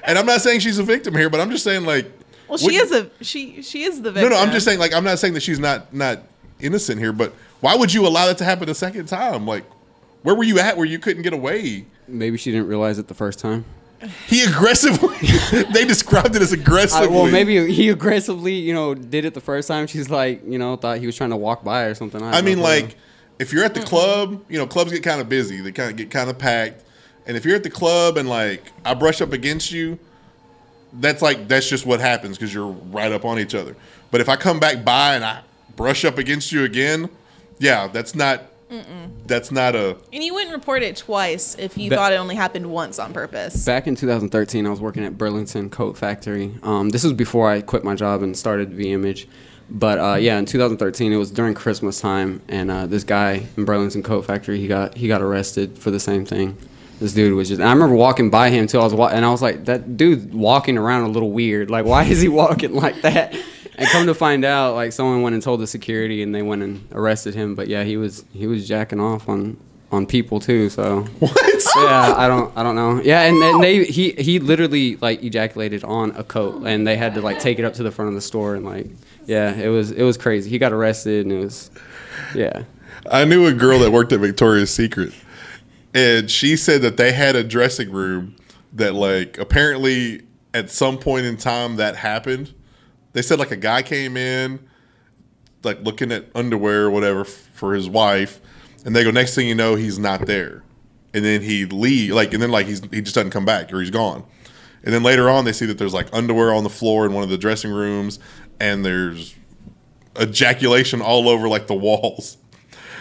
and 0.04 0.18
I'm 0.18 0.26
not 0.26 0.40
saying 0.42 0.60
she's 0.60 0.78
a 0.78 0.82
victim 0.82 1.14
here, 1.14 1.30
but 1.30 1.40
I'm 1.40 1.50
just 1.50 1.64
saying 1.64 1.84
like. 1.86 2.10
well, 2.48 2.58
she 2.58 2.66
what- 2.66 2.74
is 2.74 2.92
a 2.92 3.10
she. 3.24 3.62
She 3.62 3.84
is 3.84 4.02
the 4.02 4.10
No, 4.10 4.12
victim. 4.12 4.30
no, 4.30 4.36
no, 4.36 4.42
I'm 4.42 4.52
just 4.52 4.66
saying 4.66 4.78
like 4.78 4.92
I'm 4.92 5.04
not 5.04 5.18
saying 5.18 5.34
that 5.34 5.42
she's 5.42 5.58
not 5.58 5.92
not 5.94 6.20
innocent 6.60 7.00
here, 7.00 7.12
but 7.12 7.32
why 7.60 7.74
would 7.74 7.92
you 7.92 8.06
allow 8.06 8.26
that 8.26 8.38
to 8.38 8.44
happen 8.44 8.68
a 8.68 8.74
second 8.74 9.06
time? 9.06 9.46
Like, 9.46 9.64
where 10.22 10.34
were 10.34 10.44
you 10.44 10.58
at 10.58 10.76
where 10.76 10.86
you 10.86 10.98
couldn't 10.98 11.22
get 11.22 11.32
away? 11.32 11.86
Maybe 12.06 12.36
she 12.36 12.52
didn't 12.52 12.66
realize 12.68 12.98
it 12.98 13.08
the 13.08 13.14
first 13.14 13.38
time. 13.38 13.64
He 14.26 14.44
aggressively. 14.44 15.16
they 15.72 15.86
described 15.86 16.36
it 16.36 16.42
as 16.42 16.52
I, 16.52 16.56
aggressively. 16.56 17.08
well, 17.08 17.30
maybe 17.30 17.72
he 17.72 17.88
aggressively, 17.88 18.52
you 18.52 18.74
know, 18.74 18.94
did 18.94 19.24
it 19.24 19.32
the 19.32 19.40
first 19.40 19.66
time. 19.68 19.86
She's 19.86 20.10
like, 20.10 20.42
you 20.46 20.58
know, 20.58 20.76
thought 20.76 20.98
he 20.98 21.06
was 21.06 21.16
trying 21.16 21.30
to 21.30 21.36
walk 21.36 21.64
by 21.64 21.84
or 21.84 21.94
something. 21.94 22.22
I 22.22 22.32
don't 22.32 22.44
mean, 22.44 22.58
know. 22.58 22.64
like, 22.64 22.84
uh, 22.84 22.88
if 23.44 23.52
you're 23.52 23.62
at 23.62 23.74
the 23.74 23.82
club, 23.82 24.42
you 24.48 24.58
know, 24.58 24.66
clubs 24.66 24.90
get 24.90 25.02
kind 25.02 25.20
of 25.20 25.28
busy. 25.28 25.60
They 25.60 25.70
kind 25.70 25.90
of 25.90 25.96
get 25.96 26.10
kind 26.10 26.30
of 26.30 26.38
packed. 26.38 26.82
And 27.26 27.36
if 27.36 27.44
you're 27.44 27.54
at 27.54 27.62
the 27.62 27.70
club 27.70 28.16
and 28.16 28.26
like 28.26 28.72
I 28.86 28.94
brush 28.94 29.20
up 29.20 29.34
against 29.34 29.70
you, 29.70 29.98
that's 30.94 31.20
like 31.20 31.46
that's 31.46 31.68
just 31.68 31.84
what 31.84 32.00
happens 32.00 32.38
because 32.38 32.54
you're 32.54 32.66
right 32.66 33.12
up 33.12 33.26
on 33.26 33.38
each 33.38 33.54
other. 33.54 33.76
But 34.10 34.22
if 34.22 34.30
I 34.30 34.36
come 34.36 34.58
back 34.60 34.82
by 34.82 35.14
and 35.14 35.24
I 35.24 35.42
brush 35.76 36.06
up 36.06 36.16
against 36.16 36.52
you 36.52 36.64
again, 36.64 37.10
yeah, 37.58 37.86
that's 37.86 38.14
not. 38.14 38.44
That's 39.26 39.52
not 39.52 39.76
a. 39.76 39.98
And 40.12 40.24
you 40.24 40.34
wouldn't 40.34 40.52
report 40.52 40.82
it 40.82 40.96
twice 40.96 41.54
if 41.56 41.76
you 41.78 41.90
Ba- 41.90 41.96
thought 41.96 42.12
it 42.12 42.16
only 42.16 42.34
happened 42.34 42.66
once 42.66 42.98
on 42.98 43.12
purpose. 43.12 43.64
Back 43.64 43.86
in 43.86 43.94
2013, 43.94 44.66
I 44.66 44.70
was 44.70 44.80
working 44.80 45.04
at 45.04 45.16
Burlington 45.16 45.70
Coat 45.70 45.96
Factory. 45.96 46.54
Um, 46.62 46.88
this 46.88 47.04
was 47.04 47.12
before 47.12 47.48
I 47.48 47.60
quit 47.60 47.84
my 47.84 47.94
job 47.94 48.22
and 48.22 48.36
started 48.36 48.72
V 48.72 48.90
Image. 48.90 49.28
But 49.70 49.98
uh, 49.98 50.14
yeah, 50.16 50.38
in 50.38 50.44
2013, 50.46 51.12
it 51.12 51.16
was 51.16 51.30
during 51.30 51.54
Christmas 51.54 52.00
time, 52.00 52.42
and 52.48 52.70
uh, 52.70 52.86
this 52.86 53.02
guy 53.04 53.46
in 53.56 53.64
Burlington 53.64 54.02
Coat 54.02 54.24
Factory, 54.26 54.58
he 54.58 54.66
got 54.68 54.96
he 54.96 55.08
got 55.08 55.22
arrested 55.22 55.78
for 55.78 55.90
the 55.90 56.00
same 56.00 56.24
thing. 56.24 56.56
This 57.00 57.12
dude 57.12 57.34
was 57.34 57.48
just. 57.48 57.60
And 57.60 57.68
I 57.68 57.72
remember 57.72 57.96
walking 57.96 58.30
by 58.30 58.50
him 58.50 58.66
too. 58.66 58.78
I 58.78 58.84
was 58.84 58.94
wa- 58.94 59.08
and 59.08 59.24
I 59.24 59.30
was 59.30 59.42
like, 59.42 59.64
that 59.64 59.96
dude 59.96 60.32
walking 60.34 60.78
around 60.78 61.02
a 61.04 61.08
little 61.08 61.32
weird. 61.32 61.70
Like, 61.70 61.86
why 61.86 62.04
is 62.04 62.20
he 62.20 62.28
walking 62.42 62.74
like 62.74 63.02
that? 63.02 63.34
And 63.76 63.88
come 63.88 64.06
to 64.06 64.14
find 64.14 64.44
out, 64.44 64.74
like 64.76 64.92
someone 64.92 65.22
went 65.22 65.34
and 65.34 65.42
told 65.42 65.60
the 65.60 65.66
security, 65.66 66.22
and 66.22 66.32
they 66.34 66.42
went 66.42 66.62
and 66.62 66.86
arrested 66.92 67.34
him. 67.34 67.54
But 67.54 67.66
yeah, 67.68 67.82
he 67.84 67.96
was 67.96 68.24
he 68.32 68.46
was 68.46 68.68
jacking 68.68 69.00
off 69.00 69.28
on 69.28 69.56
on 69.90 70.06
people 70.06 70.40
too. 70.40 70.68
So 70.68 71.02
What? 71.18 71.36
yeah, 71.76 72.14
I 72.16 72.28
don't, 72.28 72.56
I 72.56 72.62
don't 72.62 72.74
know. 72.74 73.00
Yeah, 73.02 73.22
and 73.22 73.40
then 73.40 73.60
they, 73.60 73.84
he, 73.84 74.10
he 74.12 74.38
literally 74.40 74.96
like 74.96 75.22
ejaculated 75.22 75.84
on 75.84 76.10
a 76.16 76.24
coat, 76.24 76.62
and 76.66 76.86
they 76.86 76.96
had 76.96 77.14
to 77.14 77.20
like 77.22 77.38
take 77.40 77.58
it 77.58 77.64
up 77.64 77.74
to 77.74 77.82
the 77.82 77.90
front 77.90 78.08
of 78.08 78.14
the 78.14 78.20
store, 78.20 78.54
and 78.54 78.64
like, 78.64 78.86
yeah, 79.26 79.52
it 79.54 79.68
was, 79.68 79.90
it 79.90 80.02
was 80.02 80.16
crazy. 80.16 80.50
He 80.50 80.58
got 80.58 80.72
arrested, 80.72 81.26
and 81.26 81.32
it 81.32 81.44
was, 81.44 81.70
yeah. 82.34 82.64
I 83.10 83.24
knew 83.24 83.46
a 83.46 83.52
girl 83.52 83.78
that 83.80 83.90
worked 83.90 84.12
at 84.12 84.20
Victoria's 84.20 84.72
Secret, 84.72 85.12
and 85.92 86.30
she 86.30 86.56
said 86.56 86.82
that 86.82 86.96
they 86.96 87.12
had 87.12 87.36
a 87.36 87.44
dressing 87.44 87.90
room 87.90 88.36
that, 88.72 88.94
like, 88.94 89.38
apparently 89.38 90.22
at 90.54 90.70
some 90.70 90.96
point 90.96 91.26
in 91.26 91.36
time 91.36 91.76
that 91.76 91.96
happened. 91.96 92.54
They 93.12 93.22
said 93.22 93.38
like 93.38 93.50
a 93.50 93.56
guy 93.56 93.82
came 93.82 94.16
in, 94.16 94.60
like 95.64 95.82
looking 95.82 96.12
at 96.12 96.26
underwear 96.34 96.84
or 96.84 96.90
whatever 96.90 97.24
for 97.24 97.74
his 97.74 97.88
wife, 97.88 98.40
and 98.84 98.94
they 98.94 99.04
go, 99.04 99.10
next 99.10 99.34
thing 99.34 99.48
you 99.48 99.54
know, 99.54 99.74
he's 99.74 99.98
not 99.98 100.26
there, 100.26 100.62
and 101.12 101.24
then 101.24 101.42
he 101.42 101.66
leave, 101.66 102.12
like, 102.12 102.32
and 102.32 102.42
then 102.42 102.50
like 102.50 102.66
he's 102.66 102.80
he 102.90 103.02
just 103.02 103.14
doesn't 103.14 103.30
come 103.30 103.44
back 103.44 103.72
or 103.72 103.80
he's 103.80 103.90
gone, 103.90 104.24
and 104.84 104.94
then 104.94 105.02
later 105.02 105.28
on 105.28 105.44
they 105.44 105.52
see 105.52 105.66
that 105.66 105.76
there's 105.76 105.94
like 105.94 106.08
underwear 106.12 106.54
on 106.54 106.62
the 106.62 106.70
floor 106.70 107.04
in 107.04 107.12
one 107.12 107.24
of 107.24 107.30
the 107.30 107.38
dressing 107.38 107.72
rooms, 107.72 108.18
and 108.60 108.84
there's 108.84 109.34
ejaculation 110.20 111.00
all 111.00 111.28
over 111.28 111.48
like 111.48 111.66
the 111.66 111.74
walls. 111.74 112.36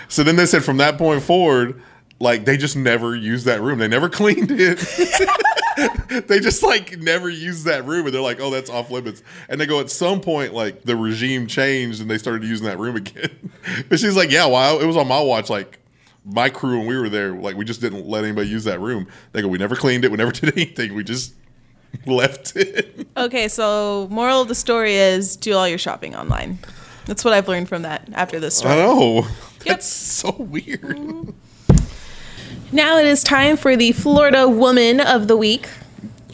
So 0.08 0.24
then 0.24 0.36
they 0.36 0.46
said 0.46 0.64
from 0.64 0.78
that 0.78 0.98
point 0.98 1.24
forward, 1.24 1.82
like 2.20 2.46
they 2.46 2.58
just 2.58 2.76
never 2.76 3.16
used 3.16 3.46
that 3.46 3.62
room. 3.62 3.80
They 3.80 3.88
never 3.88 4.10
cleaned 4.22 4.52
it. 4.52 4.80
they 6.28 6.40
just 6.40 6.64
like 6.64 6.98
never 7.00 7.30
used 7.30 7.66
that 7.66 7.86
room, 7.86 8.06
and 8.06 8.14
they're 8.14 8.22
like, 8.22 8.40
"Oh, 8.40 8.50
that's 8.50 8.70
off 8.70 8.92
limits." 8.92 9.24
And 9.50 9.60
they 9.60 9.66
go 9.66 9.80
at 9.80 9.90
some 9.90 10.22
point, 10.22 10.54
like 10.54 10.84
the 10.84 10.96
regime 10.96 11.48
changed, 11.48 12.02
and 12.02 12.10
they 12.10 12.18
started 12.18 12.44
using 12.48 12.66
that 12.68 12.80
room 12.80 12.96
again. 12.98 13.52
but 13.90 14.00
she's 14.00 14.16
like, 14.16 14.32
"Yeah, 14.32 14.46
well, 14.48 14.80
it 14.80 14.86
was 14.86 14.98
on 14.98 15.08
my 15.08 15.22
watch, 15.22 15.50
like." 15.50 15.80
My 16.26 16.50
crew 16.50 16.78
when 16.78 16.88
we 16.88 16.98
were 16.98 17.10
there, 17.10 17.34
like 17.34 17.58
we 17.58 17.66
just 17.66 17.82
didn't 17.82 18.08
let 18.08 18.24
anybody 18.24 18.48
use 18.48 18.64
that 18.64 18.80
room. 18.80 19.10
They 19.34 19.42
go, 19.42 19.50
we 19.50 19.58
never 19.58 19.76
cleaned 19.76 20.06
it, 20.06 20.10
we 20.10 20.16
never 20.16 20.32
did 20.32 20.54
anything. 20.54 20.94
We 20.94 21.04
just 21.04 21.34
left 22.06 22.56
it. 22.56 23.08
Okay, 23.16 23.48
so 23.48 24.08
moral 24.10 24.42
of 24.42 24.48
the 24.48 24.56
story 24.56 24.96
is 24.96 25.36
do 25.36 25.54
all 25.54 25.68
your 25.68 25.78
shopping 25.78 26.16
online. 26.16 26.60
That's 27.06 27.26
what 27.26 27.34
I've 27.34 27.48
learned 27.48 27.70
from 27.70 27.82
that 27.82 28.08
after 28.14 28.40
this 28.40 28.64
I 28.64 28.76
know. 28.76 29.28
That's 29.66 29.86
so 29.86 30.32
weird. 30.32 31.34
Now 32.72 32.98
it 32.98 33.06
is 33.06 33.24
time 33.24 33.56
for 33.58 33.76
the 33.76 33.92
Florida 33.92 34.50
Woman 34.50 35.00
of 35.00 35.28
the 35.28 35.38
Week. 35.38 35.68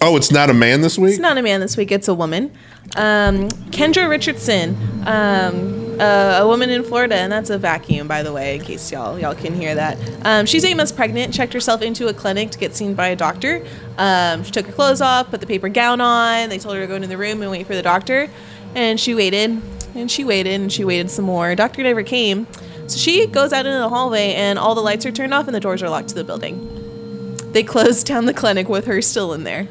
Oh, 0.02 0.16
it's 0.16 0.32
not 0.32 0.50
a 0.50 0.54
man 0.54 0.82
this 0.82 0.98
week? 0.98 1.12
It's 1.12 1.20
not 1.20 1.38
a 1.38 1.42
man 1.42 1.60
this 1.60 1.76
week, 1.76 1.92
it's 1.92 2.08
a 2.08 2.14
woman. 2.14 2.52
Um, 2.96 3.50
Kendra 3.72 4.10
Richardson, 4.10 4.78
um, 5.06 6.00
uh, 6.00 6.40
a 6.42 6.48
woman 6.48 6.70
in 6.70 6.84
Florida, 6.84 7.16
and 7.16 7.30
that's 7.30 7.50
a 7.50 7.58
vacuum, 7.58 8.08
by 8.08 8.24
the 8.24 8.32
way, 8.32 8.56
in 8.56 8.62
case 8.62 8.92
y'all 8.92 9.20
y'all 9.20 9.36
can 9.36 9.54
hear 9.54 9.76
that. 9.76 9.98
Um, 10.26 10.46
she's 10.46 10.64
eight 10.64 10.78
months 10.78 10.94
pregnant. 10.94 11.34
Checked 11.34 11.52
herself 11.52 11.82
into 11.82 12.08
a 12.08 12.14
clinic 12.14 12.50
to 12.52 12.58
get 12.58 12.76
seen 12.76 12.94
by 12.94 13.10
a 13.10 13.16
doctor. 13.16 13.66
Um, 13.98 14.44
she 14.44 14.52
took 14.52 14.66
her 14.68 14.72
clothes 14.72 15.02
off, 15.02 15.30
put 15.30 15.42
the 15.42 15.48
paper 15.48 15.68
gown 15.68 16.00
on. 16.00 16.48
They 16.48 16.60
told 16.60 16.76
her 16.76 16.82
to 16.82 16.88
go 16.88 16.96
into 16.96 17.10
the 17.10 17.18
room 17.18 17.42
and 17.42 17.52
wait 17.52 17.68
for 17.68 17.76
the 17.76 17.82
doctor, 17.82 18.30
and 18.76 18.98
she 19.00 19.14
waited 19.14 19.62
and 19.96 20.10
she 20.10 20.24
waited 20.24 20.62
and 20.62 20.72
she 20.72 20.86
waited 20.86 21.12
some 21.12 21.26
more. 21.26 21.56
Doctor 21.56 21.84
never 21.84 22.04
came, 22.04 22.48
so 22.88 22.98
she 22.98 23.28
goes 23.28 23.52
out 23.52 23.66
into 23.66 23.80
the 23.80 23.90
hallway, 23.90 24.34
and 24.34 24.58
all 24.58 24.76
the 24.76 24.82
lights 24.82 25.06
are 25.06 25.12
turned 25.12 25.34
off 25.34 25.48
and 25.48 25.56
the 25.56 25.60
doors 25.60 25.84
are 25.84 25.90
locked 25.90 26.10
to 26.10 26.16
the 26.16 26.24
building. 26.24 26.78
They 27.52 27.64
closed 27.64 28.08
down 28.08 28.26
the 28.26 28.34
clinic 28.34 28.70
with 28.70 28.86
her 28.86 29.02
still 29.02 29.34
in 29.34 29.44
there. 29.44 29.68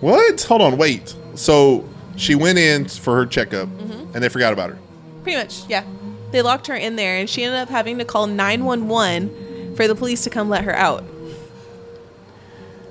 What? 0.00 0.42
Hold 0.42 0.62
on, 0.62 0.76
wait. 0.76 1.14
So 1.34 1.88
she 2.16 2.34
went 2.34 2.58
in 2.58 2.86
for 2.88 3.16
her 3.16 3.26
checkup 3.26 3.68
Mm-hmm. 3.68 4.14
and 4.14 4.22
they 4.22 4.28
forgot 4.28 4.52
about 4.52 4.70
her. 4.70 4.78
Pretty 5.22 5.38
much, 5.38 5.66
yeah. 5.68 5.84
They 6.32 6.42
locked 6.42 6.66
her 6.66 6.74
in 6.74 6.96
there, 6.96 7.16
and 7.18 7.30
she 7.30 7.44
ended 7.44 7.60
up 7.60 7.68
having 7.68 7.98
to 7.98 8.04
call 8.04 8.26
911 8.26 9.76
for 9.76 9.86
the 9.88 9.94
police 9.94 10.24
to 10.24 10.30
come 10.30 10.48
let 10.48 10.64
her 10.64 10.74
out. 10.74 11.04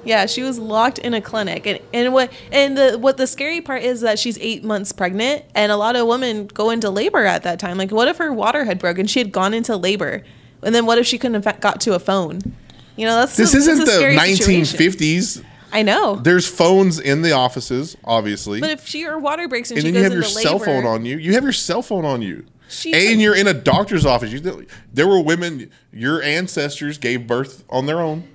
Yeah, 0.05 0.25
she 0.25 0.43
was 0.43 0.59
locked 0.59 0.97
in 0.97 1.13
a 1.13 1.21
clinic, 1.21 1.65
and, 1.65 1.79
and 1.93 2.13
what 2.13 2.29
and 2.51 2.77
the 2.77 2.97
what 2.97 3.15
the 3.15 3.25
scary 3.25 3.61
part 3.61 3.83
is 3.83 4.01
that 4.01 4.19
she's 4.19 4.37
eight 4.39 4.61
months 4.63 4.91
pregnant, 4.91 5.45
and 5.55 5.71
a 5.71 5.77
lot 5.77 5.95
of 5.95 6.07
women 6.07 6.47
go 6.47 6.71
into 6.71 6.89
labor 6.89 7.23
at 7.25 7.43
that 7.43 7.57
time. 7.57 7.77
Like, 7.77 7.91
what 7.91 8.09
if 8.09 8.17
her 8.17 8.33
water 8.33 8.65
had 8.65 8.79
broken? 8.79 9.07
She 9.07 9.19
had 9.19 9.31
gone 9.31 9.53
into 9.53 9.77
labor, 9.77 10.21
and 10.61 10.75
then 10.75 10.85
what 10.85 10.97
if 10.97 11.05
she 11.07 11.17
couldn't 11.17 11.41
have 11.45 11.59
got 11.61 11.79
to 11.81 11.93
a 11.95 11.99
phone? 11.99 12.41
You 12.97 13.05
know, 13.05 13.15
that's 13.15 13.37
This 13.37 13.53
a- 13.53 13.57
isn't 13.57 13.79
the 13.79 13.85
scary 13.91 14.15
situation. 14.63 14.77
1950s. 15.73 15.77
I 15.77 15.81
know, 15.83 16.15
There's 16.15 16.47
phones 16.47 16.99
in 16.99 17.21
the 17.21 17.31
offices, 17.31 17.97
obviously. 18.03 18.61
but 18.61 18.69
if 18.69 18.87
she 18.87 19.01
her 19.03 19.17
water 19.17 19.47
breaks 19.47 19.71
and, 19.71 19.79
and 19.79 19.85
she 19.87 19.91
then 19.91 19.99
you 19.99 20.03
have 20.03 20.13
your 20.13 20.23
into 20.23 20.33
cell 20.41 20.59
phone 20.59 20.85
on 20.85 21.05
you. 21.05 21.17
You 21.17 21.33
have 21.33 21.43
your 21.43 21.53
cell 21.53 21.81
phone 21.81 22.05
on 22.05 22.21
you. 22.21 22.45
She's 22.69 22.95
and 22.95 23.21
you're 23.21 23.35
in 23.35 23.47
a 23.47 23.53
doctor's 23.53 24.05
office. 24.05 24.31
You, 24.31 24.65
there 24.93 25.07
were 25.07 25.21
women, 25.21 25.69
your 25.91 26.23
ancestors 26.23 26.97
gave 26.97 27.27
birth 27.27 27.63
on 27.69 27.85
their 27.85 27.99
own. 27.99 28.27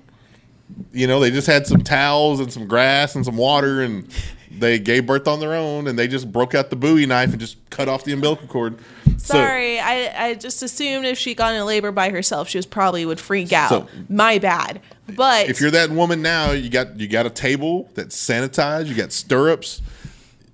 You 0.93 1.07
know, 1.07 1.19
they 1.19 1.31
just 1.31 1.47
had 1.47 1.65
some 1.67 1.81
towels 1.81 2.39
and 2.39 2.53
some 2.53 2.67
grass 2.67 3.15
and 3.15 3.25
some 3.25 3.35
water, 3.37 3.81
and 3.81 4.07
they 4.51 4.79
gave 4.79 5.05
birth 5.05 5.27
on 5.27 5.39
their 5.39 5.53
own, 5.53 5.87
and 5.87 5.97
they 5.97 6.07
just 6.07 6.31
broke 6.31 6.55
out 6.55 6.69
the 6.69 6.75
Bowie 6.75 7.05
knife 7.05 7.31
and 7.31 7.39
just 7.39 7.57
cut 7.69 7.87
off 7.87 8.03
the 8.03 8.13
umbilical 8.13 8.47
cord. 8.47 8.79
So- 9.17 9.35
Sorry, 9.35 9.79
I, 9.79 10.27
I 10.29 10.33
just 10.35 10.63
assumed 10.63 11.05
if 11.05 11.17
she 11.17 11.35
got 11.35 11.53
into 11.53 11.65
labor 11.65 11.91
by 11.91 12.09
herself, 12.09 12.49
she 12.49 12.57
was 12.57 12.65
probably 12.65 13.05
would 13.05 13.19
freak 13.19 13.51
out. 13.53 13.69
So- 13.69 13.87
My 14.09 14.39
bad. 14.39 14.81
But 15.15 15.49
if 15.49 15.59
you're 15.59 15.71
that 15.71 15.89
woman 15.89 16.21
now, 16.21 16.51
you 16.51 16.69
got 16.69 16.99
you 16.99 17.07
got 17.07 17.25
a 17.25 17.31
table 17.31 17.89
that's 17.95 18.15
sanitized. 18.15 18.85
You 18.87 18.93
got 18.95 19.11
stirrups. 19.11 19.81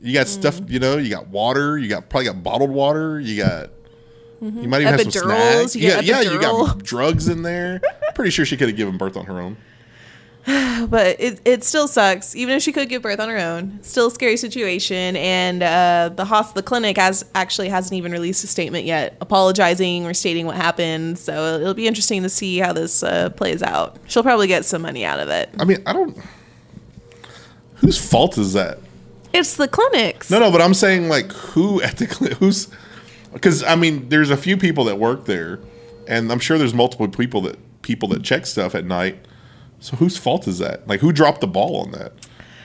You 0.02 0.14
got 0.14 0.28
stuff. 0.28 0.60
Mm. 0.62 0.70
You 0.70 0.80
know, 0.80 0.98
you 0.98 1.10
got 1.10 1.28
water. 1.28 1.78
You 1.78 1.90
got 1.90 2.08
probably 2.10 2.26
got 2.28 2.42
bottled 2.42 2.70
water. 2.70 3.20
You 3.20 3.44
got. 3.44 3.70
You 4.42 4.68
might 4.70 4.82
even 4.82 4.94
have 4.94 5.02
some 5.02 5.12
Mm-hmm. 5.12 5.30
Snacks. 5.30 5.76
you 5.76 5.88
Yeah, 5.88 5.96
get 6.02 6.06
yeah, 6.06 6.32
you 6.32 6.40
got 6.40 6.84
drugs 6.84 7.28
in 7.28 7.42
there. 7.42 7.82
Pretty 8.14 8.32
sure 8.32 8.46
she 8.46 8.56
could 8.58 8.68
have 8.70 8.78
given 8.78 8.98
birth 8.98 9.18
on 9.18 9.26
her 9.26 9.42
own. 9.42 9.58
but 10.90 11.20
it, 11.20 11.42
it 11.44 11.64
still 11.64 11.88
sucks. 11.88 12.36
Even 12.36 12.56
if 12.56 12.62
she 12.62 12.72
could 12.72 12.88
give 12.88 13.02
birth 13.02 13.20
on 13.20 13.30
her 13.30 13.38
own, 13.38 13.80
still 13.82 14.08
a 14.08 14.12
scary 14.12 14.38
situation. 14.38 15.16
And 15.16 15.64
uh, 15.64 16.12
the 16.16 16.26
hos 16.26 16.54
the 16.54 16.62
clinic 16.62 16.98
has 16.98 17.26
actually 17.34 17.70
hasn't 17.70 17.94
even 17.94 18.12
released 18.12 18.44
a 18.44 18.48
statement 18.48 18.86
yet, 18.86 19.18
apologizing 19.22 20.06
or 20.06 20.14
stating 20.14 20.46
what 20.46 20.56
happened. 20.56 21.18
So 21.18 21.56
it'll 21.56 21.74
be 21.74 21.88
interesting 21.88 22.22
to 22.22 22.30
see 22.30 22.60
how 22.60 22.74
this 22.74 23.02
uh, 23.02 23.32
plays 23.32 23.64
out. 23.64 23.98
She'll 24.08 24.24
probably 24.24 24.46
get 24.46 24.66
some 24.66 24.84
money 24.84 25.04
out 25.04 25.20
of 25.20 25.30
it. 25.30 25.50
I 25.60 25.66
mean, 25.66 25.82
I 25.88 25.94
don't. 25.94 26.16
Whose 27.76 27.98
fault 27.98 28.38
is 28.38 28.54
that? 28.54 28.78
It's 29.34 29.56
the 29.56 29.68
clinics. 29.68 30.30
No, 30.30 30.40
no, 30.40 30.52
but 30.52 30.62
I'm 30.62 30.76
saying 30.76 31.10
like 31.10 31.32
who 31.32 31.82
at 31.82 31.98
the 31.98 32.06
cli- 32.06 32.36
who's 32.36 32.68
because 33.34 33.64
I 33.64 33.76
mean 33.76 34.10
there's 34.10 34.30
a 34.30 34.38
few 34.38 34.58
people 34.58 34.84
that 34.86 35.00
work 35.00 35.26
there, 35.26 35.60
and 36.08 36.32
I'm 36.32 36.40
sure 36.40 36.60
there's 36.60 36.76
multiple 36.76 37.08
people 37.08 37.42
that 37.42 37.58
people 37.82 38.08
that 38.10 38.24
check 38.24 38.46
stuff 38.46 38.76
at 38.76 38.86
night. 38.86 39.18
So 39.80 39.98
whose 39.98 40.18
fault 40.18 40.48
is 40.48 40.60
that? 40.60 40.88
Like 40.88 41.00
who 41.00 41.12
dropped 41.12 41.42
the 41.42 41.48
ball 41.48 41.78
on 41.78 41.92
that? 41.92 42.14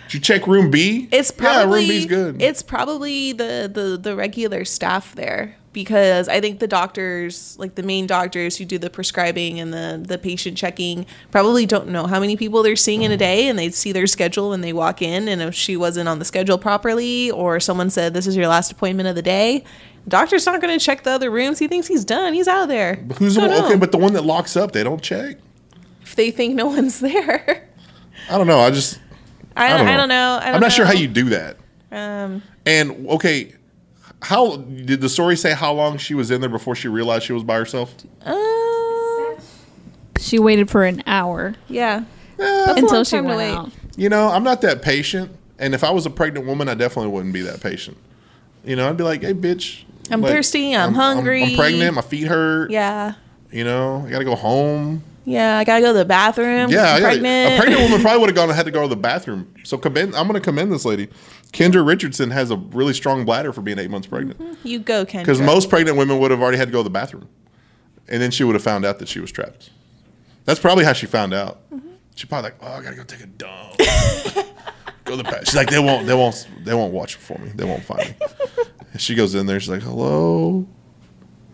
Did 0.07 0.15
you 0.15 0.21
check 0.21 0.47
room 0.47 0.71
B? 0.71 1.09
It's 1.13 1.31
probably 1.31 1.83
yeah, 1.83 1.89
room 1.89 1.89
B's 1.89 2.07
good. 2.07 2.43
It's 2.43 2.63
probably 2.63 3.33
the, 3.33 3.71
the 3.73 3.97
the 3.97 4.17
regular 4.17 4.65
staff 4.65 5.15
there 5.15 5.57
because 5.73 6.29
I 6.29 6.41
think 6.41 6.59
the 6.59 6.67
doctors, 6.67 7.57
like 7.59 7.77
the 7.77 7.83
main 7.83 8.07
doctors 8.07 8.57
who 8.57 8.65
do 8.65 8.79
the 8.79 8.91
prescribing 8.91 9.61
and 9.61 9.73
the 9.73 10.03
the 10.05 10.19
patient 10.19 10.57
checking, 10.57 11.07
probably 11.31 11.67
don't 11.67 11.89
know 11.89 12.07
how 12.07 12.19
many 12.19 12.37
people 12.37 12.63
they're 12.63 12.77
seeing 12.77 13.03
in 13.03 13.13
a 13.13 13.15
mm-hmm. 13.15 13.21
day, 13.21 13.49
and 13.49 13.59
they 13.59 13.71
see 13.71 13.93
their 13.93 14.07
schedule 14.07 14.51
when 14.51 14.63
they 14.63 14.73
walk 14.73 15.01
in, 15.01 15.29
and 15.29 15.41
if 15.41 15.55
she 15.55 15.77
wasn't 15.77 16.09
on 16.09 16.19
the 16.19 16.25
schedule 16.25 16.59
properly, 16.59 17.31
or 17.31 17.61
someone 17.61 17.91
said 17.91 18.15
this 18.15 18.27
is 18.27 18.37
your 18.37 18.49
last 18.49 18.73
appointment 18.73 19.09
of 19.09 19.15
the 19.15 19.23
day. 19.23 19.65
the 20.05 20.11
Doctor's 20.11 20.47
not 20.47 20.61
going 20.61 20.77
to 20.77 20.85
check 20.85 21.05
the 21.05 21.11
other 21.11 21.31
rooms. 21.31 21.59
He 21.59 21.69
thinks 21.69 21.87
he's 21.87 22.05
done. 22.05 22.35
He's 22.35 22.49
out 22.49 22.65
of 22.65 22.69
there. 22.69 22.97
Who's 23.19 23.37
the 23.37 23.43
one? 23.43 23.53
Okay, 23.53 23.77
but 23.77 23.93
the 23.93 23.99
one 23.99 24.15
that 24.15 24.25
locks 24.25 24.57
up, 24.57 24.73
they 24.73 24.83
don't 24.83 25.03
check. 25.03 25.37
If 26.11 26.17
they 26.17 26.33
think 26.33 26.57
no 26.57 26.67
one's 26.77 26.99
there, 26.99 27.69
I 28.29 28.37
don't 28.37 28.49
know. 28.49 28.59
I 28.59 28.73
just 28.73 28.99
I, 29.57 29.69
don't, 29.69 29.87
I 29.87 29.97
don't 29.97 30.09
know. 30.09 30.39
I 30.43 30.47
don't 30.47 30.55
am 30.57 30.61
not 30.61 30.73
sure 30.73 30.85
how 30.85 30.93
you 30.93 31.07
do 31.07 31.29
that. 31.31 31.57
Um, 31.93 32.43
And 32.67 33.07
okay, 33.09 33.55
how 34.23 34.57
did 34.57 35.01
the 35.01 35.09
story 35.09 35.37
say 35.37 35.55
how 35.55 35.73
long 35.73 35.99
she 35.99 36.15
was 36.15 36.33
in 36.33 36.41
there 36.41 36.51
before 36.51 36.75
she 36.75 36.89
realized 36.89 37.25
she 37.27 37.33
was 37.33 37.45
by 37.45 37.57
herself? 37.57 37.95
uh, 38.25 39.41
She 40.19 40.39
waited 40.41 40.69
for 40.69 40.85
an 40.85 41.03
hour 41.07 41.55
yeah. 41.69 42.05
Eh, 42.41 42.75
until 42.77 43.05
she 43.05 43.17
time 43.17 43.27
went 43.27 43.39
wait. 43.39 43.55
out. 43.55 43.71
You 43.97 44.09
know, 44.09 44.29
I'm 44.29 44.43
not 44.43 44.63
that 44.63 44.83
patient. 44.83 45.31
And 45.59 45.75
if 45.75 45.85
I 45.85 45.91
was 45.91 46.07
a 46.07 46.11
pregnant 46.11 46.47
woman, 46.47 46.69
I 46.69 46.75
definitely 46.75 47.13
wouldn't 47.13 47.35
be 47.35 47.43
that 47.43 47.61
patient. 47.61 47.97
You 48.65 48.75
know, 48.77 48.89
I'd 48.89 48.97
be 48.97 49.05
like, 49.05 49.23
hey, 49.23 49.35
bitch. 49.35 49.85
I'm 50.11 50.23
like, 50.23 50.33
thirsty, 50.33 50.75
I'm 50.75 50.95
hungry. 50.95 51.43
I'm, 51.43 51.49
hungry." 51.51 51.57
pregnant. 51.57 51.95
My 51.95 52.03
feet 52.03 52.27
hurt. 52.27 52.71
Yeah. 52.71 53.15
You 53.53 53.65
know, 53.65 54.05
I 54.07 54.11
got 54.11 54.19
to 54.21 54.25
go 54.25 54.37
home. 54.37 55.03
Yeah, 55.31 55.59
I 55.59 55.65
gotta 55.65 55.81
go 55.81 55.93
to 55.93 55.99
the 55.99 56.05
bathroom. 56.05 56.71
Yeah, 56.71 56.95
I'm 56.95 57.03
pregnant. 57.03 57.55
a 57.55 57.59
pregnant 57.59 57.83
woman 57.83 58.01
probably 58.03 58.21
would 58.21 58.29
have 58.31 58.37
gone 58.37 58.49
had 58.51 58.67
to 58.67 58.71
go 58.71 58.83
to 58.83 58.89
the 58.89 58.97
bathroom. 58.97 59.55
So 59.65 59.79
commend, 59.79 60.15
I'm 60.15 60.27
going 60.27 60.41
to 60.41 60.45
commend 60.45 60.73
this 60.73 60.85
lady. 60.85 61.09
Kendra 61.53 61.87
Richardson 61.87 62.31
has 62.31 62.51
a 62.51 62.57
really 62.57 62.93
strong 62.93 63.25
bladder 63.25 63.53
for 63.53 63.61
being 63.61 63.79
eight 63.79 63.91
months 63.91 64.07
pregnant. 64.07 64.39
Mm-hmm. 64.41 64.67
you 64.67 64.79
go, 64.79 65.05
Kendra. 65.05 65.21
Because 65.21 65.41
most 65.41 65.69
pregnant 65.71 65.97
women 65.97 66.19
would 66.19 66.31
have 66.31 66.41
already 66.41 66.59
had 66.59 66.69
to 66.69 66.73
go 66.73 66.79
to 66.79 66.85
the 66.85 66.91
bathroom. 66.91 67.29
And 68.09 68.21
then 68.21 68.31
she 68.31 68.45
would 68.45 68.55
have 68.55 68.63
found 68.63 68.85
out 68.85 68.99
that 68.99 69.09
she 69.09 69.21
was 69.21 69.31
trapped. 69.31 69.71
That's 70.45 70.61
probably 70.61 70.85
how 70.85 70.93
she 70.93 71.07
found 71.07 71.33
out. 71.33 71.61
Mm-hmm. 71.71 71.91
She 72.17 72.27
probably 72.27 72.51
like, 72.51 72.59
oh, 72.63 72.73
I 72.73 72.83
gotta 72.83 72.97
go 72.97 73.05
take 73.05 73.21
a 73.21 73.27
dump. 73.27 73.79
go 75.05 75.13
to 75.13 75.17
the 75.17 75.23
bathroom. 75.23 75.45
She's 75.45 75.55
like, 75.57 75.71
they 75.71 75.79
won't, 75.79 76.07
they 76.07 76.15
won't, 76.15 76.49
they 76.65 76.75
won't 76.75 76.93
watch 76.93 77.15
it 77.15 77.21
for 77.21 77.39
me. 77.39 77.51
They 77.55 77.65
won't 77.65 77.85
find 77.85 78.09
me. 78.09 78.15
And 78.93 79.01
she 79.01 79.15
goes 79.15 79.37
in 79.37 79.47
there. 79.47 79.61
She's 79.61 79.69
like, 79.69 79.83
hello, 79.83 80.67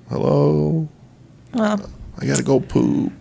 hello. 0.09 0.89
Well, 1.53 1.91
I 2.19 2.27
gotta 2.27 2.43
go 2.43 2.61
poop. 2.61 3.13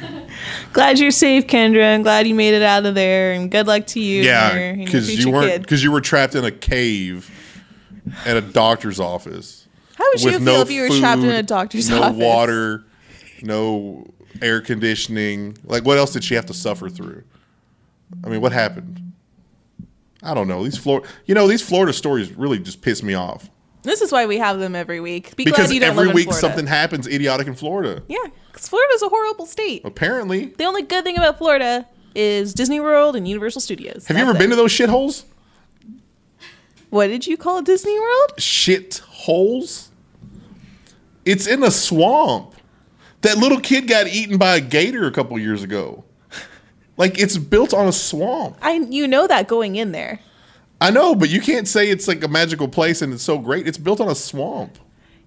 glad 0.72 0.98
you're 0.98 1.10
safe, 1.10 1.46
Kendra. 1.46 1.94
I'm 1.94 2.02
glad 2.02 2.26
you 2.26 2.34
made 2.34 2.54
it 2.54 2.62
out 2.62 2.84
of 2.84 2.94
there, 2.94 3.32
and 3.32 3.50
good 3.50 3.66
luck 3.66 3.86
to 3.88 4.00
you. 4.00 4.22
Yeah, 4.22 4.74
because 4.74 5.14
you 5.14 5.30
weren't 5.30 5.62
because 5.62 5.82
you 5.82 5.90
were 5.90 6.00
trapped 6.00 6.34
in 6.34 6.44
a 6.44 6.50
cave 6.50 7.30
at 8.26 8.36
a 8.36 8.40
doctor's 8.40 9.00
office. 9.00 9.66
How 9.96 10.04
would 10.10 10.22
you 10.22 10.38
feel 10.38 10.60
if 10.60 10.70
you 10.70 10.82
were 10.82 10.98
trapped 10.98 11.22
in 11.22 11.30
a 11.30 11.42
doctor's 11.42 11.88
no 11.88 12.02
office? 12.02 12.18
water, 12.18 12.84
no 13.42 14.06
air 14.42 14.60
conditioning. 14.60 15.56
Like, 15.64 15.84
what 15.84 15.98
else 15.98 16.12
did 16.12 16.22
she 16.22 16.34
have 16.34 16.46
to 16.46 16.54
suffer 16.54 16.88
through? 16.88 17.24
I 18.24 18.28
mean, 18.28 18.40
what 18.40 18.52
happened? 18.52 19.12
I 20.22 20.34
don't 20.34 20.48
know. 20.48 20.64
These 20.64 20.78
Florida, 20.78 21.06
you 21.26 21.34
know, 21.34 21.46
these 21.46 21.62
Florida 21.62 21.92
stories 21.92 22.32
really 22.32 22.58
just 22.58 22.82
piss 22.82 23.02
me 23.02 23.14
off 23.14 23.50
This 23.82 24.00
is 24.02 24.10
why 24.12 24.26
we 24.26 24.38
have 24.38 24.58
them 24.58 24.74
every 24.74 25.00
week. 25.00 25.36
Be 25.36 25.44
because 25.44 25.66
glad 25.66 25.74
you 25.74 25.80
don't 25.80 25.90
every 25.98 26.12
week 26.12 26.32
something 26.32 26.66
happens 26.66 27.06
idiotic 27.06 27.46
in 27.46 27.54
Florida. 27.54 28.02
Yeah, 28.08 28.18
because 28.50 28.68
Florida's 28.68 29.02
a 29.02 29.08
horrible 29.08 29.46
state. 29.46 29.82
Apparently, 29.84 30.46
The 30.46 30.64
only 30.64 30.82
good 30.82 31.04
thing 31.04 31.16
about 31.16 31.38
Florida 31.38 31.86
is 32.14 32.52
Disney 32.54 32.80
World 32.80 33.14
and 33.16 33.26
Universal 33.28 33.60
Studios. 33.60 34.06
have 34.06 34.16
you 34.16 34.22
ever 34.22 34.34
been 34.36 34.50
to 34.50 34.56
those 34.56 34.72
shitholes? 34.72 35.24
What 36.90 37.08
did 37.08 37.26
you 37.26 37.36
call 37.36 37.58
it, 37.58 37.66
Disney 37.66 37.98
World? 37.98 38.32
Shitholes. 38.38 39.88
It's 41.24 41.46
in 41.46 41.62
a 41.62 41.70
swamp. 41.70 42.54
That 43.20 43.36
little 43.36 43.60
kid 43.60 43.86
got 43.88 44.06
eaten 44.06 44.38
by 44.38 44.56
a 44.56 44.60
gator 44.60 45.06
a 45.06 45.10
couple 45.10 45.38
years 45.38 45.62
ago. 45.62 46.04
Like 46.96 47.18
it's 47.18 47.36
built 47.36 47.72
on 47.74 47.86
a 47.86 47.92
swamp. 47.92 48.56
I 48.62 48.72
you 48.72 49.06
know 49.06 49.26
that 49.26 49.46
going 49.46 49.76
in 49.76 49.92
there. 49.92 50.20
I 50.80 50.90
know, 50.90 51.14
but 51.14 51.28
you 51.28 51.40
can't 51.40 51.66
say 51.66 51.88
it's 51.90 52.06
like 52.06 52.22
a 52.22 52.28
magical 52.28 52.68
place 52.68 53.02
and 53.02 53.12
it's 53.12 53.22
so 53.22 53.38
great. 53.38 53.66
It's 53.66 53.78
built 53.78 54.00
on 54.00 54.08
a 54.08 54.14
swamp. 54.14 54.78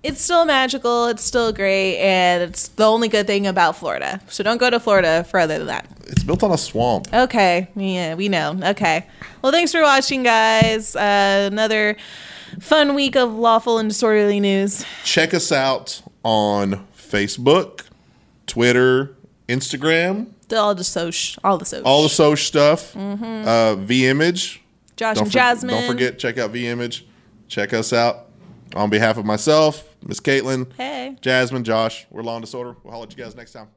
It's 0.04 0.20
still 0.22 0.45
magical. 0.45 1.06
It's 1.08 1.24
still 1.24 1.52
great, 1.54 1.97
and 1.99 2.41
it's 2.41 2.70
the 2.70 2.86
only 2.86 3.08
good 3.08 3.28
thing 3.28 3.45
about 3.45 3.76
Florida. 3.78 4.20
So 4.30 4.43
don't 4.43 4.58
go 4.58 4.70
to 4.72 4.80
Florida 4.80 5.24
for 5.30 5.39
other 5.39 5.60
than 5.60 5.68
that. 5.68 5.86
It's 6.08 6.24
built 6.24 6.41
on 6.41 6.49
a 6.52 6.58
swamp. 6.58 7.08
Okay, 7.14 7.68
yeah, 7.76 8.16
we 8.16 8.28
know. 8.28 8.58
Okay, 8.64 9.06
well, 9.43 9.52
thanks 9.52 9.72
for 9.72 9.82
watching, 9.84 10.24
guys. 10.24 10.95
Uh, 10.95 11.49
another 11.52 11.97
fun 12.60 12.95
week 12.95 13.16
of 13.16 13.32
lawful 13.34 13.78
and 13.78 13.89
disorderly 13.89 14.39
news. 14.39 14.84
Check 15.04 15.36
us 15.36 15.52
out 15.52 16.02
on 16.24 16.88
Facebook, 16.97 17.84
Twitter, 18.47 19.16
Instagram, 19.47 20.32
All 20.52 20.74
the 20.74 20.84
soch, 20.84 21.38
all 21.43 21.60
the 21.60 21.66
soch. 21.66 21.84
all 21.86 22.02
the 22.02 22.10
social 22.10 22.43
stuff. 22.43 22.95
Uh, 22.97 23.76
V 23.76 24.08
Image. 24.08 24.61
Josh 25.02 25.16
don't 25.16 25.24
and 25.24 25.32
for, 25.32 25.39
Jasmine. 25.39 25.76
Don't 25.76 25.91
forget, 25.91 26.20
check 26.20 26.38
out 26.38 26.52
V 26.52 26.68
Image. 26.68 27.08
Check 27.47 27.74
us 27.74 27.91
out. 27.91 28.28
On 28.76 28.88
behalf 28.88 29.18
of 29.18 29.26
myself, 29.26 29.95
Miss 30.06 30.20
Caitlin, 30.20 30.72
hey, 30.78 31.18
Jasmine, 31.22 31.64
Josh, 31.64 32.06
we're 32.12 32.22
Lawn 32.22 32.39
Disorder. 32.39 32.76
We'll 32.84 32.93
holler 32.93 33.08
at 33.08 33.18
you 33.18 33.24
guys 33.24 33.36
next 33.36 33.52
time. 33.54 33.68